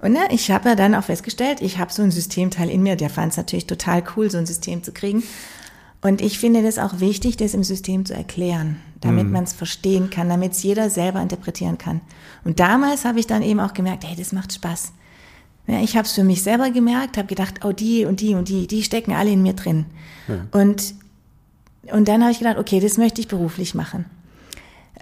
Und 0.00 0.12
ne, 0.12 0.20
ich 0.30 0.50
habe 0.50 0.70
ja 0.70 0.74
dann 0.76 0.94
auch 0.94 1.04
festgestellt, 1.04 1.60
ich 1.60 1.78
habe 1.78 1.92
so 1.92 2.02
ein 2.02 2.10
Systemteil 2.10 2.70
in 2.70 2.82
mir, 2.82 2.96
der 2.96 3.10
fand 3.10 3.32
es 3.32 3.36
natürlich 3.36 3.66
total 3.66 4.02
cool, 4.16 4.30
so 4.30 4.38
ein 4.38 4.46
System 4.46 4.82
zu 4.82 4.92
kriegen. 4.92 5.22
Und 6.00 6.22
ich 6.22 6.38
finde 6.38 6.62
das 6.62 6.78
auch 6.78 7.00
wichtig, 7.00 7.36
das 7.36 7.52
im 7.52 7.62
System 7.64 8.06
zu 8.06 8.14
erklären, 8.14 8.78
damit 9.02 9.26
Mhm. 9.26 9.32
man 9.32 9.44
es 9.44 9.52
verstehen 9.52 10.08
kann, 10.08 10.30
damit 10.30 10.52
es 10.52 10.62
jeder 10.62 10.88
selber 10.88 11.20
interpretieren 11.20 11.76
kann. 11.76 12.00
Und 12.44 12.58
damals 12.60 13.04
habe 13.04 13.20
ich 13.20 13.26
dann 13.26 13.42
eben 13.42 13.60
auch 13.60 13.74
gemerkt, 13.74 14.04
hey, 14.06 14.16
das 14.16 14.32
macht 14.32 14.54
Spaß. 14.54 14.92
Ja, 15.66 15.82
ich 15.82 15.96
habe 15.96 16.06
es 16.06 16.12
für 16.12 16.24
mich 16.24 16.42
selber 16.42 16.70
gemerkt, 16.70 17.18
habe 17.18 17.28
gedacht, 17.28 17.64
oh, 17.64 17.72
die 17.72 18.06
und 18.06 18.20
die 18.20 18.34
und 18.34 18.48
die, 18.48 18.66
die 18.66 18.82
stecken 18.82 19.12
alle 19.12 19.30
in 19.30 19.42
mir 19.42 19.52
drin. 19.52 19.84
Und, 20.52 20.94
und 21.92 22.08
dann 22.08 22.22
habe 22.22 22.32
ich 22.32 22.38
gedacht, 22.38 22.56
okay, 22.56 22.80
das 22.80 22.96
möchte 22.96 23.20
ich 23.20 23.28
beruflich 23.28 23.74
machen. 23.74 24.06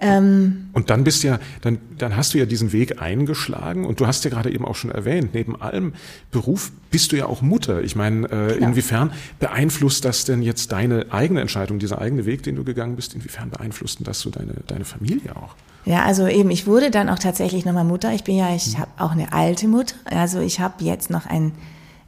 Ähm, 0.01 0.69
Und 0.73 0.89
dann 0.89 1.03
bist 1.03 1.23
ja, 1.23 1.39
dann, 1.61 1.77
dann 1.97 2.15
hast 2.15 2.33
du 2.33 2.37
ja 2.37 2.45
diesen 2.45 2.71
Weg 2.71 3.01
eingeschlagen 3.01 3.85
und 3.85 3.99
du 3.99 4.07
hast 4.07 4.23
ja 4.23 4.29
gerade 4.29 4.51
eben 4.51 4.65
auch 4.65 4.75
schon 4.75 4.91
erwähnt, 4.91 5.33
neben 5.33 5.61
allem 5.61 5.93
Beruf 6.31 6.71
bist 6.89 7.11
du 7.11 7.17
ja 7.17 7.25
auch 7.25 7.41
Mutter. 7.41 7.81
Ich 7.83 7.95
meine, 7.95 8.25
äh, 8.27 8.53
Genau. 8.53 8.67
inwiefern 8.69 9.11
beeinflusst 9.39 10.05
das 10.05 10.25
denn 10.25 10.41
jetzt 10.41 10.71
deine 10.71 11.07
eigene 11.11 11.41
Entscheidung, 11.41 11.79
dieser 11.79 11.99
eigene 11.99 12.25
Weg, 12.25 12.43
den 12.43 12.55
du 12.55 12.63
gegangen 12.63 12.95
bist, 12.95 13.13
inwiefern 13.13 13.49
beeinflusst 13.49 13.99
denn 13.99 14.05
das 14.05 14.19
so 14.21 14.29
deine, 14.29 14.53
deine 14.67 14.85
Familie 14.85 15.35
auch? 15.35 15.55
Ja, 15.85 16.03
also 16.03 16.27
eben, 16.27 16.49
ich 16.51 16.67
wurde 16.67 16.91
dann 16.91 17.09
auch 17.09 17.19
tatsächlich 17.19 17.65
nochmal 17.65 17.83
Mutter. 17.85 18.13
Ich 18.13 18.23
bin 18.23 18.35
ja, 18.37 18.53
ich 18.55 18.77
habe 18.77 18.91
auch 18.97 19.11
eine 19.11 19.33
alte 19.33 19.67
Mutter. 19.67 19.95
Also 20.05 20.39
ich 20.39 20.59
habe 20.59 20.83
jetzt 20.83 21.09
noch 21.09 21.25
einen, 21.25 21.53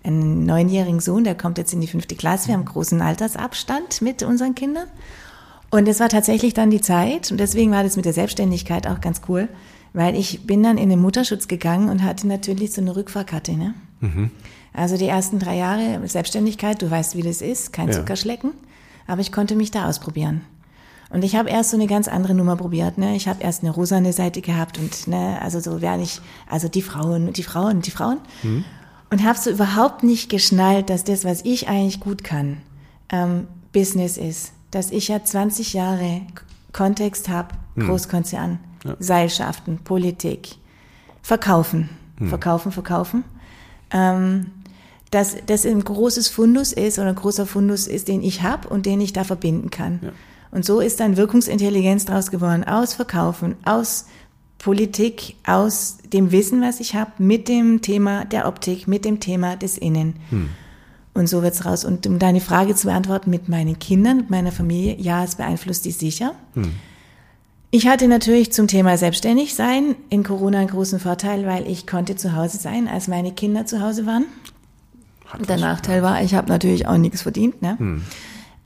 einen 0.03 0.45
neunjährigen 0.45 0.99
Sohn, 0.99 1.23
der 1.23 1.35
kommt 1.35 1.57
jetzt 1.57 1.73
in 1.73 1.81
die 1.81 1.87
fünfte 1.87 2.15
Klasse. 2.15 2.49
Wir 2.49 2.55
haben 2.55 2.65
großen 2.65 3.01
Altersabstand 3.01 4.01
mit 4.01 4.23
unseren 4.23 4.55
Kindern. 4.55 4.87
Und 5.72 5.88
es 5.88 5.99
war 5.99 6.09
tatsächlich 6.09 6.53
dann 6.53 6.69
die 6.69 6.82
Zeit 6.82 7.32
und 7.32 7.39
deswegen 7.39 7.72
war 7.72 7.84
das 7.84 7.95
mit 7.95 8.05
der 8.05 8.13
Selbstständigkeit 8.13 8.88
auch 8.88 8.99
ganz 8.99 9.22
cool, 9.30 9.47
weil 9.93 10.15
ich 10.15 10.45
bin 10.45 10.61
dann 10.61 10.78
in 10.78 10.89
den 10.89 10.99
Mutterschutz 10.99 11.47
gegangen 11.47 11.89
und 11.89 12.03
hatte 12.03 12.28
natürlich 12.28 12.74
so 12.74 12.82
eine 12.82 12.95
Rückfahrkarte. 12.95 13.53
Ne? 13.53 13.74
Also 14.74 14.97
die 14.97 15.07
ersten 15.07 15.39
drei 15.39 15.55
Jahre 15.57 16.05
Selbstständigkeit, 16.07 16.82
du 16.82 16.91
weißt, 16.91 17.15
wie 17.15 17.22
das 17.24 17.41
ist, 17.41 17.72
kein 17.74 17.88
Ja. 17.88 17.93
Zuckerschlecken, 17.95 18.51
aber 19.07 19.22
ich 19.22 19.32
konnte 19.32 19.55
mich 19.55 19.72
da 19.72 19.88
ausprobieren. 19.88 20.41
Und 21.09 21.24
ich 21.24 21.36
habe 21.36 21.49
erst 21.49 21.72
so 21.72 21.78
eine 21.78 21.88
ganz 21.88 22.07
andere 22.07 22.34
Nummer 22.34 22.55
probiert. 22.55 22.97
Ne? 22.97 23.15
Ich 23.15 23.28
habe 23.28 23.43
erst 23.43 23.63
eine 23.63 23.72
rosane 23.72 24.13
Seite 24.13 24.41
gehabt 24.41 24.78
und 24.78 25.07
ne, 25.07 25.39
also 25.41 25.59
so 25.59 25.82
wäre 25.82 25.97
nicht, 25.97 26.22
also 26.49 26.69
die 26.69 26.82
Frauen 26.82 27.28
und 27.28 27.36
die 27.38 27.43
Frauen 27.43 27.78
und 27.78 27.86
die 27.88 27.91
Frauen. 27.91 28.19
Und 29.09 29.24
habe 29.26 29.38
so 29.38 29.49
überhaupt 29.49 30.03
nicht 30.03 30.30
geschnallt, 30.30 30.89
dass 30.89 31.03
das, 31.03 31.26
was 31.26 31.43
ich 31.43 31.67
eigentlich 31.67 31.99
gut 31.99 32.24
kann, 32.24 32.57
ähm, 33.09 33.47
Business 33.74 34.17
ist. 34.17 34.53
Dass 34.72 34.91
ich 34.91 35.09
ja 35.09 35.24
20 35.24 35.74
Jahre 35.74 36.22
Kontext 36.74 37.30
habe, 37.30 37.55
Großkonzern, 37.78 38.59
Seilschaften, 38.99 39.80
Politik, 39.80 40.55
Verkaufen, 41.22 41.89
verkaufen, 42.28 42.72
verkaufen. 42.72 43.24
Ähm, 43.91 44.47
dass 45.11 45.36
das 45.45 45.65
ein 45.65 45.84
großes 45.84 46.30
Fundus 46.30 46.72
ist 46.72 46.97
oder 46.97 47.09
ein 47.09 47.15
großer 47.15 47.45
Fundus 47.45 47.86
ist, 47.86 48.07
den 48.07 48.24
ich 48.24 48.43
habe 48.43 48.69
und 48.69 48.86
den 48.86 49.01
ich 49.01 49.11
da 49.11 49.26
verbinden 49.26 49.69
kann. 49.69 49.99
Und 50.51 50.65
so 50.65 50.80
ist 50.80 50.99
dann 50.99 51.17
Wirkungsintelligenz 51.17 52.05
draus 52.05 52.32
geworden, 52.32 52.63
aus 52.63 52.93
Verkaufen, 52.93 53.55
aus 53.65 54.05
Politik, 54.57 55.36
aus 55.45 55.97
dem 56.13 56.32
Wissen, 56.32 56.61
was 56.61 56.80
ich 56.80 56.95
habe, 56.95 57.11
mit 57.17 57.47
dem 57.47 57.82
Thema 57.82 58.26
der 58.26 58.47
Optik, 58.47 58.88
mit 58.88 59.05
dem 59.05 59.19
Thema 59.19 59.57
des 59.57 59.78
Innen. 59.78 60.15
Und 61.14 61.28
so 61.28 61.43
wird's 61.43 61.66
raus. 61.66 61.84
Und 61.84 62.07
um 62.07 62.20
deine 62.20 62.39
Frage 62.39 62.74
zu 62.76 62.88
beantworten, 62.88 63.30
mit 63.30 63.49
meinen 63.49 63.80
Kindern, 63.80 64.18
mit 64.18 64.30
meiner 64.30 64.51
Familie, 64.51 64.95
ja, 64.97 65.24
es 65.24 65.36
beeinflusst 65.36 65.84
die 65.86 65.91
sicher. 65.91 66.36
Ich 67.70 67.88
hatte 67.88 68.07
natürlich 68.07 68.51
zum 68.51 68.68
Thema 68.68 68.97
selbstständig 68.97 69.55
sein 69.55 69.95
in 70.09 70.24
Corona 70.24 70.59
einen 70.59 70.70
großen 70.70 70.99
Vorteil, 70.99 71.45
weil 71.45 71.68
ich 71.68 71.88
konnte 71.88 72.16
zu 72.16 72.36
Hause 72.36 72.57
sein, 72.57 72.88
als 72.88 73.07
meine 73.07 73.32
Kinder 73.32 73.66
zu 73.66 73.82
Hause 73.82 74.05
waren. 74.05 74.26
Hat 75.26 75.47
Der? 75.47 75.57
Nachteil 75.57 76.03
war, 76.03 76.22
ich 76.22 76.36
habe 76.36 76.49
natürlich 76.49 76.88
auch 76.88 76.97
nichts 76.97 77.22
verdient. 77.22 77.62
Ne? 77.62 77.78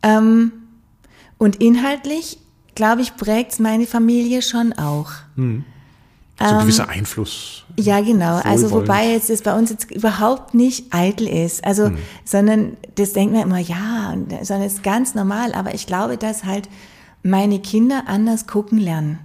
Ähm, 0.01 0.51
und 1.37 1.57
inhaltlich, 1.57 2.39
glaube 2.73 3.01
ich, 3.01 3.15
prägt 3.15 3.59
meine 3.59 3.85
Familie 3.85 4.41
schon 4.41 4.73
auch. 4.73 5.11
So 6.37 6.45
ein 6.45 6.59
gewisser 6.61 6.89
Einfluss. 6.89 7.63
Ja, 7.77 8.01
genau. 8.01 8.39
Also 8.43 8.71
wobei 8.71 9.11
jetzt 9.11 9.29
das 9.29 9.41
bei 9.41 9.57
uns 9.57 9.69
jetzt 9.69 9.89
überhaupt 9.91 10.53
nicht 10.53 10.93
eitel 10.93 11.27
ist. 11.27 11.63
Also, 11.63 11.91
sondern 12.25 12.75
das 12.95 13.13
denkt 13.13 13.33
man 13.33 13.43
immer, 13.43 13.59
ja, 13.59 14.13
sondern 14.41 14.67
es 14.67 14.75
ist 14.75 14.83
ganz 14.83 15.15
normal. 15.15 15.53
Aber 15.53 15.73
ich 15.73 15.87
glaube, 15.87 16.17
dass 16.17 16.43
halt 16.43 16.67
meine 17.23 17.59
Kinder 17.59 18.03
anders 18.07 18.47
gucken 18.47 18.79
lernen. 18.79 19.19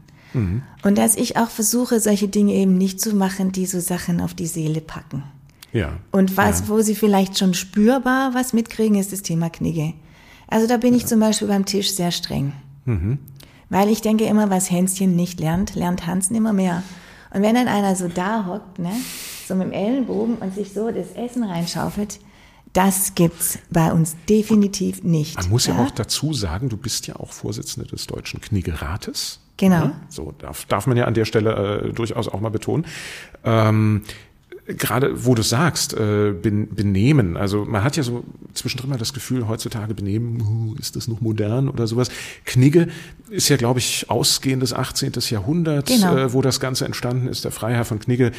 Und 0.83 0.99
dass 0.99 1.17
ich 1.17 1.37
auch 1.37 1.51
versuche, 1.51 1.99
solche 1.99 2.29
Dinge 2.29 2.53
eben 2.53 2.79
nicht 2.79 3.01
zu 3.01 3.15
machen, 3.17 3.51
die 3.51 3.67
so 3.67 3.81
Sachen 3.81 4.21
auf 4.21 4.35
die 4.35 4.47
Seele 4.47 4.81
packen. 4.81 5.25
Ja. 5.73 5.99
Und 6.13 6.37
was, 6.37 6.61
ja. 6.61 6.69
wo 6.69 6.81
sie 6.81 6.95
vielleicht 6.95 7.39
schon 7.39 7.55
spürbar 7.55 8.35
was 8.35 8.53
mitkriegen, 8.53 8.97
ist 8.97 9.13
das 9.13 9.23
Thema 9.23 9.51
Knigge. 9.51 9.95
Also 10.47 10.67
da 10.67 10.77
bin 10.77 10.95
ich 10.95 11.07
zum 11.07 11.21
Beispiel 11.21 11.49
beim 11.49 11.65
Tisch 11.65 11.93
sehr 11.93 12.13
streng. 12.13 12.53
Weil 13.69 13.89
ich 13.89 14.03
denke 14.03 14.25
immer, 14.25 14.51
was 14.51 14.71
Hänschen 14.71 15.15
nicht 15.15 15.39
lernt, 15.39 15.75
lernt 15.75 16.07
Hans 16.07 16.31
nimmer 16.31 16.53
mehr. 16.53 16.83
Und 17.33 17.43
wenn 17.43 17.55
dann 17.55 17.68
einer 17.68 17.95
so 17.95 18.09
da 18.09 18.47
hockt, 18.47 18.78
ne, 18.78 18.93
so 19.47 19.55
mit 19.55 19.68
dem 19.68 19.72
Ellenbogen 19.72 20.37
und 20.37 20.55
sich 20.55 20.72
so 20.72 20.91
das 20.91 21.12
Essen 21.12 21.45
reinschaufelt, 21.45 22.20
das 22.72 23.14
gibt's 23.14 23.59
bei 23.70 23.93
uns 23.93 24.16
definitiv 24.28 25.03
nicht. 25.03 25.37
Man 25.37 25.51
muss 25.51 25.66
ja, 25.66 25.76
auch 25.78 25.91
dazu 25.91 26.33
sagen, 26.33 26.68
du 26.68 26.76
bist 26.76 27.07
ja 27.07 27.16
auch 27.16 27.33
Vorsitzende 27.33 27.89
des 27.89 28.07
Deutschen 28.07 28.41
Kniggerates. 28.41 29.41
Genau. 29.57 29.87
Ja, 29.87 30.01
so 30.09 30.33
darf, 30.39 30.64
darf 30.66 30.87
man 30.87 30.97
ja 30.97 31.05
an 31.05 31.14
der 31.14 31.24
Stelle 31.24 31.83
äh, 31.89 31.93
durchaus 31.93 32.28
auch 32.28 32.41
mal 32.41 32.51
betonen. 32.51 32.87
Ähm, 33.45 34.03
Gerade 34.77 35.25
wo 35.25 35.35
du 35.35 35.43
sagst, 35.43 35.95
äh, 35.95 36.33
ben, 36.33 36.75
Benehmen, 36.75 37.37
also 37.37 37.64
man 37.64 37.83
hat 37.85 37.97
ja 37.97 38.03
so 38.03 38.25
zwischendrin 38.55 38.91
mal 38.91 38.99
das 38.99 39.12
Gefühl, 39.12 39.47
heutzutage 39.49 39.95
Benehmen, 39.95 40.77
ist 40.79 40.97
das 40.97 41.09
noch 41.09 41.21
modern 41.21 41.68
oder 41.68 41.87
sowas. 41.87 42.11
Knigge 42.45 42.89
ist 43.31 43.49
ja, 43.49 43.57
glaube 43.57 43.79
ich, 43.79 44.11
ausgehendes 44.11 44.73
18. 44.73 45.12
Jahrhundert, 45.31 45.87
Genau. 45.87 46.16
äh, 46.16 46.33
wo 46.33 46.43
das 46.43 46.61
Ganze 46.61 46.85
entstanden 46.85 47.29
ist, 47.29 47.45
der 47.45 47.51
Freiherr 47.53 47.85
von 47.85 47.99
Knigge. 47.99 48.33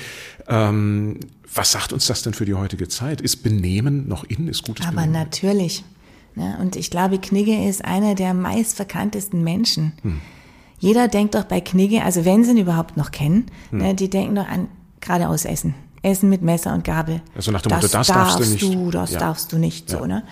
Ähm, 0.48 1.20
was 1.54 1.72
sagt 1.72 1.94
uns 1.94 2.06
das 2.08 2.22
denn 2.24 2.34
für 2.34 2.46
die 2.46 2.54
heutige 2.54 2.88
Zeit? 2.88 3.22
Ist 3.22 3.38
Benehmen 3.44 4.08
noch 4.08 4.24
in? 4.24 4.48
Ist 4.48 4.64
gutes 4.64 4.86
Aber 4.86 4.96
Benehmen? 4.98 5.14
natürlich. 5.14 5.84
Ne? 6.36 6.58
Und 6.62 6.76
ich 6.76 6.90
glaube, 6.90 7.20
Knigge 7.20 7.68
ist 7.68 7.84
einer 7.84 8.16
der 8.16 8.34
meistverkanntesten 8.34 9.44
Menschen. 9.44 9.92
Jeder 10.80 11.08
denkt 11.08 11.36
doch 11.36 11.44
bei 11.44 11.62
Knigge, 11.62 12.04
also 12.04 12.26
wenn 12.26 12.44
sie 12.44 12.52
ihn 12.52 12.58
überhaupt 12.58 12.98
noch 12.98 13.12
kennen, 13.12 13.46
ne, 13.72 13.94
die 13.94 14.10
denken 14.10 14.36
doch 14.36 14.48
an 14.48 14.68
geradeaus 15.00 15.46
Essen. 15.46 15.76
Essen 16.04 16.30
mit 16.30 16.42
Messer 16.42 16.74
und 16.74 16.84
Gabel. 16.84 17.22
Also 17.36 17.52
nach 17.52 17.62
dem 17.62 17.72
Motto, 17.74 17.88
das 17.88 18.08
darfst 18.08 18.40
du 18.40 18.44
nicht. 18.46 18.62
Du, 18.64 18.92
das 18.92 19.12
Ja. 19.12 19.20
darfst 19.20 19.52
du 19.52 19.58
nicht, 19.58 19.90
so, 19.90 20.00
Ja. 20.00 20.08
ne? 20.08 20.24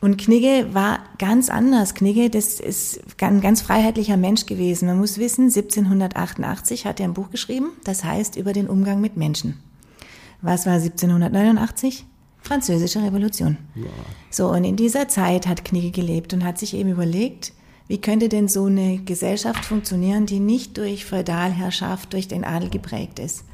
Und 0.00 0.18
Knigge 0.18 0.68
war 0.74 0.98
ganz 1.18 1.48
anders. 1.48 1.94
Knigge, 1.94 2.28
das 2.28 2.60
ist 2.60 3.00
ein 3.22 3.40
ganz 3.40 3.62
freiheitlicher 3.62 4.18
Mensch 4.18 4.44
gewesen. 4.44 4.86
Man 4.86 4.98
muss 4.98 5.16
wissen, 5.16 5.50
1788 5.50 6.84
hat 6.84 7.00
er 7.00 7.06
ein 7.06 7.14
Buch 7.14 7.30
geschrieben, 7.30 7.70
das 7.84 8.04
heißt 8.04 8.36
über 8.36 8.52
den 8.52 8.66
Umgang 8.68 9.00
mit 9.00 9.16
Menschen. 9.16 9.58
Was 10.42 10.66
war 10.66 10.74
1789? 10.78 12.04
Französische 12.42 13.02
Revolution. 13.02 13.56
So, 14.30 14.50
und 14.50 14.64
in 14.64 14.76
dieser 14.76 15.08
Zeit 15.08 15.46
hat 15.46 15.64
Knigge 15.64 15.90
gelebt 15.90 16.34
und 16.34 16.44
hat 16.44 16.58
sich 16.58 16.74
eben 16.74 16.90
überlegt, 16.90 17.52
wie 17.88 17.98
könnte 17.98 18.28
denn 18.28 18.48
so 18.48 18.66
eine 18.66 18.98
Gesellschaft 18.98 19.64
funktionieren, 19.64 20.26
die 20.26 20.40
nicht 20.40 20.76
durch 20.76 21.06
Feudalherrschaft, 21.06 22.12
durch 22.12 22.28
den 22.28 22.44
Adel 22.44 22.68
geprägt 22.68 23.18
ist. 23.18 23.44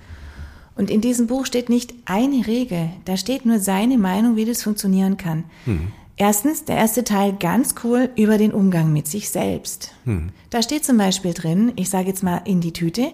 Und 0.76 0.90
in 0.90 1.00
diesem 1.00 1.26
Buch 1.26 1.46
steht 1.46 1.68
nicht 1.68 1.94
eine 2.06 2.46
Regel, 2.46 2.90
da 3.04 3.16
steht 3.16 3.44
nur 3.44 3.58
seine 3.58 3.98
Meinung, 3.98 4.36
wie 4.36 4.44
das 4.44 4.62
funktionieren 4.62 5.16
kann. 5.16 5.44
Erstens, 6.16 6.64
der 6.64 6.76
erste 6.76 7.04
Teil 7.04 7.34
ganz 7.38 7.74
cool 7.84 8.10
über 8.16 8.38
den 8.38 8.52
Umgang 8.52 8.92
mit 8.92 9.06
sich 9.06 9.30
selbst. 9.30 9.94
Da 10.50 10.62
steht 10.62 10.84
zum 10.84 10.96
Beispiel 10.96 11.34
drin, 11.34 11.72
ich 11.76 11.90
sage 11.90 12.08
jetzt 12.08 12.22
mal 12.22 12.42
in 12.44 12.60
die 12.60 12.72
Tüte, 12.72 13.12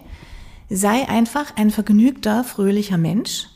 sei 0.69 1.07
einfach 1.07 1.55
ein 1.55 1.71
vergnügter, 1.71 2.43
fröhlicher 2.43 2.97
Mensch 2.97 3.47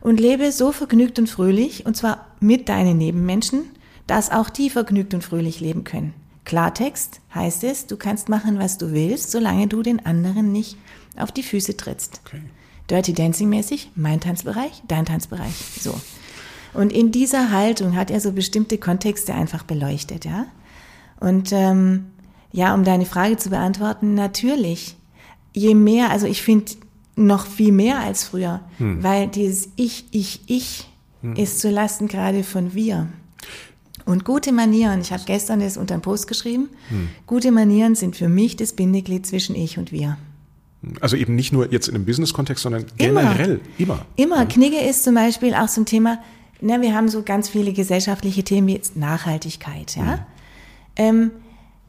und 0.00 0.20
lebe 0.20 0.52
so 0.52 0.70
vergnügt 0.70 1.18
und 1.18 1.28
fröhlich, 1.28 1.86
und 1.86 1.96
zwar 1.96 2.26
mit 2.38 2.68
deinen 2.68 2.98
Nebenmenschen, 2.98 3.64
dass 4.06 4.30
auch 4.30 4.50
die 4.50 4.70
vergnügt 4.70 5.14
und 5.14 5.24
fröhlich 5.24 5.60
leben 5.60 5.84
können. 5.84 6.12
Klartext 6.44 7.20
heißt 7.34 7.64
es, 7.64 7.86
du 7.86 7.96
kannst 7.96 8.28
machen, 8.28 8.58
was 8.58 8.78
du 8.78 8.92
willst, 8.92 9.30
solange 9.30 9.66
du 9.66 9.82
den 9.82 10.04
anderen 10.04 10.52
nicht 10.52 10.76
auf 11.16 11.32
die 11.32 11.42
Füße 11.42 11.76
trittst. 11.76 12.20
Okay. 12.26 12.42
Dirty 12.90 13.12
Dancing 13.12 13.48
mäßig, 13.48 13.90
mein 13.94 14.20
Tanzbereich, 14.20 14.82
dein 14.88 15.06
Tanzbereich, 15.06 15.54
so. 15.80 15.98
Und 16.74 16.92
in 16.92 17.12
dieser 17.12 17.50
Haltung 17.50 17.94
hat 17.96 18.10
er 18.10 18.20
so 18.20 18.32
bestimmte 18.32 18.78
Kontexte 18.78 19.32
einfach 19.34 19.62
beleuchtet, 19.62 20.24
ja. 20.24 20.46
Und 21.20 21.52
ähm, 21.52 22.06
ja, 22.52 22.74
um 22.74 22.84
deine 22.84 23.06
Frage 23.06 23.36
zu 23.36 23.50
beantworten, 23.50 24.14
natürlich. 24.14 24.96
Je 25.52 25.74
mehr, 25.74 26.10
also 26.10 26.26
ich 26.26 26.42
finde 26.42 26.72
noch 27.16 27.46
viel 27.46 27.72
mehr 27.72 28.00
als 28.00 28.24
früher, 28.24 28.60
weil 28.78 29.28
dieses 29.28 29.68
Ich, 29.76 30.06
Ich, 30.10 30.40
Ich 30.46 30.88
ist 31.36 31.60
zu 31.60 31.70
Lasten 31.70 32.08
gerade 32.08 32.42
von 32.42 32.74
wir. 32.74 33.08
Und 34.04 34.24
gute 34.24 34.52
Manieren, 34.52 35.00
ich 35.00 35.12
habe 35.12 35.22
gestern 35.24 35.60
das 35.60 35.76
unter 35.76 35.94
einen 35.94 36.02
Post 36.02 36.26
geschrieben, 36.26 36.68
gute 37.26 37.50
Manieren 37.52 37.94
sind 37.94 38.16
für 38.16 38.28
mich 38.28 38.56
das 38.56 38.72
Bindeglied 38.74 39.26
zwischen 39.26 39.54
ich 39.54 39.78
und 39.78 39.92
wir. 39.92 40.18
Also 41.00 41.16
eben 41.16 41.34
nicht 41.34 41.52
nur 41.52 41.72
jetzt 41.72 41.88
in 41.88 41.94
einem 41.94 42.04
Business-Kontext, 42.04 42.62
sondern 42.62 42.86
Immer. 42.96 43.22
generell, 43.22 43.60
immer. 43.78 44.06
Immer. 44.16 44.46
Knigge 44.46 44.80
ist 44.80 45.04
zum 45.04 45.14
Beispiel 45.14 45.54
auch 45.54 45.68
zum 45.68 45.86
Thema, 45.86 46.18
ne, 46.60 46.80
wir 46.80 46.94
haben 46.94 47.08
so 47.08 47.22
ganz 47.22 47.48
viele 47.48 47.72
gesellschaftliche 47.72 48.44
Themen 48.44 48.66
wie 48.68 48.74
jetzt 48.74 48.96
Nachhaltigkeit, 48.96 49.96
ja. 49.96 50.26
Ähm, 50.96 51.30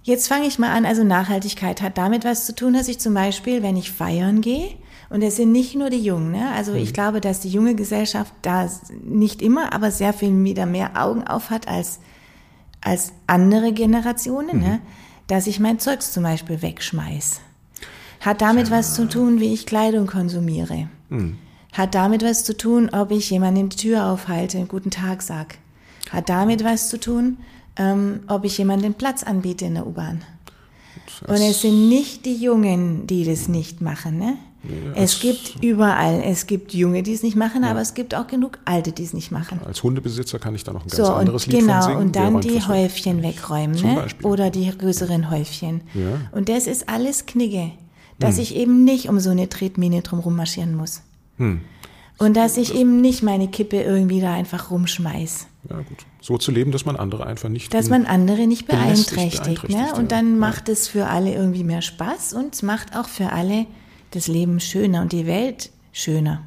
jetzt 0.04 0.28
fange 0.28 0.48
ich 0.48 0.60
mal 0.60 0.72
an. 0.72 0.86
Also 0.86 1.04
Nachhaltigkeit 1.04 1.82
hat 1.82 1.98
damit 1.98 2.26
was 2.26 2.46
zu 2.46 2.56
tun, 2.56 2.74
dass 2.74 2.88
ich 2.88 3.00
zum 3.00 3.14
Beispiel, 3.14 3.62
wenn 3.62 3.78
ich 3.78 3.92
feiern 3.92 4.42
gehe, 4.42 4.70
und 5.10 5.22
es 5.22 5.36
sind 5.36 5.52
nicht 5.52 5.76
nur 5.76 5.90
die 5.90 6.04
Jungen, 6.04 6.32
ne? 6.32 6.52
also 6.56 6.74
ich 6.74 6.92
glaube, 6.92 7.22
dass 7.22 7.40
die 7.40 7.50
junge 7.50 7.76
Gesellschaft 7.76 8.34
da 8.42 8.70
nicht 9.04 9.42
immer, 9.42 9.72
aber 9.72 9.92
sehr 9.92 10.14
viel 10.14 10.44
wieder 10.44 10.66
mehr 10.66 11.02
Augen 11.02 11.24
auf 11.26 11.52
hat 11.52 11.68
als, 11.68 12.00
als 12.82 13.14
andere 13.28 13.72
Generationen, 13.72 14.60
ne? 14.60 14.82
dass 15.28 15.48
ich 15.48 15.60
mein 15.60 15.80
Zeugs 15.80 16.12
zum 16.12 16.24
Beispiel 16.24 16.62
wegschmeiß. 16.62 17.40
Hat 18.26 18.42
damit 18.42 18.72
was 18.72 18.96
zu 18.96 19.08
tun, 19.08 19.40
wie 19.40 19.54
ich 19.54 19.68
Kleidung 19.68 20.08
konsumiere. 20.08 20.90
Hat 21.74 21.94
damit 21.94 22.24
was 22.24 22.44
zu 22.44 22.58
tun, 22.58 22.90
ob 22.92 23.12
ich 23.12 23.30
jemandem 23.30 23.70
die 23.70 23.78
Tür 23.78 24.08
aufhalte, 24.08 24.58
einen 24.58 24.68
guten 24.68 24.90
Tag 24.90 25.22
sag. 25.22 25.60
Hat 26.10 26.28
damit 26.30 26.64
was 26.64 26.90
zu 26.90 27.00
tun, 27.00 27.38
ähm, 27.78 28.22
ob 28.28 28.46
ich 28.46 28.58
jemandem 28.58 28.96
Platz 28.96 29.24
anbiete 29.24 29.66
in 29.66 29.76
der 29.76 29.86
U-Bahn. 29.86 30.24
Und 31.28 31.36
es 31.36 31.62
sind 31.62 31.88
nicht 31.88 32.26
die 32.26 32.36
Jungen, 32.36 33.06
die 33.08 33.26
das 33.26 33.48
nicht 33.48 33.82
machen, 33.82 34.18
ne? 34.18 34.38
es 34.96 35.20
gibt 35.20 35.64
überall, 35.64 36.22
es 36.26 36.48
gibt 36.48 36.74
Junge, 36.74 37.04
die 37.04 37.14
es 37.14 37.24
nicht 37.24 37.36
machen, 37.36 37.64
aber 37.64 37.82
es 37.82 37.94
gibt 37.94 38.16
auch 38.16 38.28
genug 38.28 38.58
Alte, 38.66 38.92
die 38.92 39.04
es 39.04 39.14
nicht 39.14 39.32
machen. 39.32 39.60
Als 39.66 39.84
Hundebesitzer 39.84 40.40
kann 40.40 40.56
ich 40.56 40.64
da 40.64 40.74
noch 40.74 40.86
ein 40.86 40.90
ganz 40.90 40.96
So, 40.96 41.14
anderes 41.14 41.46
und 41.46 41.54
Lied 41.54 41.62
von 41.62 41.70
genau, 41.70 41.82
singen. 41.86 41.98
und 41.98 42.16
Wer 42.16 42.24
dann 42.24 42.42
die? 42.42 42.62
Häufchen 42.62 43.22
wegräumen, 43.22 43.80
ne? 43.80 44.08
Oder 44.24 44.50
die 44.50 44.70
größeren 44.76 45.30
Häufchen. 45.30 45.82
Ja. 45.94 46.20
Und 46.32 46.50
das 46.50 46.68
ist 46.68 46.90
alles 46.90 47.26
Knigge, 47.26 47.72
dass 48.20 48.38
ich 48.38 48.56
eben 48.56 48.84
nicht 48.84 49.10
um 49.10 49.20
so 49.20 49.30
eine 49.30 49.50
Tretmine 49.50 50.02
drumrum 50.02 50.36
marschieren 50.36 50.76
muss. 50.76 51.02
Hm. 51.38 51.62
Und 52.18 52.38
dass 52.38 52.56
ich 52.56 52.74
eben 52.74 53.02
nicht 53.02 53.24
meine 53.24 53.50
Kippe 53.50 53.82
irgendwie 53.82 54.22
da 54.22 54.34
einfach 54.34 54.72
rumschmeiß. 54.72 55.48
Ja, 55.70 55.78
gut. 55.78 56.06
So 56.22 56.38
zu 56.38 56.52
leben, 56.52 56.72
dass 56.72 56.86
man 56.86 56.96
andere 56.96 57.26
einfach 57.26 57.50
nicht. 57.50 57.74
Dass 57.74 57.90
man 57.90 58.06
andere 58.06 58.48
nicht 58.48 58.68
beeinträchtigt. 58.68 59.44
beeinträchtigt, 59.44 59.70
Ne? 59.70 59.88
ja. 59.90 59.96
Und 59.96 60.12
dann 60.12 60.40
macht 60.40 60.70
es 60.70 60.88
für 60.88 61.08
alle 61.08 61.34
irgendwie 61.34 61.64
mehr 61.64 61.82
Spaß 61.82 62.34
und 62.34 62.56
es 62.56 62.62
macht 62.64 62.96
auch 62.96 63.10
für 63.10 63.32
alle 63.32 63.66
das 64.12 64.28
Leben 64.28 64.60
schöner 64.62 65.02
und 65.02 65.12
die 65.12 65.26
Welt 65.26 65.72
schöner. 65.92 66.44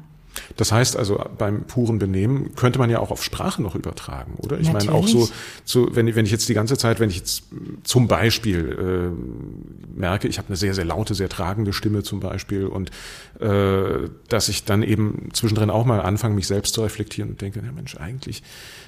Das 0.57 0.71
heißt 0.71 0.95
also, 0.95 1.19
beim 1.37 1.63
puren 1.63 1.99
Benehmen 1.99 2.55
könnte 2.55 2.79
man 2.79 2.89
ja 2.89 2.99
auch 2.99 3.11
auf 3.11 3.23
Sprache 3.23 3.61
noch 3.61 3.75
übertragen, 3.75 4.35
oder? 4.37 4.59
Ich 4.59 4.71
meine 4.71 4.91
auch 4.91 5.07
so, 5.07 5.19
Natürlich. 5.19 5.33
so 5.65 5.95
wenn, 5.95 6.07
ich- 6.07 6.15
wenn 6.15 6.25
ich 6.25 6.31
jetzt 6.31 6.47
die 6.47 6.53
ganze 6.53 6.77
Zeit, 6.77 6.99
wenn 6.99 7.09
ich 7.09 7.17
jetzt 7.17 7.43
zum 7.83 8.07
Beispiel 8.07 9.13
äh, 9.15 9.99
merke, 9.99 10.27
ich 10.27 10.37
habe 10.37 10.47
eine 10.49 10.57
sehr, 10.57 10.73
sehr 10.73 10.85
laute, 10.85 11.13
sehr 11.15 11.29
tragende 11.29 11.73
Stimme 11.73 12.03
zum 12.03 12.19
Beispiel 12.19 12.67
und 12.67 12.91
äh, 13.39 14.07
dass 14.29 14.49
ich 14.49 14.63
dann 14.65 14.83
eben 14.83 15.29
zwischendrin 15.33 15.69
auch 15.69 15.85
mal 15.85 15.99
anfange, 16.01 16.35
mich 16.35 16.47
selbst 16.47 16.73
zu 16.73 16.81
reflektieren 16.81 17.31
und 17.31 17.41
denke, 17.41 17.61
ja 17.65 17.71
Mensch, 17.71 17.97
eigentlich 17.97 18.43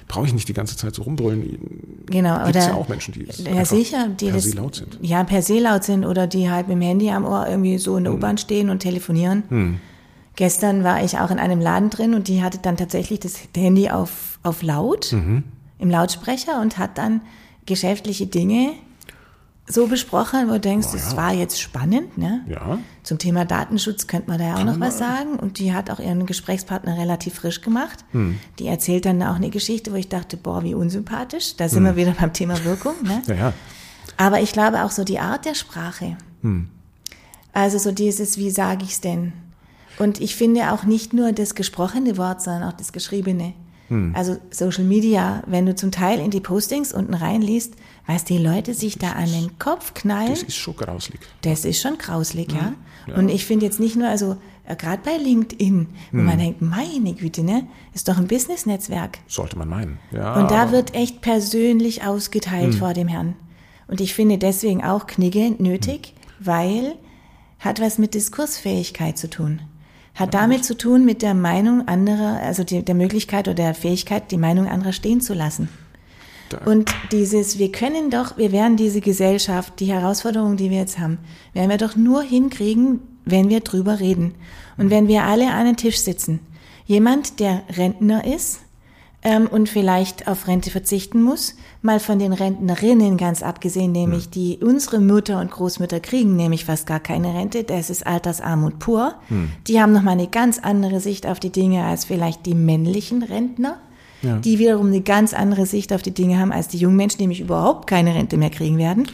brauche 0.08 0.26
ich 0.26 0.34
nicht 0.34 0.48
die 0.48 0.54
ganze 0.54 0.76
Zeit 0.76 0.94
so 0.94 1.02
rumbrüllen. 1.02 2.04
Genau, 2.06 2.36
Gibt's 2.44 2.50
oder 2.50 2.66
ja 2.68 2.74
auch 2.74 2.88
Menschen, 2.88 3.14
die 3.14 3.26
ja 3.44 3.64
sicher, 3.64 4.08
die 4.08 4.26
per 4.26 4.34
das, 4.34 4.44
se 4.44 4.56
laut 4.56 4.74
sind. 4.76 4.98
Ja, 5.02 5.24
per 5.24 5.42
se 5.42 5.58
laut 5.58 5.84
sind 5.84 6.04
oder 6.04 6.26
die 6.26 6.50
halt 6.50 6.68
mit 6.68 6.76
dem 6.76 6.82
Handy 6.82 7.10
am 7.10 7.24
Ohr 7.24 7.46
irgendwie 7.48 7.78
so 7.78 7.92
Hm. 7.92 7.98
in 7.98 8.04
der 8.04 8.14
U-Bahn 8.14 8.38
stehen 8.38 8.70
und 8.70 8.78
telefonieren. 8.80 9.80
Gestern 10.36 10.82
war 10.84 11.04
ich 11.04 11.18
auch 11.18 11.30
in 11.30 11.38
einem 11.38 11.60
Laden 11.60 11.90
drin 11.90 12.14
und 12.14 12.28
die 12.28 12.42
hatte 12.42 12.58
dann 12.58 12.76
tatsächlich 12.76 13.20
das 13.20 13.34
Handy 13.56 13.90
auf, 13.90 14.38
auf 14.42 14.62
laut 14.62 15.12
Mhm. 15.12 15.44
im 15.78 15.90
Lautsprecher 15.90 16.60
und 16.60 16.78
hat 16.78 16.96
dann 16.98 17.20
geschäftliche 17.66 18.26
Dinge 18.26 18.70
so 19.68 19.86
besprochen, 19.86 20.48
wo 20.48 20.54
du 20.54 20.60
denkst, 20.60 20.88
Oh 20.90 20.96
ja. 20.96 21.02
das 21.02 21.16
war 21.16 21.32
jetzt 21.32 21.60
spannend, 21.60 22.18
ne? 22.18 22.40
Ja, 22.48 22.78
Zum 23.04 23.18
Thema 23.18 23.44
Datenschutz 23.44 24.06
könnte 24.08 24.28
man 24.28 24.38
da 24.38 24.46
ja 24.46 24.54
auch 24.56 24.64
noch 24.64 24.80
was 24.80 24.98
sagen. 24.98 25.36
Und 25.36 25.58
die 25.60 25.72
hat 25.72 25.88
auch 25.88 26.00
ihren 26.00 26.26
Gesprächspartner 26.26 26.98
relativ 26.98 27.34
frisch 27.34 27.60
gemacht. 27.60 28.04
Hm. 28.10 28.38
Die 28.58 28.66
erzählt 28.66 29.04
dann 29.06 29.22
auch 29.22 29.36
eine 29.36 29.50
Geschichte, 29.50 29.92
wo 29.92 29.96
ich 29.96 30.08
dachte, 30.08 30.36
boah, 30.36 30.64
wie 30.64 30.74
unsympathisch. 30.74 31.56
Da 31.56 31.68
sind 31.68 31.84
wir 31.84 31.94
wieder 31.94 32.10
beim 32.12 32.32
Thema 32.32 32.62
Wirkung. 32.64 32.94
Ne? 33.04 33.22
ja, 33.28 33.34
ja. 33.34 33.52
Aber 34.16 34.40
ich 34.40 34.52
glaube 34.52 34.82
auch 34.82 34.90
so 34.90 35.04
die 35.04 35.20
Art 35.20 35.44
der 35.44 35.54
Sprache. 35.54 36.16
Hm. 36.42 36.68
Also 37.52 37.78
so 37.78 37.92
dieses, 37.92 38.38
wie 38.38 38.50
sage 38.50 38.84
ich's 38.84 39.00
denn? 39.00 39.32
Und 39.98 40.20
ich 40.20 40.36
finde 40.36 40.72
auch 40.72 40.84
nicht 40.84 41.12
nur 41.12 41.32
das 41.32 41.54
gesprochene 41.54 42.16
Wort, 42.16 42.42
sondern 42.42 42.64
auch 42.64 42.72
das 42.72 42.92
geschriebene. 42.92 43.52
Hm. 43.88 44.14
Also 44.16 44.36
Social 44.50 44.84
Media, 44.84 45.42
wenn 45.46 45.66
du 45.66 45.74
zum 45.74 45.90
Teil 45.90 46.18
in 46.18 46.30
die 46.30 46.40
Postings 46.40 46.92
unten 46.92 47.14
reinliest, 47.14 47.74
was 48.06 48.24
die 48.24 48.38
Leute 48.38 48.74
sich 48.74 48.98
da 48.98 49.12
an 49.12 49.30
den 49.30 49.58
Kopf 49.58 49.92
knallen, 49.94 50.30
Das 50.30 50.42
ist 50.42 50.56
schon 50.56 50.76
grauslig. 50.76 51.20
das 51.42 51.64
ist 51.64 51.80
schon 51.82 51.98
grauslig, 51.98 52.52
ja. 52.52 52.72
Ja. 53.06 53.16
Und 53.16 53.28
ich 53.28 53.44
finde 53.44 53.66
jetzt 53.66 53.80
nicht 53.80 53.96
nur, 53.96 54.08
also 54.08 54.36
äh, 54.64 54.76
gerade 54.76 55.02
bei 55.04 55.16
LinkedIn, 55.16 55.88
wo 56.12 56.18
Hm. 56.18 56.24
man 56.24 56.38
denkt, 56.38 56.62
meine 56.62 57.12
Güte, 57.14 57.42
ne, 57.42 57.66
ist 57.94 58.08
doch 58.08 58.16
ein 58.16 58.28
Business-Netzwerk. 58.28 59.18
Sollte 59.26 59.58
man 59.58 59.68
meinen. 59.68 59.98
Ja, 60.12 60.40
Und 60.40 60.50
da 60.50 60.70
wird 60.72 60.94
echt 60.94 61.20
persönlich 61.20 62.04
ausgeteilt 62.04 62.76
vor 62.76 62.94
dem 62.94 63.08
Herrn. 63.08 63.34
Und 63.88 64.00
ich 64.00 64.14
finde 64.14 64.38
deswegen 64.38 64.82
auch 64.84 65.06
Knigge 65.06 65.54
nötig, 65.58 66.14
weil 66.40 66.94
hat 67.58 67.80
was 67.80 67.98
mit 67.98 68.14
Diskursfähigkeit 68.14 69.18
zu 69.18 69.28
tun. 69.28 69.60
Hat 70.14 70.34
damit 70.34 70.64
zu 70.64 70.76
tun 70.76 71.04
mit 71.04 71.22
der 71.22 71.34
Meinung 71.34 71.88
anderer, 71.88 72.40
also 72.42 72.64
die, 72.64 72.84
der 72.84 72.94
Möglichkeit 72.94 73.48
oder 73.48 73.54
der 73.54 73.74
Fähigkeit, 73.74 74.30
die 74.30 74.36
Meinung 74.36 74.66
anderer 74.68 74.92
stehen 74.92 75.20
zu 75.20 75.34
lassen. 75.34 75.68
Und 76.66 76.94
dieses, 77.12 77.58
wir 77.58 77.72
können 77.72 78.10
doch, 78.10 78.36
wir 78.36 78.52
werden 78.52 78.76
diese 78.76 79.00
Gesellschaft, 79.00 79.80
die 79.80 79.86
Herausforderungen, 79.86 80.58
die 80.58 80.70
wir 80.70 80.78
jetzt 80.78 80.98
haben, 80.98 81.18
werden 81.54 81.70
wir 81.70 81.78
doch 81.78 81.96
nur 81.96 82.22
hinkriegen, 82.22 83.00
wenn 83.24 83.48
wir 83.48 83.60
drüber 83.60 84.00
reden. 84.00 84.34
Und 84.76 84.90
wenn 84.90 85.08
wir 85.08 85.24
alle 85.24 85.50
an 85.50 85.66
einen 85.66 85.76
Tisch 85.76 86.00
sitzen. 86.00 86.40
Jemand, 86.84 87.40
der 87.40 87.62
Rentner 87.76 88.24
ist 88.24 88.60
ähm, 89.22 89.46
und 89.46 89.68
vielleicht 89.68 90.26
auf 90.28 90.48
Rente 90.48 90.70
verzichten 90.70 91.22
muss, 91.22 91.54
mal 91.80 92.00
von 92.00 92.18
den 92.18 92.32
Rentnerinnen 92.32 93.16
ganz 93.16 93.42
abgesehen, 93.42 93.92
nämlich 93.92 94.30
die 94.30 94.58
unsere 94.62 95.00
Mütter 95.00 95.40
und 95.40 95.50
Großmütter 95.50 96.00
kriegen, 96.00 96.34
nämlich 96.36 96.64
fast 96.64 96.86
gar 96.86 97.00
keine 97.00 97.34
Rente, 97.34 97.62
das 97.64 97.88
ist 97.90 98.06
Altersarmut 98.06 98.78
pur. 98.78 99.14
Die 99.66 99.80
haben 99.80 99.92
nochmal 99.92 100.14
eine 100.14 100.26
ganz 100.28 100.58
andere 100.58 101.00
Sicht 101.00 101.26
auf 101.26 101.38
die 101.40 101.50
Dinge 101.50 101.84
als 101.84 102.04
vielleicht 102.04 102.46
die 102.46 102.54
männlichen 102.54 103.22
Rentner 103.22 103.78
Ja. 104.22 104.38
die 104.38 104.58
wiederum 104.60 104.86
eine 104.86 105.00
ganz 105.00 105.34
andere 105.34 105.66
Sicht 105.66 105.92
auf 105.92 106.00
die 106.02 106.14
Dinge 106.14 106.38
haben 106.38 106.52
als 106.52 106.68
die 106.68 106.78
jungen 106.78 106.96
Menschen, 106.96 107.18
die 107.18 107.24
nämlich 107.24 107.40
überhaupt 107.40 107.88
keine 107.88 108.14
Rente 108.14 108.36
mehr 108.36 108.50
kriegen 108.50 108.78
werden. 108.78 109.08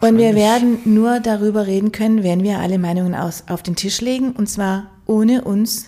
Und 0.00 0.18
wir 0.18 0.34
werden 0.34 0.78
nur 0.84 1.20
darüber 1.20 1.66
reden 1.66 1.92
können, 1.92 2.22
wenn 2.22 2.42
wir 2.42 2.58
alle 2.58 2.78
Meinungen 2.78 3.14
aus, 3.14 3.44
auf 3.48 3.62
den 3.62 3.76
Tisch 3.76 4.00
legen, 4.00 4.32
und 4.32 4.48
zwar 4.48 4.90
ohne 5.06 5.44
uns 5.44 5.86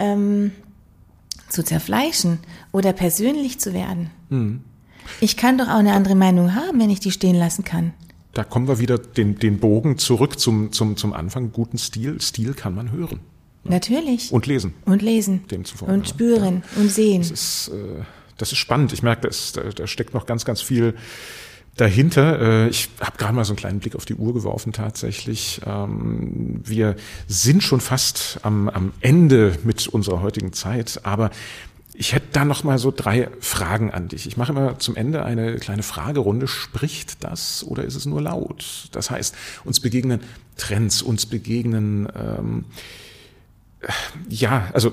ähm, 0.00 0.50
zu 1.48 1.64
zerfleischen 1.64 2.38
oder 2.72 2.92
persönlich 2.92 3.58
zu 3.60 3.72
werden. 3.72 4.10
Ich 5.20 5.36
kann 5.36 5.58
doch 5.58 5.68
auch 5.68 5.78
eine 5.78 5.92
andere 5.92 6.14
Meinung 6.14 6.54
haben, 6.54 6.80
wenn 6.80 6.90
ich 6.90 7.00
die 7.00 7.12
stehen 7.12 7.36
lassen 7.36 7.64
kann. 7.64 7.92
Da 8.32 8.44
kommen 8.44 8.68
wir 8.68 8.78
wieder 8.78 8.98
den, 8.98 9.38
den 9.38 9.58
Bogen 9.60 9.96
zurück 9.96 10.38
zum, 10.38 10.72
zum, 10.72 10.96
zum 10.96 11.12
Anfang. 11.14 11.52
Guten 11.52 11.78
Stil. 11.78 12.20
Stil 12.20 12.52
kann 12.52 12.74
man 12.74 12.92
hören 12.92 13.20
Natürlich. 13.64 14.30
und 14.30 14.46
lesen. 14.46 14.74
Und 14.84 15.00
lesen. 15.02 15.44
Demzufolge, 15.50 15.94
Und 15.94 16.00
ja. 16.00 16.06
spüren 16.06 16.62
und 16.76 16.90
sehen. 16.90 17.22
Das 17.22 17.30
ist, 17.30 17.68
äh, 17.68 18.02
das 18.36 18.52
ist 18.52 18.58
spannend. 18.58 18.92
Ich 18.92 19.02
merke, 19.02 19.26
das, 19.26 19.52
da, 19.52 19.62
da 19.62 19.86
steckt 19.86 20.12
noch 20.12 20.26
ganz, 20.26 20.44
ganz 20.44 20.60
viel 20.60 20.94
dahinter. 21.76 22.40
Äh, 22.40 22.68
ich 22.68 22.88
habe 23.00 23.16
gerade 23.18 23.34
mal 23.34 23.44
so 23.44 23.52
einen 23.52 23.58
kleinen 23.58 23.80
Blick 23.80 23.94
auf 23.94 24.04
die 24.04 24.14
Uhr 24.14 24.34
geworfen 24.34 24.72
tatsächlich. 24.72 25.60
Ähm, 25.66 26.60
wir 26.64 26.96
sind 27.28 27.62
schon 27.62 27.80
fast 27.80 28.40
am, 28.42 28.68
am 28.68 28.92
Ende 29.00 29.58
mit 29.64 29.86
unserer 29.88 30.20
heutigen 30.20 30.52
Zeit, 30.52 31.00
aber 31.04 31.30
ich 31.98 32.12
hätte 32.12 32.26
da 32.32 32.44
noch 32.44 32.62
mal 32.62 32.78
so 32.78 32.92
drei 32.94 33.30
Fragen 33.40 33.90
an 33.90 34.08
dich. 34.08 34.26
Ich 34.26 34.36
mache 34.36 34.52
immer 34.52 34.78
zum 34.78 34.96
Ende 34.96 35.24
eine 35.24 35.56
kleine 35.56 35.82
Fragerunde. 35.82 36.46
Spricht 36.46 37.24
das 37.24 37.64
oder 37.64 37.84
ist 37.84 37.94
es 37.94 38.04
nur 38.04 38.20
laut? 38.20 38.88
Das 38.92 39.10
heißt, 39.10 39.34
uns 39.64 39.80
begegnen 39.80 40.20
Trends, 40.58 41.00
uns 41.00 41.24
begegnen 41.24 42.06
ähm, 42.14 42.64
ja, 44.28 44.68
also 44.72 44.92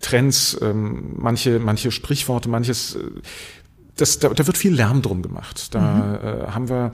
Trends, 0.00 0.58
ähm, 0.60 1.14
manche, 1.16 1.58
manche 1.58 1.90
Sprichworte, 1.90 2.48
manches, 2.48 2.96
äh, 2.96 3.00
das, 3.96 4.18
da, 4.18 4.28
da 4.28 4.46
wird 4.46 4.56
viel 4.56 4.74
Lärm 4.74 5.02
drum 5.02 5.22
gemacht. 5.22 5.74
Da 5.74 6.46
äh, 6.46 6.50
haben 6.50 6.68
wir 6.68 6.92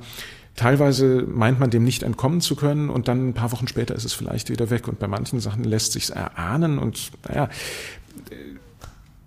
teilweise 0.56 1.24
meint 1.26 1.58
man 1.58 1.70
dem 1.70 1.84
nicht 1.84 2.02
entkommen 2.02 2.40
zu 2.40 2.56
können 2.56 2.90
und 2.90 3.08
dann 3.08 3.28
ein 3.30 3.34
paar 3.34 3.52
Wochen 3.52 3.68
später 3.68 3.94
ist 3.94 4.04
es 4.04 4.12
vielleicht 4.12 4.50
wieder 4.50 4.68
weg 4.68 4.88
und 4.88 4.98
bei 4.98 5.06
manchen 5.06 5.40
Sachen 5.40 5.64
lässt 5.64 5.92
sich's 5.92 6.10
erahnen 6.10 6.78
und 6.78 7.12
naja, 7.26 7.48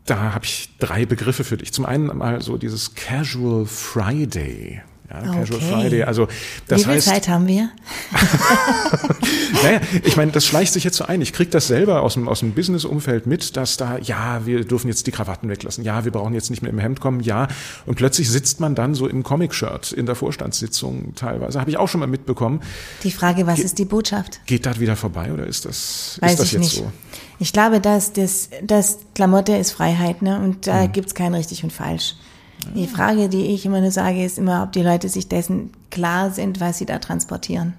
da 0.05 0.33
habe 0.33 0.45
ich 0.45 0.69
drei 0.79 1.05
Begriffe 1.05 1.43
für 1.43 1.57
dich. 1.57 1.73
Zum 1.73 1.85
einen 1.85 2.15
mal 2.17 2.41
so 2.41 2.57
dieses 2.57 2.93
Casual 2.93 3.65
Friday. 3.65 4.81
Ja, 5.13 5.31
Casual 5.31 5.59
Okay. 5.61 5.71
Friday. 5.71 6.03
Also 6.03 6.27
das 6.67 6.79
Wie 6.79 6.83
viel 6.85 6.93
heißt, 6.93 7.07
Zeit 7.07 7.27
haben 7.29 7.47
wir? 7.47 7.69
naja, 9.63 9.79
ich 10.03 10.15
meine, 10.17 10.31
das 10.31 10.45
schleicht 10.45 10.73
sich 10.73 10.83
jetzt 10.83 10.97
so 10.97 11.05
ein. 11.05 11.21
Ich 11.21 11.33
krieg 11.33 11.51
das 11.51 11.67
selber 11.67 12.01
aus 12.01 12.15
dem, 12.15 12.27
aus 12.27 12.39
dem 12.39 12.53
Business-Umfeld 12.53 13.27
mit, 13.27 13.55
dass 13.57 13.77
da, 13.77 13.97
ja, 13.99 14.45
wir 14.45 14.65
dürfen 14.65 14.87
jetzt 14.87 15.05
die 15.07 15.11
Krawatten 15.11 15.49
weglassen, 15.49 15.83
ja, 15.83 16.03
wir 16.05 16.11
brauchen 16.11 16.33
jetzt 16.33 16.49
nicht 16.49 16.61
mehr 16.61 16.71
im 16.71 16.79
Hemd 16.79 16.99
kommen, 16.99 17.19
ja. 17.21 17.47
Und 17.85 17.95
plötzlich 17.95 18.29
sitzt 18.29 18.59
man 18.59 18.75
dann 18.75 18.95
so 18.95 19.07
im 19.07 19.23
Comic-Shirt 19.23 19.91
in 19.91 20.05
der 20.05 20.15
Vorstandssitzung 20.15 21.13
teilweise. 21.15 21.59
Habe 21.59 21.69
ich 21.69 21.77
auch 21.77 21.87
schon 21.87 21.99
mal 21.99 22.07
mitbekommen. 22.07 22.61
Die 23.03 23.11
Frage, 23.11 23.45
was 23.47 23.59
ist 23.59 23.77
die 23.79 23.85
Botschaft? 23.85 24.39
Geht 24.45 24.65
das 24.65 24.79
wieder 24.79 24.95
vorbei 24.95 25.31
oder 25.31 25.45
ist 25.45 25.65
das, 25.65 26.17
Weiß 26.21 26.31
ist 26.31 26.39
das 26.39 26.47
ich 26.47 26.53
jetzt 26.53 26.61
nicht. 26.61 26.75
so? 26.77 26.91
Ich 27.39 27.53
glaube, 27.53 27.79
dass 27.79 28.13
das, 28.13 28.49
das 28.63 28.99
Klamotte 29.15 29.55
ist 29.57 29.71
Freiheit, 29.71 30.21
ne? 30.21 30.39
Und 30.39 30.67
da 30.67 30.83
Mhm. 30.83 30.91
gibt's 30.91 31.13
kein 31.15 31.33
richtig 31.33 31.63
und 31.63 31.71
falsch. 31.73 32.15
Die 32.75 32.87
Frage, 32.87 33.29
die 33.29 33.47
ich 33.47 33.65
immer 33.65 33.81
nur 33.81 33.91
sage, 33.91 34.23
ist 34.23 34.37
immer, 34.37 34.63
ob 34.63 34.71
die 34.71 34.81
Leute 34.81 35.09
sich 35.09 35.27
dessen 35.27 35.71
klar 35.91 36.31
sind, 36.31 36.59
was 36.59 36.77
sie 36.77 36.85
da 36.85 36.99
transportieren. 36.99 37.73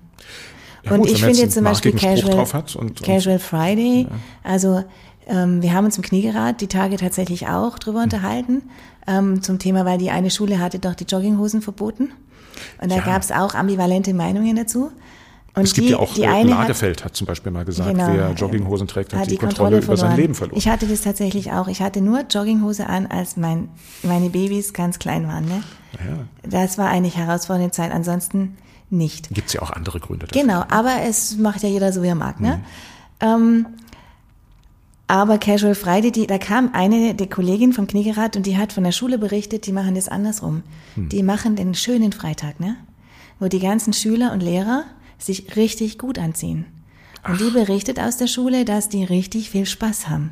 Ja, 0.84 0.92
und 0.92 0.98
gut, 1.00 1.10
ich 1.10 1.22
finde 1.24 1.38
jetzt 1.40 1.54
zum 1.54 1.64
Beispiel 1.64 1.92
Casual, 1.92 2.46
und- 2.78 3.02
Casual 3.02 3.38
Friday, 3.38 4.06
also 4.42 4.84
ähm, 5.26 5.62
wir 5.62 5.72
haben 5.72 5.86
uns 5.86 5.96
im 5.96 6.02
Kniegerad 6.02 6.60
die 6.60 6.66
Tage 6.66 6.96
tatsächlich 6.98 7.48
auch 7.48 7.78
drüber 7.78 8.00
Hm. 8.00 8.04
unterhalten, 8.04 8.62
ähm, 9.06 9.42
zum 9.42 9.58
Thema, 9.58 9.86
weil 9.86 9.96
die 9.98 10.10
eine 10.10 10.30
Schule 10.30 10.58
hatte 10.58 10.78
doch 10.78 10.94
die 10.94 11.04
Jogginghosen 11.04 11.62
verboten. 11.62 12.10
Und 12.80 12.90
da 12.92 12.96
Ja. 12.96 13.02
gab 13.02 13.22
es 13.22 13.32
auch 13.32 13.54
ambivalente 13.54 14.12
Meinungen 14.12 14.54
dazu. 14.56 14.92
Und 15.56 15.62
Es 15.62 15.72
gibt 15.72 15.86
die, 15.86 15.92
ja 15.92 15.98
auch, 15.98 16.12
die 16.14 16.22
äh, 16.22 16.26
hat- 16.28 16.44
Lagerfeld 16.48 17.04
hat 17.04 17.14
zum 17.14 17.26
Beispiel 17.28 17.52
mal 17.52 17.64
gesagt, 17.64 17.90
Genau. 17.90 18.08
wer 18.12 18.32
Jogginghosen 18.32 18.88
trägt, 18.88 19.12
hat, 19.12 19.20
hat 19.20 19.30
die, 19.30 19.36
Kontrolle, 19.36 19.78
über 19.78 19.96
sein. 19.96 20.16
Leben 20.16 20.34
verloren. 20.34 20.58
Ich 20.58 20.68
hatte 20.68 20.86
das 20.86 21.02
tatsächlich 21.02 21.52
auch. 21.52 21.68
Ich 21.68 21.80
hatte 21.80 22.00
nur 22.00 22.22
Jogginghose 22.28 22.88
an, 22.88 23.06
als 23.06 23.36
mein, 23.36 23.68
meine 24.02 24.30
Babys 24.30 24.72
ganz 24.72 24.98
klein 24.98 25.28
waren. 25.28 25.44
Ne? 25.44 25.62
ja. 25.94 26.50
Das 26.50 26.76
war 26.76 26.88
eigentlich 26.88 27.16
herausfordernde 27.16 27.70
Zeit. 27.70 27.92
Ansonsten 27.92 28.56
nicht. 28.90 29.28
Gibt 29.32 29.46
es 29.48 29.52
ja 29.54 29.62
auch 29.62 29.70
andere 29.70 30.00
Gründe 30.00 30.26
dafür. 30.26 30.42
Genau, 30.42 30.64
aber 30.68 31.02
es 31.06 31.36
macht 31.36 31.62
ja 31.62 31.68
jeder 31.68 31.92
so, 31.92 32.02
wie 32.02 32.08
er 32.08 32.14
mag. 32.16 32.40
Ne? 32.40 32.60
Mhm. 33.22 33.28
Ähm, 33.28 33.66
aber 35.06 35.38
Casual 35.38 35.74
Friday, 35.74 36.10
die, 36.10 36.26
da 36.26 36.38
kam 36.38 36.70
eine 36.72 37.14
der 37.14 37.28
Kollegin 37.28 37.72
vom 37.72 37.86
Kniegerad 37.86 38.36
und 38.36 38.46
die 38.46 38.56
hat 38.56 38.72
von 38.72 38.84
der 38.84 38.92
Schule 38.92 39.18
berichtet, 39.18 39.66
die 39.66 39.72
machen 39.72 39.94
das 39.94 40.08
andersrum. 40.08 40.62
Hm. 40.94 41.10
Die 41.10 41.22
machen 41.22 41.56
den 41.56 41.74
schönen 41.74 42.10
Freitag, 42.12 42.58
ne? 42.58 42.76
wo 43.38 43.48
die 43.48 43.58
ganzen 43.60 43.92
Schüler 43.92 44.32
und 44.32 44.42
Lehrer 44.42 44.84
sich 45.18 45.56
richtig 45.56 45.98
gut 45.98 46.18
anziehen. 46.18 46.66
Und 47.26 47.40
die 47.40 47.50
berichtet 47.50 47.98
aus 47.98 48.16
der 48.18 48.26
Schule, 48.26 48.64
dass 48.64 48.88
die 48.88 49.04
richtig 49.04 49.50
viel 49.50 49.66
Spaß 49.66 50.08
haben. 50.08 50.30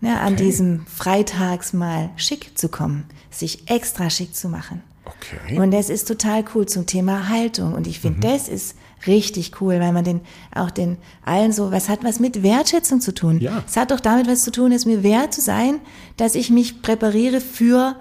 Ne, 0.00 0.18
an 0.20 0.34
Okay. 0.34 0.44
diesem 0.46 0.84
Freitags 0.86 1.72
mal 1.72 2.10
schick 2.16 2.58
zu 2.58 2.68
kommen, 2.68 3.04
sich 3.30 3.70
extra 3.70 4.10
schick 4.10 4.34
zu 4.34 4.48
machen. 4.48 4.82
Okay. 5.04 5.58
Und 5.60 5.70
das 5.70 5.88
ist 5.90 6.08
total 6.08 6.44
cool 6.54 6.66
zum 6.66 6.86
Thema 6.86 7.28
Haltung. 7.28 7.72
Und 7.74 7.86
ich 7.86 8.00
finde, 8.00 8.18
Mhm. 8.18 8.32
das 8.32 8.48
ist 8.48 8.76
richtig 9.06 9.60
cool, 9.60 9.78
weil 9.78 9.92
man 9.92 10.02
den 10.04 10.20
auch 10.54 10.70
den 10.70 10.96
allen 11.24 11.52
so, 11.52 11.70
was 11.70 11.88
hat 11.88 12.02
was 12.02 12.18
mit 12.18 12.42
Wertschätzung 12.42 13.00
zu 13.00 13.14
tun? 13.14 13.40
Ja. 13.40 13.62
Es 13.66 13.76
hat 13.76 13.92
doch 13.92 14.00
damit 14.00 14.26
was 14.26 14.42
zu 14.42 14.50
tun, 14.50 14.72
es 14.72 14.86
mir 14.86 15.04
wert 15.04 15.32
zu 15.34 15.40
sein, 15.40 15.78
dass 16.16 16.34
ich 16.34 16.50
mich 16.50 16.82
präpariere 16.82 17.40
für 17.40 17.94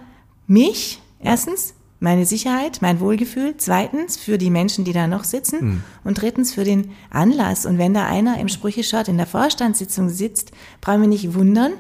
mich, 0.48 1.00
erstens, 1.20 1.74
meine 2.02 2.26
Sicherheit, 2.26 2.80
mein 2.82 2.99
Wohlgefühl, 2.99 3.54
zweitens 3.58 4.18
für 4.18 4.39
die 4.39 4.49
Menschen, 4.49 4.84
die 4.86 4.91
da 4.91 5.06
noch 5.08 5.24
sitzen 5.24 5.58
Mhm. 5.62 5.84
und 6.04 6.20
drittens 6.20 6.52
für 6.54 6.64
den 6.64 6.91
Anlass. 7.12 7.66
Und 7.68 7.78
wenn 7.78 7.93
da 7.93 8.08
einer 8.08 8.39
im 8.39 8.49
Sprücheshort 8.49 9.08
in 9.08 9.18
der 9.18 9.28
Vorstandssitzung 9.28 10.10
sitzt, 10.10 10.52
brauchen 10.82 11.02
wir 11.02 11.08
nicht 11.08 11.36
wundern, 11.36 11.74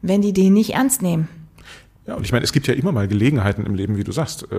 wenn 0.00 0.22
die 0.22 0.32
den 0.32 0.54
nicht 0.54 0.70
ernst 0.70 1.02
nehmen. 1.02 1.28
Ja, 2.06 2.14
und 2.14 2.24
ich 2.24 2.30
meine, 2.30 2.44
es 2.44 2.52
gibt 2.52 2.68
ja 2.68 2.74
immer 2.74 2.92
mal 2.92 3.08
Gelegenheiten 3.08 3.66
im 3.66 3.74
Leben, 3.74 3.96
wie 3.96 4.04
du 4.04 4.12
sagst. 4.12 4.44
Äh, 4.52 4.56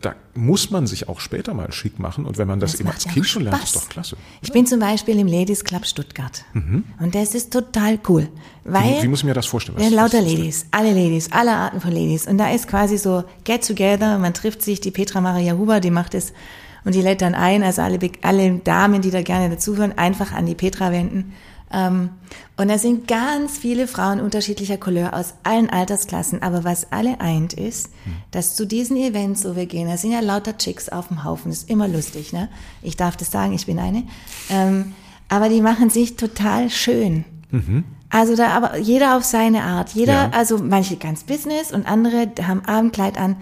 da 0.00 0.14
muss 0.34 0.70
man 0.70 0.86
sich 0.86 1.08
auch 1.08 1.18
später 1.18 1.52
mal 1.52 1.72
schick 1.72 1.98
machen. 1.98 2.24
Und 2.24 2.38
wenn 2.38 2.46
man 2.46 2.60
das, 2.60 2.72
Das 2.72 2.80
immer 2.80 2.90
macht 2.90 2.98
als 2.98 3.04
ja 3.06 3.10
Kind 3.12 3.26
schon 3.26 3.42
lernt, 3.42 3.64
ist 3.64 3.74
doch 3.74 3.88
klasse. 3.88 4.16
Ich 4.42 4.52
bin 4.52 4.64
zum 4.64 4.78
Beispiel 4.78 5.18
im 5.18 5.26
Ladies 5.26 5.64
Club 5.64 5.86
Stuttgart. 5.86 6.44
Und 6.54 7.14
das 7.14 7.34
ist 7.34 7.52
total 7.52 7.98
cool. 8.08 8.28
Weil 8.62 8.82
Mhm. 8.92 8.98
Wie, 8.98 9.02
wie 9.02 9.08
muss 9.08 9.18
ich 9.20 9.24
mir 9.24 9.34
das 9.34 9.46
vorstellen? 9.46 9.76
ja, 9.78 9.86
Was- 9.86 9.92
lauter 9.92 10.18
was- 10.24 10.32
Ladies, 10.32 10.66
alle 10.70 10.90
Ladies, 10.92 11.32
alle 11.32 11.52
Arten 11.52 11.80
von 11.80 11.90
Ladies. 11.90 12.26
Und 12.28 12.38
da 12.38 12.50
ist 12.52 12.68
quasi 12.68 12.96
so 12.96 13.24
Get 13.42 13.66
Together, 13.66 14.18
man 14.18 14.32
trifft 14.32 14.62
sich, 14.62 14.80
die 14.80 14.90
Petra 14.92 15.20
Maria 15.20 15.54
Huber, 15.54 15.80
die 15.80 15.90
macht 15.90 16.14
es 16.14 16.32
und 16.84 16.94
die 16.94 17.00
lädt 17.02 17.22
dann 17.22 17.34
ein, 17.34 17.62
also 17.64 17.82
alle, 17.82 17.98
alle 18.22 18.58
Damen, 18.58 19.02
die 19.02 19.10
da 19.10 19.22
gerne 19.22 19.50
dazuhören, 19.50 19.98
einfach 19.98 20.32
an 20.32 20.46
die 20.46 20.54
Petra 20.54 20.92
wenden. 20.92 21.32
Ähm, 21.76 22.10
und 22.56 22.68
da 22.68 22.78
sind 22.78 23.08
ganz 23.08 23.58
viele 23.58 23.88
Frauen 23.88 24.20
unterschiedlicher 24.20 24.76
Couleur 24.76 25.12
aus 25.12 25.34
allen 25.42 25.68
Altersklassen. 25.70 26.40
Aber 26.42 26.62
was 26.62 26.92
alle 26.92 27.20
eint 27.20 27.52
ist, 27.54 27.88
dass 28.30 28.54
zu 28.54 28.64
diesen 28.64 28.96
Events, 28.96 29.44
wo 29.44 29.56
wir 29.56 29.66
gehen, 29.66 29.88
da 29.88 29.96
sind 29.96 30.12
ja 30.12 30.20
lauter 30.20 30.56
Chicks 30.56 30.88
auf 30.88 31.08
dem 31.08 31.24
Haufen. 31.24 31.50
Das 31.50 31.60
ist 31.62 31.70
immer 31.70 31.88
lustig, 31.88 32.32
ne? 32.32 32.48
Ich 32.82 32.96
darf 32.96 33.16
das 33.16 33.32
sagen, 33.32 33.52
ich 33.54 33.66
bin 33.66 33.78
eine. 33.80 34.04
Ähm, 34.50 34.92
aber 35.28 35.48
die 35.48 35.60
machen 35.60 35.90
sich 35.90 36.16
total 36.16 36.70
schön. 36.70 37.24
Also 38.10 38.36
da 38.36 38.48
aber 38.50 38.78
jeder 38.78 39.16
auf 39.16 39.24
seine 39.24 39.62
Art. 39.64 39.90
Jeder, 39.94 40.12
Ja. 40.12 40.30
also 40.32 40.58
manche 40.58 40.96
ganz 40.96 41.24
Business 41.24 41.72
und 41.72 41.86
andere 41.90 42.28
haben 42.46 42.64
Abendkleid 42.64 43.18
an. 43.18 43.36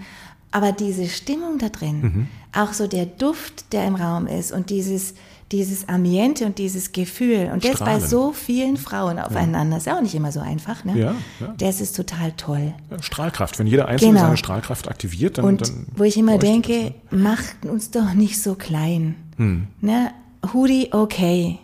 Aber 0.51 0.71
diese 0.71 1.07
Stimmung 1.09 1.57
da 1.59 1.69
drin, 1.69 2.01
Mhm. 2.01 2.27
auch 2.55 2.73
so 2.73 2.85
der 2.87 3.05
Duft, 3.07 3.73
der 3.73 3.85
im 3.87 3.95
Raum 3.95 4.27
ist 4.27 4.51
und 4.51 4.69
dieses, 4.69 5.13
dieses 5.53 5.87
Ambiente 5.87 6.45
und 6.45 6.57
dieses 6.57 6.91
Gefühl 6.91 7.49
und 7.53 7.63
das 7.63 7.79
bei 7.79 7.99
so 7.99 8.33
vielen 8.33 8.75
Frauen 8.75 9.19
aufeinander, 9.19 9.77
ist 9.77 9.85
ja 9.85 9.95
auch 9.95 10.01
nicht 10.01 10.15
immer 10.15 10.31
so 10.31 10.39
einfach, 10.41 10.83
ne? 10.83 10.97
Ja, 10.99 11.15
ja. 11.39 11.53
Das 11.57 11.79
ist 11.79 11.95
total 11.95 12.33
toll. 12.33 12.73
Ja, 12.91 13.01
Strahlkraft. 13.01 13.59
Wenn 13.59 13.67
jeder 13.67 13.87
Einzelne 13.87 14.13
Genau. 14.13 14.25
seine 14.25 14.37
Strahlkraft 14.37 14.89
aktiviert, 14.89 15.37
dann, 15.37 15.45
Und 15.45 15.61
dann 15.61 15.87
wo 15.95 16.03
ich 16.03 16.17
immer 16.17 16.37
denke, 16.39 16.93
das, 17.09 17.11
ne? 17.19 17.23
macht 17.23 17.65
uns 17.65 17.91
doch 17.91 18.13
nicht 18.13 18.41
so 18.41 18.55
klein. 18.55 19.15
Hm. 19.37 19.67
Ne? 19.79 20.11
Hoodie, 20.53 20.89
okay. 20.91 21.59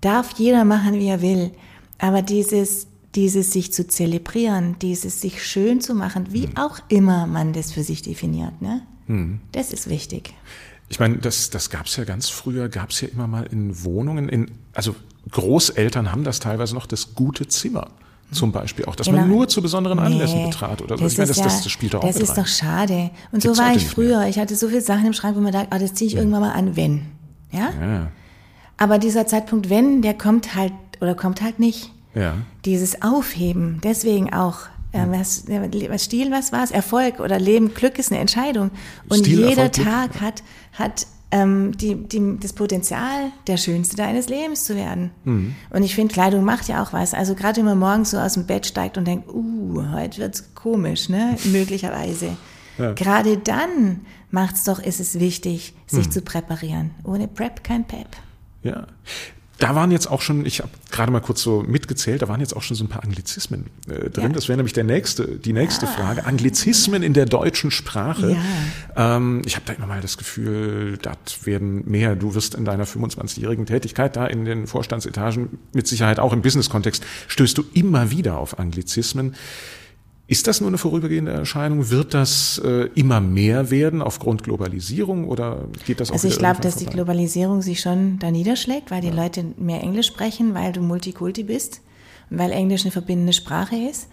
Darf 0.00 0.32
jeder 0.36 0.64
machen, 0.64 0.94
wie 0.94 1.06
er 1.08 1.22
will. 1.22 1.52
Aber 1.98 2.22
dieses, 2.22 2.88
dieses 3.14 3.52
sich 3.52 3.72
zu 3.72 3.86
zelebrieren, 3.86 4.76
dieses 4.82 5.20
sich 5.20 5.44
schön 5.44 5.80
zu 5.80 5.94
machen, 5.94 6.26
wie 6.32 6.46
Hm. 6.48 6.56
auch 6.56 6.78
immer 6.88 7.26
man 7.26 7.52
das 7.52 7.72
für 7.72 7.82
sich 7.84 8.02
definiert, 8.02 8.60
ne? 8.60 8.82
Das 9.52 9.72
ist 9.72 9.88
wichtig. 9.88 10.34
Ich 10.88 10.98
meine, 11.00 11.16
das, 11.18 11.50
das 11.50 11.70
gab 11.70 11.86
es 11.86 11.96
ja 11.96 12.04
ganz 12.04 12.28
früher, 12.28 12.68
gab 12.68 12.90
es 12.90 13.00
ja 13.00 13.08
immer 13.08 13.26
mal 13.26 13.44
in 13.50 13.84
Wohnungen, 13.84 14.28
in, 14.28 14.50
also 14.74 14.94
Großeltern 15.30 16.10
haben 16.12 16.24
das 16.24 16.40
teilweise 16.40 16.74
noch, 16.74 16.86
das 16.86 17.14
gute 17.14 17.46
Zimmer 17.46 17.88
zum 18.32 18.52
Beispiel 18.52 18.84
auch, 18.86 18.94
dass 18.96 19.06
man 19.10 19.22
Genau. 19.22 19.26
nur 19.36 19.48
zu 19.48 19.62
besonderen 19.62 19.98
Anlässen 19.98 20.38
Nee, 20.40 20.46
betrat 20.50 20.82
oder 20.82 20.98
so. 20.98 21.06
Ich 21.06 21.16
meine, 21.16 21.28
das, 21.28 21.38
das, 21.38 21.54
ja- 21.54 21.62
das 21.62 21.70
spielt 21.70 21.94
doch 21.94 22.02
auch 22.02 22.06
Das 22.06 22.16
ist 22.16 22.30
rein. 22.30 22.36
doch 22.36 22.46
schade. 22.46 23.10
Und 23.32 23.42
Gibt's 23.42 23.56
so 23.58 23.62
war 23.62 23.74
ich 23.74 23.86
früher. 23.86 24.26
Ich 24.26 24.38
hatte 24.38 24.54
so 24.54 24.68
viele 24.68 24.82
Sachen 24.82 25.06
im 25.06 25.12
Schrank, 25.14 25.34
wo 25.36 25.40
man 25.40 25.52
dachte, 25.52 25.68
ah, 25.70 25.78
das 25.78 25.94
ziehe 25.94 26.08
ich 26.08 26.14
irgendwann 26.16 26.40
mal 26.42 26.52
an, 26.52 26.76
wenn. 26.76 27.06
Ja? 27.52 27.70
Ja, 27.80 28.08
Aber 28.76 28.98
dieser 28.98 29.26
Zeitpunkt, 29.26 29.70
wenn, 29.70 30.02
der 30.02 30.12
kommt 30.14 30.54
halt 30.54 30.72
oder 31.00 31.14
kommt 31.14 31.40
halt 31.42 31.58
nicht. 31.58 31.90
ja. 32.14 32.34
Dieses 32.66 33.00
Aufheben, 33.02 33.80
deswegen 33.82 34.32
auch, 34.34 34.58
äh, 34.92 35.04
was, 35.08 35.44
was 35.48 36.04
Stil, 36.04 36.30
was 36.30 36.52
war's? 36.52 36.70
Erfolg 36.70 37.20
oder 37.20 37.38
Leben, 37.38 37.74
Glück 37.74 37.98
ist 37.98 38.10
eine 38.10 38.20
Entscheidung. 38.20 38.70
Und 39.08 39.20
Stil, 39.20 39.40
jeder 39.40 39.64
Erfolg, 39.64 39.72
Glück, 39.72 39.86
Tag 39.86 40.20
hat, 40.20 40.42
hat 40.72 41.06
ähm, 41.30 41.76
die, 41.76 41.94
die, 41.94 42.38
das 42.40 42.54
Potenzial, 42.54 43.30
der 43.46 43.58
Schönste 43.58 43.96
deines 43.96 44.28
Lebens 44.28 44.64
zu 44.64 44.74
werden. 44.76 45.10
Mhm. 45.24 45.54
Und 45.70 45.82
ich 45.82 45.94
finde, 45.94 46.14
Kleidung 46.14 46.42
macht 46.44 46.68
ja 46.68 46.82
auch 46.82 46.92
was. 46.92 47.12
Also 47.12 47.34
gerade 47.34 47.58
wenn 47.58 47.66
man 47.66 47.78
morgens 47.78 48.12
so 48.12 48.18
aus 48.18 48.34
dem 48.34 48.46
Bett 48.46 48.66
steigt 48.66 48.96
und 48.96 49.06
denkt, 49.06 49.28
uh, 49.28 49.84
heute 49.92 50.18
wird's 50.18 50.54
komisch, 50.54 51.08
ne? 51.10 51.36
Möglicherweise. 51.44 52.36
Ja. 52.78 52.92
Gerade 52.92 53.36
dann 53.36 54.06
macht's 54.30 54.64
doch, 54.64 54.78
ist 54.78 55.00
es 55.00 55.18
wichtig, 55.20 55.74
sich 55.86 56.06
Mhm. 56.06 56.10
zu 56.12 56.22
präparieren. 56.22 56.92
Ohne 57.04 57.28
Prep 57.28 57.62
kein 57.62 57.84
Pep. 57.84 58.08
Ja. 58.62 58.86
Da 59.58 59.74
waren 59.74 59.90
jetzt 59.90 60.08
auch 60.08 60.22
schon, 60.22 60.46
ich 60.46 60.60
habe 60.60 60.70
gerade 60.90 61.10
mal 61.10 61.20
kurz 61.20 61.42
so 61.42 61.62
mitgezählt, 61.62 62.22
da 62.22 62.28
waren 62.28 62.40
jetzt 62.40 62.54
auch 62.54 62.62
schon 62.62 62.76
so 62.76 62.84
ein 62.84 62.88
paar 62.88 63.02
Anglizismen 63.02 63.66
äh, 63.88 64.08
drin. 64.08 64.26
Ja. 64.26 64.28
Das 64.28 64.48
wäre 64.48 64.56
nämlich 64.56 64.72
der 64.72 64.84
nächste, 64.84 65.26
die 65.26 65.52
nächste 65.52 65.88
Frage. 65.88 66.26
Anglizismen 66.26 67.02
in 67.02 67.12
der 67.12 67.26
deutschen 67.26 67.72
Sprache. 67.72 68.36
Ähm, 68.96 69.42
ich 69.44 69.56
habe 69.56 69.66
da 69.66 69.72
immer 69.72 69.86
mal 69.86 70.00
das 70.00 70.16
Gefühl, 70.16 70.96
das 70.98 71.44
werden 71.44 71.90
mehr. 71.90 72.14
Du 72.14 72.36
wirst 72.36 72.54
in 72.54 72.64
deiner 72.64 72.84
25-jährigen 72.86 73.66
Tätigkeit 73.66 74.14
da 74.14 74.26
in 74.26 74.44
den 74.44 74.68
Vorstandsetagen, 74.68 75.58
mit 75.72 75.88
Sicherheit 75.88 76.20
auch 76.20 76.32
im 76.32 76.42
Business-Kontext, 76.42 77.04
stößt 77.26 77.58
du 77.58 77.64
immer 77.74 78.12
wieder 78.12 78.38
auf 78.38 78.60
Anglizismen. 78.60 79.34
Ist 80.30 80.46
das 80.46 80.60
nur 80.60 80.68
eine 80.68 80.76
vorübergehende 80.76 81.32
Erscheinung? 81.32 81.88
Wird 81.88 82.12
das 82.12 82.60
äh, 82.62 82.90
immer 82.94 83.18
mehr 83.18 83.70
werden 83.70 84.02
aufgrund 84.02 84.42
Globalisierung 84.44 85.26
oder 85.26 85.64
geht 85.86 86.00
das 86.00 86.10
auch 86.10 86.14
Also 86.14 86.28
ich 86.28 86.36
glaube, 86.36 86.60
dass 86.60 86.76
die 86.76 86.84
vorbei? 86.84 86.96
Globalisierung 86.96 87.62
sich 87.62 87.80
schon 87.80 88.18
da 88.18 88.30
niederschlägt, 88.30 88.90
weil 88.90 89.00
die 89.00 89.08
Leute 89.08 89.42
mehr 89.56 89.80
Englisch 89.82 90.06
sprechen, 90.06 90.52
weil 90.52 90.72
du 90.72 90.82
Multikulti 90.82 91.44
bist 91.44 91.80
und 92.28 92.38
weil 92.38 92.52
Englisch 92.52 92.82
eine 92.82 92.90
verbindende 92.90 93.32
Sprache 93.32 93.74
ist. 93.76 94.08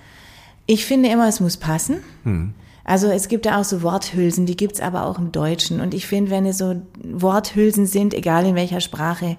Ich 0.68 0.86
finde 0.86 1.10
immer, 1.10 1.28
es 1.28 1.42
muss 1.42 1.58
passen. 1.58 1.98
Hm. 2.24 2.54
Also 2.86 3.08
es 3.08 3.28
gibt 3.28 3.46
ja 3.46 3.60
auch 3.60 3.66
so 3.66 3.82
Worthülsen, 3.82 4.46
die 4.46 4.56
gibt's 4.56 4.80
aber 4.80 5.06
auch 5.08 5.20
im 5.20 5.34
Deutschen. 5.34 5.82
Und 5.82 5.94
ich 5.94 6.08
finde, 6.08 6.32
wenn 6.32 6.46
es 6.46 6.60
so 6.60 6.82
Worthülsen 7.04 7.88
sind, 7.88 8.14
egal 8.14 8.46
in 8.46 8.56
welcher 8.56 8.80
Sprache, 8.80 9.36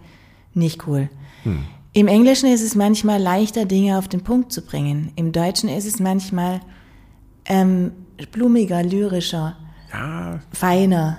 nicht 0.53 0.87
cool. 0.87 1.09
Hm. 1.45 1.61
Im 1.97 2.09
Englischen 2.09 2.53
ist 2.53 2.61
es 2.61 2.75
manchmal 2.75 3.19
leichter, 3.19 3.65
Dinge 3.65 3.97
auf 3.97 4.07
den 4.07 4.23
Punkt 4.23 4.53
zu 4.53 4.61
bringen. 4.61 5.13
Im 5.17 5.33
Deutschen 5.33 5.71
ist 5.71 5.87
es 5.87 5.99
manchmal 5.99 6.61
ähm, 7.47 7.93
blumiger, 8.33 8.83
lyrischer 8.83 9.57
Ja, 9.91 10.41
feiner. 10.53 11.17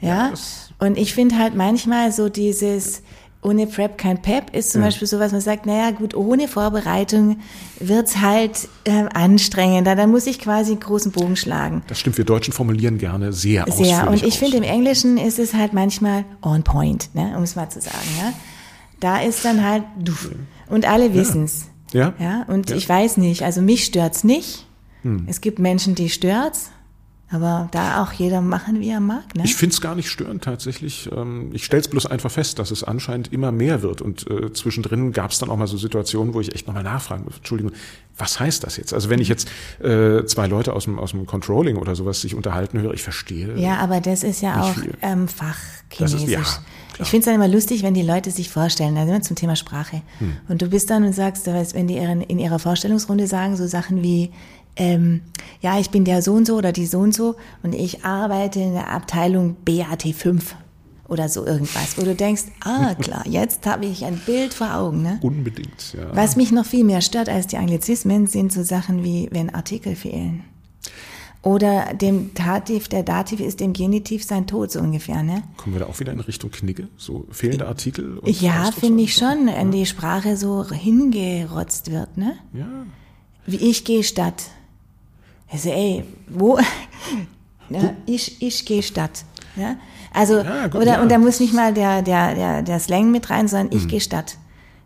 Ja. 0.00 0.30
das- 0.30 0.72
und 0.78 0.96
ich 0.96 1.14
finde 1.14 1.36
halt 1.36 1.56
manchmal 1.56 2.12
so 2.12 2.28
dieses 2.28 3.02
ohne 3.42 3.66
Prep 3.66 3.98
kein 3.98 4.22
Pep 4.22 4.54
ist 4.54 4.70
zum 4.70 4.82
Beispiel 4.82 5.08
so, 5.08 5.18
was 5.18 5.32
man 5.32 5.40
sagt, 5.40 5.66
naja 5.66 5.90
gut, 5.90 6.14
ohne 6.14 6.46
Vorbereitung 6.46 7.38
wird's 7.80 8.18
halt 8.18 8.68
ähm, 8.84 9.08
anstrengender. 9.12 9.96
Dann 9.96 10.12
muss 10.12 10.26
ich 10.28 10.38
quasi 10.38 10.72
einen 10.72 10.80
großen 10.80 11.10
Bogen 11.10 11.34
schlagen. 11.34 11.82
Das 11.88 11.98
stimmt, 11.98 12.18
wir 12.18 12.24
Deutschen 12.24 12.52
formulieren 12.52 12.98
gerne 12.98 13.32
sehr, 13.32 13.66
ausführlich 13.66 13.96
Sehr. 13.96 14.08
Und 14.08 14.22
ich 14.22 14.38
finde, 14.38 14.58
im 14.58 14.62
Englischen 14.62 15.16
ist 15.16 15.40
es 15.40 15.54
halt 15.54 15.72
manchmal 15.72 16.24
on 16.40 16.62
point, 16.62 17.12
ne, 17.14 17.34
um 17.36 17.42
es 17.42 17.56
mal 17.56 17.68
zu 17.68 17.80
sagen. 17.80 17.96
Ja? 18.20 18.32
Da 19.00 19.20
ist 19.20 19.44
dann 19.44 19.64
halt 19.64 19.84
du. 19.98 20.12
Und 20.68 20.86
alle 20.86 21.14
wissen's. 21.14 21.66
Ja. 21.92 22.14
Ja, 22.18 22.44
und 22.46 22.68
Ja. 22.70 22.74
Hm. 22.74 22.78
ich 22.78 22.88
weiß 22.88 23.16
nicht, 23.16 23.42
also 23.42 23.60
mich 23.60 23.84
stört's 23.84 24.24
nicht. 24.24 24.66
Es 25.26 25.40
gibt 25.40 25.58
Menschen, 25.58 25.94
die 25.94 26.10
stört's. 26.10 26.70
Aber 27.32 27.68
da 27.70 28.02
auch 28.02 28.12
jeder 28.12 28.40
machen, 28.40 28.80
wie 28.80 28.88
er 28.90 28.98
mag. 28.98 29.36
Ne? 29.36 29.44
Ich 29.44 29.54
finde 29.54 29.72
es 29.72 29.80
gar 29.80 29.94
nicht 29.94 30.10
störend 30.10 30.42
tatsächlich. 30.42 31.08
Ähm, 31.16 31.50
ich 31.52 31.64
stelle 31.64 31.80
es 31.80 31.86
bloß 31.86 32.06
einfach 32.06 32.30
fest, 32.30 32.58
dass 32.58 32.72
es 32.72 32.82
anscheinend 32.82 33.32
immer 33.32 33.52
mehr 33.52 33.82
wird. 33.82 34.02
Und 34.02 34.28
äh, 34.28 34.52
zwischendrin 34.52 35.12
gab 35.12 35.30
es 35.30 35.38
dann 35.38 35.48
auch 35.48 35.56
mal 35.56 35.68
so 35.68 35.76
Situationen, 35.76 36.34
wo 36.34 36.40
ich 36.40 36.52
echt 36.56 36.66
nochmal 36.66 36.82
nachfragen 36.82 37.22
muss, 37.24 37.36
Entschuldigung, 37.36 37.72
was 38.18 38.40
heißt 38.40 38.64
das 38.64 38.76
jetzt? 38.78 38.92
Also 38.92 39.10
wenn 39.10 39.20
ich 39.20 39.28
jetzt 39.28 39.48
äh, 39.80 40.24
zwei 40.26 40.48
Leute 40.48 40.72
aus 40.72 40.84
dem, 40.84 40.98
aus 40.98 41.12
dem 41.12 41.24
Controlling 41.24 41.76
oder 41.76 41.94
sowas 41.94 42.20
sich 42.20 42.34
unterhalten 42.34 42.80
höre, 42.80 42.94
ich 42.94 43.02
verstehe. 43.02 43.56
Ja, 43.56 43.76
aber 43.76 44.00
das 44.00 44.24
ist 44.24 44.40
ja 44.40 44.62
auch 44.62 44.74
ähm, 45.00 45.28
Fachchinesisch. 45.28 46.28
ja, 46.28 46.42
ich 47.00 47.08
finde 47.08 47.20
es 47.20 47.24
dann 47.26 47.34
immer 47.34 47.48
lustig, 47.48 47.82
wenn 47.82 47.94
die 47.94 48.02
Leute 48.02 48.30
sich 48.30 48.50
vorstellen, 48.50 48.96
also 48.96 49.10
immer 49.10 49.22
zum 49.22 49.36
Thema 49.36 49.56
Sprache. 49.56 50.02
Hm. 50.18 50.36
Und 50.48 50.62
du 50.62 50.68
bist 50.68 50.90
dann 50.90 51.04
und 51.04 51.12
sagst, 51.12 51.46
weißt, 51.46 51.74
wenn 51.74 51.86
die 51.86 51.96
ihren, 51.96 52.20
in 52.20 52.38
ihrer 52.38 52.58
Vorstellungsrunde 52.58 53.26
sagen, 53.26 53.56
so 53.56 53.66
Sachen 53.66 54.02
wie, 54.02 54.30
ähm, 54.76 55.22
ja, 55.60 55.78
ich 55.78 55.90
bin 55.90 56.04
der 56.04 56.22
so 56.22 56.34
und 56.34 56.46
so 56.46 56.56
oder 56.56 56.72
die 56.72 56.86
so 56.86 57.00
und 57.00 57.14
so 57.14 57.36
und 57.62 57.74
ich 57.74 58.04
arbeite 58.04 58.60
in 58.60 58.72
der 58.72 58.90
Abteilung 58.90 59.56
BAT5 59.64 60.42
oder 61.08 61.28
so 61.28 61.44
irgendwas, 61.44 61.98
wo 61.98 62.02
du 62.02 62.14
denkst, 62.14 62.44
ah 62.60 62.94
klar, 63.00 63.24
jetzt 63.26 63.66
habe 63.66 63.86
ich 63.86 64.04
ein 64.04 64.18
Bild 64.24 64.54
vor 64.54 64.74
Augen. 64.74 65.02
Ne? 65.02 65.18
Unbedingt, 65.22 65.92
ja. 65.92 66.14
Was 66.14 66.36
mich 66.36 66.52
noch 66.52 66.64
viel 66.64 66.84
mehr 66.84 67.00
stört 67.00 67.28
als 67.28 67.48
die 67.48 67.56
Anglizismen, 67.56 68.26
sind 68.26 68.52
so 68.52 68.62
Sachen 68.62 69.02
wie, 69.02 69.28
wenn 69.32 69.52
Artikel 69.52 69.96
fehlen. 69.96 70.44
Oder 71.42 71.94
dem 71.94 72.34
Dativ, 72.34 72.88
der 72.88 73.02
Dativ 73.02 73.40
ist 73.40 73.60
dem 73.60 73.72
Genitiv 73.72 74.24
sein 74.24 74.46
Tod, 74.46 74.70
so 74.70 74.80
ungefähr, 74.80 75.22
ne? 75.22 75.42
Kommen 75.56 75.74
wir 75.74 75.80
da 75.80 75.86
auch 75.86 75.98
wieder 75.98 76.12
in 76.12 76.20
Richtung 76.20 76.50
Knigge? 76.50 76.88
So 76.98 77.26
fehlende 77.30 77.66
Artikel? 77.66 78.18
Und 78.18 78.40
Ja, 78.42 78.70
finde 78.78 79.02
ich 79.04 79.14
schon, 79.14 79.46
wenn 79.46 79.70
die 79.70 79.86
Sprache 79.86 80.36
so 80.36 80.64
hingerotzt 80.70 81.90
wird, 81.90 82.18
ne? 82.18 82.34
Ja. 82.52 82.66
Wie 83.46 83.56
ich 83.56 83.84
gehe 83.84 84.04
Stadt. 84.04 84.42
Also 85.50 85.70
ey, 85.70 86.04
wo? 86.28 86.58
Ja, 87.72 87.94
ich 88.04 88.42
ich 88.42 88.66
gehe 88.66 88.82
Stadt. 88.82 89.24
Ja? 89.54 89.76
Also, 90.12 90.38
Ja, 90.40 90.66
gut, 90.66 90.82
oder, 90.82 90.94
ja. 90.94 91.02
und 91.02 91.08
da 91.08 91.18
muss 91.18 91.38
nicht 91.38 91.54
mal 91.54 91.72
der, 91.72 92.02
der, 92.02 92.34
der, 92.34 92.62
der 92.62 92.80
Slang 92.80 93.12
mit 93.12 93.30
rein, 93.30 93.46
sondern 93.46 93.68
Mhm. 93.68 93.76
ich 93.76 93.86
gehe 93.88 94.00
Stadt. 94.00 94.38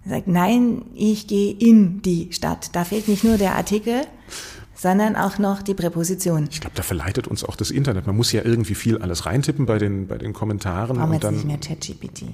Er 0.05 0.11
sagt, 0.11 0.29
nein, 0.29 0.83
ich 0.95 1.27
gehe 1.27 1.55
in 1.55 2.03
die 2.03 2.29
Stadt. 2.31 2.69
Da 2.75 2.85
fehlt 2.85 3.09
nicht 3.09 3.25
nur 3.25 3.39
der 3.39 3.55
Artikel, 3.57 4.03
sondern 4.85 5.17
auch 5.17 5.39
noch 5.39 5.63
die 5.63 5.73
Präposition. 5.73 6.47
Ich 6.53 6.61
glaube, 6.61 6.77
da 6.77 6.83
verleitet 6.83 7.27
uns 7.27 7.43
auch 7.43 7.57
das 7.57 7.71
Internet. 7.71 8.07
Man 8.07 8.15
muss 8.17 8.33
ja 8.33 8.43
irgendwie 8.45 8.75
viel 8.75 8.99
alles 8.99 9.25
reintippen 9.25 9.65
bei 9.65 9.79
den, 9.79 10.07
bei 10.07 10.19
den 10.19 10.35
Kommentaren. 10.35 10.99
Brauchen 10.99 11.09
wir 11.09 11.15
jetzt 11.15 11.25
dann, 11.25 11.35
nicht 11.37 11.47
mehr 11.47 11.57
ChatGPT. 11.57 12.25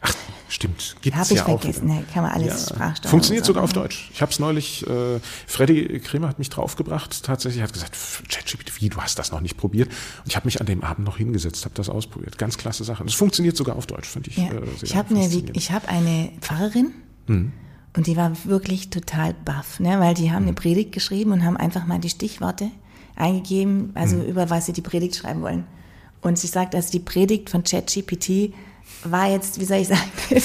Ach, 0.00 0.14
stimmt. 0.48 0.96
Gibt's 1.02 1.18
Habe 1.18 1.28
ich 1.34 1.36
ja 1.40 1.44
auch 1.46 1.60
vergessen, 1.60 1.88
ne? 1.88 2.02
kann 2.14 2.22
man 2.22 2.32
alles 2.32 2.70
Sprachsteuerung 2.70 3.10
Funktioniert 3.10 3.42
und 3.42 3.46
so. 3.48 3.50
sogar 3.52 3.64
auf 3.64 3.74
Deutsch. 3.74 4.10
Ich 4.14 4.22
habe 4.22 4.32
es 4.32 4.38
neulich, 4.38 4.86
äh, 4.86 5.20
Freddy 5.46 6.00
Kremer 6.00 6.28
hat 6.28 6.38
mich 6.38 6.48
draufgebracht, 6.48 7.22
tatsächlich 7.22 7.62
hat 7.62 7.74
gesagt, 7.74 7.94
"Pff, 7.94 8.22
ChatGPT, 8.30 8.80
wie, 8.80 8.88
du 8.88 8.96
hast 8.96 9.18
das 9.18 9.30
noch 9.30 9.42
nicht 9.42 9.58
probiert? 9.58 9.88
Und 9.88 10.28
ich 10.28 10.36
habe 10.36 10.46
mich 10.46 10.58
an 10.58 10.64
dem 10.66 10.82
Abend 10.82 11.04
noch 11.04 11.18
hingesetzt, 11.18 11.66
habe 11.66 11.74
das 11.74 11.90
ausprobiert. 11.90 12.38
Ganz 12.38 12.56
klasse 12.56 12.82
Sache. 12.82 13.04
Es 13.04 13.12
funktioniert 13.12 13.58
sogar 13.58 13.76
auf 13.76 13.86
Deutsch, 13.86 14.08
finde 14.08 14.30
ich. 14.30 14.38
Ja. 14.38 14.44
Äh, 14.44 14.62
Ich 14.80 14.96
habe 14.96 15.14
eine, 15.14 15.26
ich 15.52 15.70
hab 15.70 15.86
eine 15.86 16.30
Pfarrerin 16.40 16.92
Hm. 17.26 17.52
Und 17.96 18.06
die 18.06 18.16
war 18.16 18.32
wirklich 18.44 18.90
total 18.90 19.34
baff, 19.44 19.80
ne? 19.80 19.98
weil 20.00 20.14
die 20.14 20.30
haben 20.32 20.44
eine 20.44 20.52
Predigt 20.52 20.92
geschrieben 20.92 21.32
und 21.32 21.44
haben 21.44 21.56
einfach 21.56 21.86
mal 21.86 21.98
die 21.98 22.08
Stichworte 22.10 22.70
eingegeben, 23.16 23.90
also 23.94 24.16
Hm. 24.16 24.26
über 24.26 24.48
was 24.50 24.66
sie 24.66 24.72
die 24.72 24.80
Predigt 24.80 25.16
schreiben 25.16 25.42
wollen. 25.42 25.64
Und 26.22 26.38
sie 26.38 26.46
sagt, 26.46 26.74
dass 26.74 26.90
die 26.90 27.00
Predigt 27.00 27.50
von 27.50 27.64
ChatGPT 27.64 28.52
war 29.04 29.30
jetzt, 29.30 29.58
wie 29.60 29.64
soll 29.64 29.78
ich 29.78 29.88
sagen, 29.88 30.00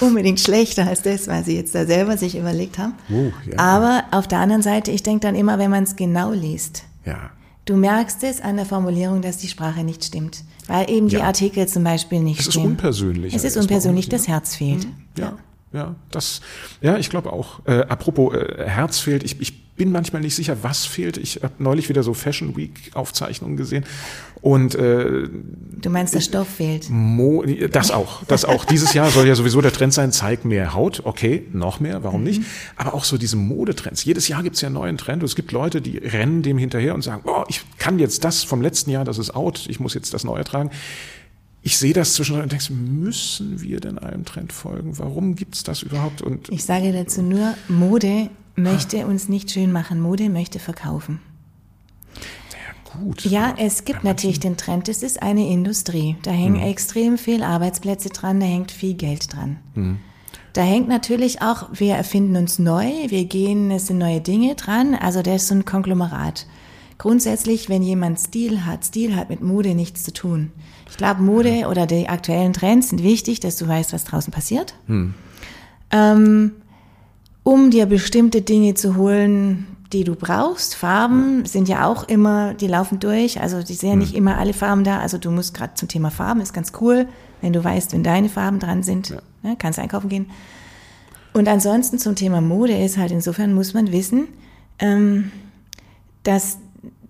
unbedingt 0.00 0.40
schlechter 0.40 0.86
als 0.86 1.02
das, 1.02 1.28
was 1.28 1.46
sie 1.46 1.56
jetzt 1.56 1.74
da 1.74 1.86
selber 1.86 2.16
sich 2.16 2.36
überlegt 2.36 2.78
haben. 2.78 2.94
Oh, 3.10 3.30
ja. 3.50 3.58
Aber 3.58 4.04
auf 4.10 4.26
der 4.26 4.38
anderen 4.38 4.62
Seite, 4.62 4.90
ich 4.90 5.02
denke 5.02 5.20
dann 5.26 5.34
immer, 5.34 5.58
wenn 5.58 5.70
man 5.70 5.84
es 5.84 5.96
genau 5.96 6.32
liest, 6.32 6.84
Ja. 7.04 7.30
Du 7.66 7.76
merkst 7.76 8.22
es 8.24 8.42
an 8.42 8.56
der 8.56 8.66
Formulierung, 8.66 9.22
dass 9.22 9.38
die 9.38 9.48
Sprache 9.48 9.84
nicht 9.84 10.04
stimmt, 10.04 10.44
weil 10.66 10.90
eben 10.90 11.08
die 11.08 11.16
Ja. 11.16 11.24
Artikel 11.24 11.66
zum 11.66 11.82
Beispiel 11.82 12.20
nicht 12.20 12.40
Es 12.40 12.48
ist 12.48 12.52
stimmen. 12.52 12.72
unpersönlich. 12.72 13.32
Es 13.32 13.42
ist 13.42 13.56
unpersönlich, 13.56 14.10
das? 14.10 14.28
Herz 14.28 14.54
fehlt. 14.56 14.86
Ja, 15.16 15.32
ja, 15.74 15.96
das, 16.10 16.40
ja, 16.80 16.96
ich 16.96 17.10
glaube 17.10 17.32
auch. 17.32 17.66
Äh, 17.66 17.80
apropos 17.88 18.32
äh, 18.32 18.64
Herz 18.64 19.00
fehlt, 19.00 19.24
ich, 19.24 19.40
ich 19.40 19.74
bin 19.74 19.90
manchmal 19.90 20.22
nicht 20.22 20.36
sicher, 20.36 20.58
was 20.62 20.86
fehlt. 20.86 21.16
Ich 21.16 21.40
habe 21.42 21.54
neulich 21.58 21.88
wieder 21.88 22.04
so 22.04 22.14
Fashion 22.14 22.56
Week 22.56 22.92
Aufzeichnungen 22.94 23.56
gesehen 23.56 23.84
und 24.40 24.76
äh, 24.76 25.28
Du 25.82 25.90
meinst, 25.90 26.14
der 26.14 26.20
Stoff 26.20 26.48
fehlt. 26.48 26.88
Mo 26.90 27.44
das 27.72 27.90
auch, 27.90 28.22
das 28.24 28.44
auch. 28.44 28.64
Dieses 28.64 28.94
Jahr 28.94 29.10
soll 29.10 29.26
ja 29.26 29.34
sowieso 29.34 29.60
der 29.60 29.72
Trend 29.72 29.92
sein, 29.92 30.12
zeig 30.12 30.44
mehr 30.44 30.74
Haut. 30.74 31.02
Okay, 31.04 31.46
noch 31.52 31.80
mehr, 31.80 32.04
warum 32.04 32.22
nicht? 32.22 32.42
Aber 32.76 32.94
auch 32.94 33.04
so 33.04 33.18
diese 33.18 33.36
Modetrends. 33.36 34.04
Jedes 34.04 34.28
Jahr 34.28 34.44
gibt's 34.44 34.60
ja 34.60 34.66
einen 34.66 34.74
neuen 34.74 34.96
Trend. 34.96 35.22
Und 35.22 35.26
es 35.26 35.34
gibt 35.34 35.50
Leute, 35.50 35.82
die 35.82 35.98
rennen 35.98 36.42
dem 36.42 36.56
hinterher 36.56 36.94
und 36.94 37.02
sagen, 37.02 37.22
oh, 37.24 37.42
ich 37.48 37.62
kann 37.78 37.98
jetzt 37.98 38.22
das 38.22 38.44
vom 38.44 38.62
letzten 38.62 38.90
Jahr, 38.90 39.04
das 39.04 39.18
ist 39.18 39.34
out, 39.34 39.66
ich 39.68 39.80
muss 39.80 39.94
jetzt 39.94 40.14
das 40.14 40.22
Neue 40.22 40.44
tragen. 40.44 40.70
Ich 41.66 41.78
sehe 41.78 41.94
das 41.94 42.12
zwischendurch 42.12 42.42
und 42.44 42.52
denke, 42.52 42.72
müssen 42.74 43.62
wir 43.62 43.80
denn 43.80 43.98
einem 43.98 44.26
Trend 44.26 44.52
folgen? 44.52 44.98
Warum 44.98 45.34
gibt's 45.34 45.62
das 45.62 45.82
überhaupt? 45.82 46.20
Und 46.20 46.50
Ich 46.50 46.64
sage 46.64 46.92
dazu 46.92 47.22
nur, 47.22 47.54
Mode 47.68 48.28
möchte 48.54 49.06
uns 49.06 49.30
nicht 49.30 49.50
schön 49.50 49.72
machen, 49.72 49.98
Mode 49.98 50.28
möchte 50.28 50.58
verkaufen. 50.58 51.20
ja, 52.14 53.00
gut. 53.00 53.24
Ja, 53.24 53.54
es 53.56 53.86
gibt 53.86 54.04
natürlich 54.04 54.40
den 54.40 54.58
Trend, 54.58 54.90
es 54.90 55.02
ist 55.02 55.22
eine 55.22 55.48
Industrie. 55.48 56.16
Da 56.22 56.32
hängen 56.32 56.60
extrem 56.60 57.16
viel 57.16 57.42
Arbeitsplätze 57.42 58.10
dran, 58.10 58.40
da 58.40 58.46
hängt 58.46 58.70
viel 58.70 58.92
Geld 58.92 59.32
dran. 59.32 59.56
Da 60.52 60.62
hängt 60.62 60.86
natürlich 60.88 61.40
auch, 61.40 61.70
wir 61.72 61.94
erfinden 61.94 62.36
uns 62.36 62.58
neu, 62.58 62.90
wir 63.08 63.24
gehen, 63.24 63.70
es 63.70 63.86
sind 63.86 63.96
neue 63.96 64.20
Dinge 64.20 64.54
dran, 64.54 64.94
also 64.94 65.22
das 65.22 65.42
ist 65.42 65.48
so 65.48 65.54
ein 65.54 65.64
Konglomerat. 65.64 66.46
Grundsätzlich, 66.98 67.70
wenn 67.70 67.82
jemand 67.82 68.20
Stil 68.20 68.66
hat, 68.66 68.84
Stil 68.84 69.16
hat 69.16 69.30
mit 69.30 69.40
Mode 69.40 69.74
nichts 69.74 70.04
zu 70.04 70.12
tun. 70.12 70.52
Ich 70.94 70.98
glaube, 70.98 71.22
Mode 71.22 71.66
oder 71.68 71.88
die 71.88 72.08
aktuellen 72.08 72.52
Trends 72.52 72.90
sind 72.90 73.02
wichtig, 73.02 73.40
dass 73.40 73.56
du 73.56 73.66
weißt, 73.66 73.92
was 73.92 74.04
draußen 74.04 74.32
passiert. 74.32 74.76
Ähm, 75.90 76.52
um 77.42 77.72
dir 77.72 77.86
bestimmte 77.86 78.42
Dinge 78.42 78.74
zu 78.74 78.94
holen, 78.94 79.66
die 79.92 80.04
du 80.04 80.14
brauchst. 80.14 80.76
Farben 80.76 81.46
sind 81.46 81.68
ja 81.68 81.88
auch 81.88 82.04
immer, 82.04 82.54
die 82.54 82.68
laufen 82.68 83.00
durch. 83.00 83.40
Also 83.40 83.60
die 83.64 83.74
sind 83.74 83.88
ja 83.88 83.96
nicht 83.96 84.14
immer 84.14 84.38
alle 84.38 84.52
Farben 84.52 84.84
da. 84.84 85.00
Also 85.00 85.18
du 85.18 85.32
musst 85.32 85.52
gerade 85.52 85.74
zum 85.74 85.88
Thema 85.88 86.12
Farben, 86.12 86.40
ist 86.40 86.54
ganz 86.54 86.70
cool, 86.80 87.08
wenn 87.40 87.52
du 87.52 87.64
weißt, 87.64 87.92
wenn 87.92 88.04
deine 88.04 88.28
Farben 88.28 88.60
dran 88.60 88.84
sind, 88.84 89.16
ne, 89.42 89.56
kannst 89.58 89.80
einkaufen 89.80 90.08
gehen. 90.08 90.30
Und 91.32 91.48
ansonsten 91.48 91.98
zum 91.98 92.14
Thema 92.14 92.40
Mode 92.40 92.78
ist 92.78 92.98
halt, 92.98 93.10
insofern 93.10 93.52
muss 93.52 93.74
man 93.74 93.90
wissen, 93.90 94.28
ähm, 94.78 95.32
dass, 96.22 96.58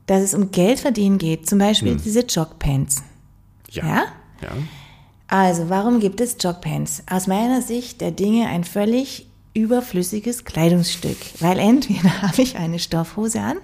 dass 0.07 0.23
es 0.23 0.33
um 0.33 0.53
Geld 0.53 0.81
verdienen 0.81 1.19
geht. 1.19 1.47
Zum 1.47 1.59
Beispiel 1.59 1.97
diese 1.97 2.21
Jogpants. 2.21 3.03
Ja. 3.75 3.87
Ja? 3.87 4.05
ja. 4.43 4.49
Also, 5.29 5.69
warum 5.69 6.01
gibt 6.01 6.21
es 6.21 6.37
Jogpants? 6.41 7.03
Aus 7.11 7.27
meiner 7.27 7.63
Sicht 7.63 8.01
der 8.01 8.11
Dinge 8.11 8.47
ein 8.49 8.65
völlig 8.65 9.27
überflüssiges 9.55 10.45
Kleidungsstück, 10.45 11.17
weil 11.41 11.59
entweder 11.59 12.23
habe 12.23 12.43
ich 12.43 12.57
eine 12.57 12.79
Stoffhose 12.79 13.41
an 13.41 13.57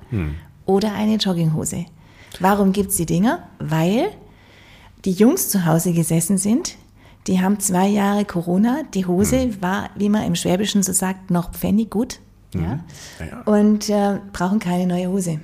oder 0.67 0.93
eine 0.95 1.17
Jogginghose. 1.17 1.87
Warum 2.39 2.73
gibt's 2.73 2.97
die 2.97 3.07
Dinger? 3.07 3.49
Weil 3.59 4.11
die 5.05 5.13
Jungs 5.13 5.49
zu 5.49 5.67
Hause 5.67 5.93
gesessen 5.93 6.39
sind, 6.39 6.77
die 7.27 7.41
haben 7.41 7.61
zwei 7.61 7.89
Jahre 7.89 8.25
Corona, 8.25 8.83
die 8.95 9.07
Hose 9.07 9.61
war, 9.61 9.91
wie 9.95 10.09
man 10.09 10.25
im 10.25 10.37
Schwäbischen 10.37 10.83
so 10.83 10.93
sagt, 10.93 11.31
noch 11.31 11.53
pfennig 11.53 11.91
gut. 11.91 12.21
Ja? 12.55 12.81
Ja, 13.19 13.27
ja. 13.27 13.41
Und 13.43 13.89
äh, 13.89 14.19
brauchen 14.33 14.59
keine 14.59 14.87
neue 14.87 15.09
Hose. 15.09 15.41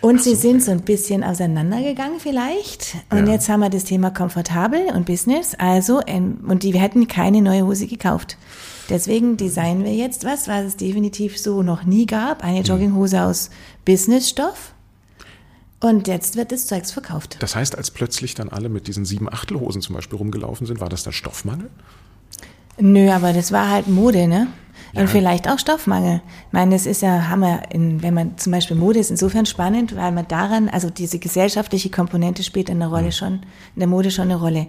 Und 0.00 0.22
sie 0.22 0.36
sind 0.36 0.62
so 0.62 0.70
ein 0.70 0.82
bisschen 0.82 1.24
auseinandergegangen 1.24 2.20
vielleicht. 2.20 2.96
Und 3.10 3.26
Ja. 3.26 3.32
jetzt 3.32 3.48
haben 3.48 3.60
wir 3.60 3.68
das 3.70 3.84
Thema 3.84 4.10
komfortabel 4.10 4.86
und 4.94 5.06
Business. 5.06 5.54
Also, 5.58 6.00
ähm, 6.06 6.38
und 6.46 6.62
die 6.62 6.78
hätten 6.78 7.08
keine 7.08 7.42
neue 7.42 7.66
Hose 7.66 7.86
gekauft. 7.88 8.36
Deswegen 8.88 9.36
designen 9.36 9.84
wir 9.84 9.94
jetzt 9.94 10.24
was, 10.24 10.46
was 10.48 10.64
es 10.64 10.76
definitiv 10.76 11.38
so 11.38 11.62
noch 11.62 11.82
nie 11.84 12.06
gab. 12.06 12.44
Eine 12.44 12.60
Jogginghose 12.60 13.20
aus 13.22 13.50
Businessstoff. 13.84 14.72
Und 15.80 16.08
jetzt 16.08 16.36
wird 16.36 16.52
das 16.52 16.66
Zeugs 16.66 16.90
verkauft. 16.92 17.36
Das 17.40 17.54
heißt, 17.54 17.76
als 17.76 17.90
plötzlich 17.90 18.34
dann 18.34 18.48
alle 18.48 18.68
mit 18.68 18.86
diesen 18.88 19.04
sieben 19.04 19.28
Achtelhosen 19.32 19.82
zum 19.82 19.94
Beispiel 19.94 20.18
rumgelaufen 20.18 20.66
sind, 20.66 20.80
war 20.80 20.88
das 20.88 21.02
dann 21.02 21.12
Stoffmangel? 21.12 21.70
Nö, 22.80 23.10
aber 23.10 23.32
das 23.32 23.50
war 23.52 23.68
halt 23.70 23.88
Mode, 23.88 24.26
ne? 24.28 24.46
Und 24.94 25.08
vielleicht 25.08 25.48
auch 25.48 25.58
Stoffmangel. 25.58 26.22
Ich 26.46 26.52
meine, 26.52 26.74
das 26.74 26.86
ist 26.86 27.02
ja 27.02 27.28
Hammer, 27.28 27.62
in, 27.72 28.02
wenn 28.02 28.14
man 28.14 28.38
zum 28.38 28.52
Beispiel 28.52 28.76
Mode 28.76 28.98
ist 28.98 29.10
insofern 29.10 29.46
spannend, 29.46 29.96
weil 29.96 30.12
man 30.12 30.26
daran, 30.28 30.68
also 30.68 30.90
diese 30.90 31.18
gesellschaftliche 31.18 31.90
Komponente 31.90 32.42
spielt 32.42 32.68
in 32.68 32.78
der 32.78 32.88
Rolle 32.88 33.12
schon, 33.12 33.40
in 33.74 33.80
der 33.80 33.88
Mode 33.88 34.10
schon 34.10 34.24
eine 34.24 34.36
Rolle. 34.36 34.66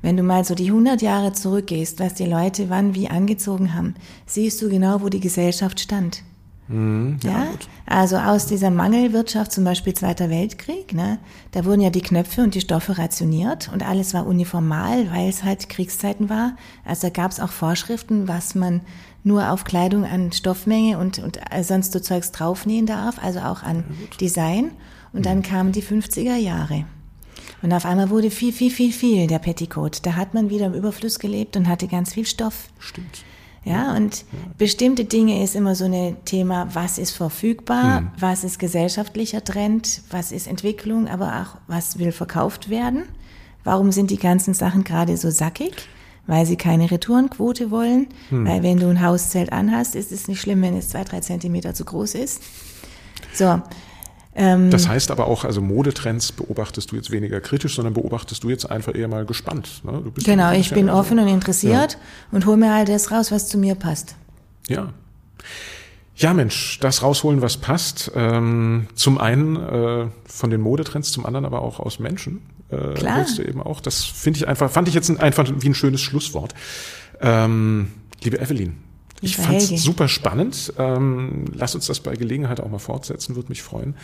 Wenn 0.00 0.16
du 0.16 0.22
mal 0.22 0.44
so 0.44 0.54
die 0.54 0.68
100 0.68 1.02
Jahre 1.02 1.32
zurückgehst, 1.32 1.98
was 1.98 2.14
die 2.14 2.26
Leute 2.26 2.70
wann 2.70 2.94
wie 2.94 3.08
angezogen 3.08 3.74
haben, 3.74 3.94
siehst 4.26 4.62
du 4.62 4.68
genau, 4.68 5.00
wo 5.02 5.08
die 5.08 5.20
Gesellschaft 5.20 5.80
stand. 5.80 6.22
Mhm, 6.68 7.18
ja, 7.24 7.30
ja? 7.30 7.46
Also 7.86 8.16
aus 8.16 8.46
dieser 8.46 8.70
Mangelwirtschaft, 8.70 9.50
zum 9.52 9.64
Beispiel 9.64 9.94
Zweiter 9.94 10.28
Weltkrieg, 10.28 10.92
ne, 10.92 11.18
da 11.52 11.64
wurden 11.64 11.80
ja 11.80 11.90
die 11.90 12.02
Knöpfe 12.02 12.42
und 12.42 12.54
die 12.54 12.60
Stoffe 12.60 12.98
rationiert 12.98 13.70
und 13.72 13.82
alles 13.82 14.12
war 14.12 14.26
uniformal, 14.26 15.10
weil 15.10 15.28
es 15.28 15.42
halt 15.42 15.68
Kriegszeiten 15.68 16.28
war. 16.28 16.56
Also 16.84 17.08
da 17.08 17.10
gab 17.10 17.30
es 17.30 17.40
auch 17.40 17.50
Vorschriften, 17.50 18.28
was 18.28 18.54
man 18.54 18.82
nur 19.28 19.52
auf 19.52 19.62
Kleidung 19.62 20.04
an 20.04 20.32
Stoffmenge 20.32 20.98
und, 20.98 21.20
und 21.20 21.38
sonst 21.62 21.92
so 21.92 22.00
Zeugs 22.00 22.32
draufnähen 22.32 22.86
darf, 22.86 23.22
also 23.22 23.38
auch 23.40 23.62
an 23.62 23.84
Design. 24.20 24.72
Und 25.12 25.26
dann 25.26 25.38
mhm. 25.38 25.42
kamen 25.42 25.72
die 25.72 25.82
50er 25.82 26.36
Jahre. 26.36 26.84
Und 27.62 27.72
auf 27.72 27.84
einmal 27.86 28.10
wurde 28.10 28.30
viel, 28.30 28.52
viel, 28.52 28.70
viel, 28.70 28.92
viel 28.92 29.26
der 29.26 29.38
Petticoat. 29.38 30.04
Da 30.04 30.14
hat 30.16 30.34
man 30.34 30.50
wieder 30.50 30.66
im 30.66 30.74
Überfluss 30.74 31.18
gelebt 31.18 31.56
und 31.56 31.68
hatte 31.68 31.88
ganz 31.88 32.14
viel 32.14 32.26
Stoff. 32.26 32.68
Stimmt. 32.78 33.24
Ja, 33.64 33.94
und 33.94 34.18
ja. 34.20 34.38
bestimmte 34.56 35.04
Dinge 35.04 35.42
ist 35.42 35.54
immer 35.54 35.74
so 35.74 35.84
ein 35.84 36.16
Thema, 36.24 36.68
was 36.72 36.96
ist 36.96 37.10
verfügbar, 37.10 37.98
hm. 37.98 38.10
was 38.18 38.44
ist 38.44 38.58
gesellschaftlicher 38.58 39.44
Trend, 39.44 40.02
was 40.10 40.32
ist 40.32 40.46
Entwicklung, 40.46 41.08
aber 41.08 41.42
auch 41.42 41.60
was 41.66 41.98
will 41.98 42.12
verkauft 42.12 42.70
werden. 42.70 43.04
Warum 43.64 43.92
sind 43.92 44.10
die 44.10 44.18
ganzen 44.18 44.54
Sachen 44.54 44.84
gerade 44.84 45.16
so 45.16 45.30
sackig? 45.30 45.74
Weil 46.28 46.46
sie 46.46 46.56
keine 46.56 46.88
Retourenquote 46.88 47.72
wollen. 47.72 48.06
Hm. 48.28 48.46
Weil 48.46 48.62
wenn 48.62 48.78
du 48.78 48.86
ein 48.88 49.02
Hauszelt 49.02 49.52
anhast, 49.52 49.96
ist 49.96 50.12
es 50.12 50.28
nicht 50.28 50.40
schlimm, 50.40 50.62
wenn 50.62 50.76
es 50.76 50.90
zwei, 50.90 51.02
drei 51.02 51.18
Zentimeter 51.18 51.74
zu 51.74 51.84
groß 51.84 52.14
ist. 52.14 52.40
So, 53.34 53.60
ähm, 54.38 54.70
das 54.70 54.86
heißt 54.86 55.10
aber 55.10 55.26
auch, 55.26 55.44
also 55.44 55.60
Modetrends 55.60 56.30
beobachtest 56.30 56.92
du 56.92 56.96
jetzt 56.96 57.10
weniger 57.10 57.40
kritisch, 57.40 57.74
sondern 57.74 57.94
beobachtest 57.94 58.44
du 58.44 58.50
jetzt 58.50 58.70
einfach 58.70 58.94
eher 58.94 59.08
mal 59.08 59.26
gespannt. 59.26 59.82
Ne? 59.84 60.04
genau, 60.24 60.52
ich 60.52 60.70
bin 60.70 60.88
offen 60.88 61.18
und 61.18 61.26
interessiert 61.26 61.94
ja. 61.94 61.98
und 62.30 62.46
hole 62.46 62.56
mir 62.56 62.72
halt 62.72 62.88
das 62.88 63.10
raus, 63.10 63.32
was 63.32 63.48
zu 63.48 63.58
mir 63.58 63.74
passt. 63.74 64.14
Ja. 64.68 64.92
Ja, 66.14 66.34
Mensch, 66.34 66.78
das 66.80 67.02
rausholen, 67.02 67.42
was 67.42 67.56
passt. 67.56 68.12
Ähm, 68.14 68.86
zum 68.94 69.18
einen 69.18 69.56
äh, 69.56 70.06
von 70.26 70.50
den 70.50 70.60
Modetrends, 70.60 71.10
zum 71.10 71.26
anderen 71.26 71.44
aber 71.44 71.62
auch 71.62 71.80
aus 71.80 71.98
Menschen. 71.98 72.40
Äh, 72.70 72.94
Klar. 72.94 73.26
Du 73.36 73.42
eben 73.42 73.62
auch. 73.62 73.80
Das 73.80 74.04
finde 74.04 74.38
ich 74.38 74.48
einfach, 74.48 74.70
fand 74.70 74.88
ich 74.88 74.94
jetzt 74.94 75.10
einfach 75.20 75.48
wie 75.60 75.68
ein 75.68 75.74
schönes 75.74 76.00
Schlusswort. 76.00 76.54
Ähm, 77.20 77.92
liebe 78.22 78.40
Evelyn, 78.40 78.76
ich 79.20 79.36
fand 79.36 79.56
es 79.56 79.68
super 79.82 80.08
spannend. 80.08 80.72
Ähm, 80.78 81.46
lass 81.54 81.74
uns 81.74 81.86
das 81.86 82.00
bei 82.00 82.14
Gelegenheit 82.14 82.60
auch 82.60 82.70
mal 82.70 82.78
fortsetzen, 82.78 83.36
würde 83.36 83.48
mich 83.48 83.62
freuen. 83.62 83.94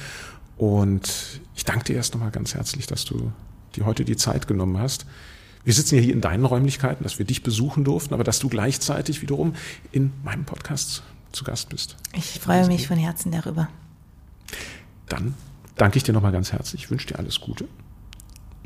Und 0.56 1.40
ich 1.54 1.64
danke 1.64 1.84
dir 1.84 1.96
erst 1.96 2.14
nochmal 2.14 2.30
ganz 2.30 2.54
herzlich, 2.54 2.86
dass 2.86 3.04
du 3.04 3.32
dir 3.76 3.86
heute 3.86 4.04
die 4.04 4.16
Zeit 4.16 4.46
genommen 4.46 4.78
hast. 4.78 5.06
Wir 5.64 5.72
sitzen 5.72 5.96
ja 5.96 6.02
hier 6.02 6.12
in 6.12 6.20
deinen 6.20 6.44
Räumlichkeiten, 6.44 7.04
dass 7.04 7.18
wir 7.18 7.26
dich 7.26 7.42
besuchen 7.42 7.84
durften, 7.84 8.14
aber 8.14 8.24
dass 8.24 8.38
du 8.38 8.48
gleichzeitig 8.48 9.22
wiederum 9.22 9.54
in 9.92 10.12
meinem 10.22 10.44
Podcast 10.44 11.02
zu 11.32 11.42
Gast 11.44 11.70
bist. 11.70 11.96
Ich 12.12 12.38
freue 12.40 12.66
mich 12.66 12.86
von 12.86 12.98
Herzen 12.98 13.32
darüber. 13.32 13.68
Dann 15.08 15.34
danke 15.76 15.96
ich 15.96 16.02
dir 16.02 16.12
nochmal 16.12 16.32
ganz 16.32 16.52
herzlich. 16.52 16.84
Ich 16.84 16.90
wünsche 16.90 17.08
dir 17.08 17.18
alles 17.18 17.40
Gute. 17.40 17.66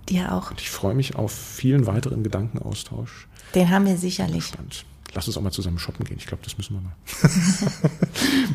Dir 0.09 0.33
auch. 0.33 0.51
Und 0.51 0.61
ich 0.61 0.71
freue 0.71 0.95
mich 0.95 1.17
auf 1.17 1.33
vielen 1.33 1.87
weiteren 1.87 2.23
Gedankenaustausch. 2.23 3.29
Den 3.55 3.71
haben 3.71 3.87
wir 3.87 3.97
sicherlich. 3.97 4.45
Spannend 4.47 4.85
lass 5.15 5.27
uns 5.27 5.37
auch 5.37 5.43
mal 5.43 5.51
zusammen 5.51 5.79
shoppen 5.79 6.05
gehen. 6.05 6.19
Ich 6.19 6.27
glaube, 6.27 6.43
das 6.45 6.57
müssen 6.59 6.75
wir 6.75 6.81
mal. 6.81 6.95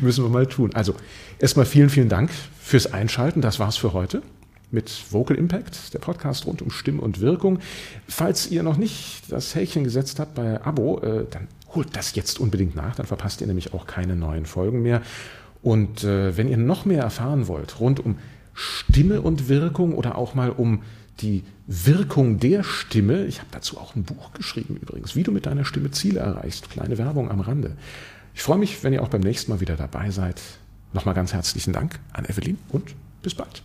müssen 0.00 0.24
wir 0.24 0.30
mal 0.30 0.46
tun. 0.46 0.74
Also, 0.74 0.94
erstmal 1.38 1.66
vielen, 1.66 1.90
vielen 1.90 2.08
Dank 2.08 2.30
fürs 2.60 2.92
Einschalten. 2.92 3.40
Das 3.40 3.58
war's 3.58 3.76
für 3.76 3.92
heute 3.92 4.22
mit 4.70 4.90
Vocal 5.10 5.36
Impact, 5.36 5.94
der 5.94 5.98
Podcast 6.00 6.46
rund 6.46 6.62
um 6.62 6.70
Stimme 6.70 7.00
und 7.00 7.20
Wirkung. 7.20 7.60
Falls 8.08 8.50
ihr 8.50 8.62
noch 8.62 8.76
nicht 8.76 9.22
das 9.30 9.54
Häkchen 9.54 9.84
gesetzt 9.84 10.18
habt 10.18 10.34
bei 10.34 10.64
Abo, 10.64 11.00
äh, 11.00 11.26
dann 11.30 11.48
holt 11.74 11.94
das 11.94 12.14
jetzt 12.14 12.40
unbedingt 12.40 12.74
nach, 12.74 12.96
dann 12.96 13.06
verpasst 13.06 13.40
ihr 13.40 13.46
nämlich 13.46 13.74
auch 13.74 13.86
keine 13.86 14.16
neuen 14.16 14.46
Folgen 14.46 14.82
mehr. 14.82 15.02
Und 15.62 16.02
äh, 16.04 16.36
wenn 16.36 16.48
ihr 16.48 16.56
noch 16.56 16.84
mehr 16.84 17.02
erfahren 17.02 17.46
wollt 17.46 17.78
rund 17.80 18.04
um 18.04 18.18
Stimme 18.52 19.20
und 19.20 19.48
Wirkung 19.48 19.94
oder 19.94 20.16
auch 20.16 20.34
mal 20.34 20.50
um 20.50 20.82
die 21.20 21.44
Wirkung 21.66 22.38
der 22.38 22.62
Stimme. 22.62 23.24
Ich 23.26 23.38
habe 23.38 23.48
dazu 23.50 23.78
auch 23.78 23.94
ein 23.94 24.04
Buch 24.04 24.32
geschrieben 24.32 24.76
übrigens, 24.76 25.16
wie 25.16 25.22
du 25.22 25.32
mit 25.32 25.46
deiner 25.46 25.64
Stimme 25.64 25.90
Ziele 25.90 26.20
erreichst. 26.20 26.70
Kleine 26.70 26.98
Werbung 26.98 27.30
am 27.30 27.40
Rande. 27.40 27.76
Ich 28.34 28.42
freue 28.42 28.58
mich, 28.58 28.82
wenn 28.82 28.92
ihr 28.92 29.02
auch 29.02 29.08
beim 29.08 29.20
nächsten 29.20 29.52
Mal 29.52 29.60
wieder 29.60 29.76
dabei 29.76 30.10
seid. 30.10 30.40
Nochmal 30.92 31.14
ganz 31.14 31.32
herzlichen 31.32 31.72
Dank 31.72 31.98
an 32.12 32.24
Evelyn 32.24 32.58
und 32.68 32.94
bis 33.22 33.34
bald. 33.34 33.62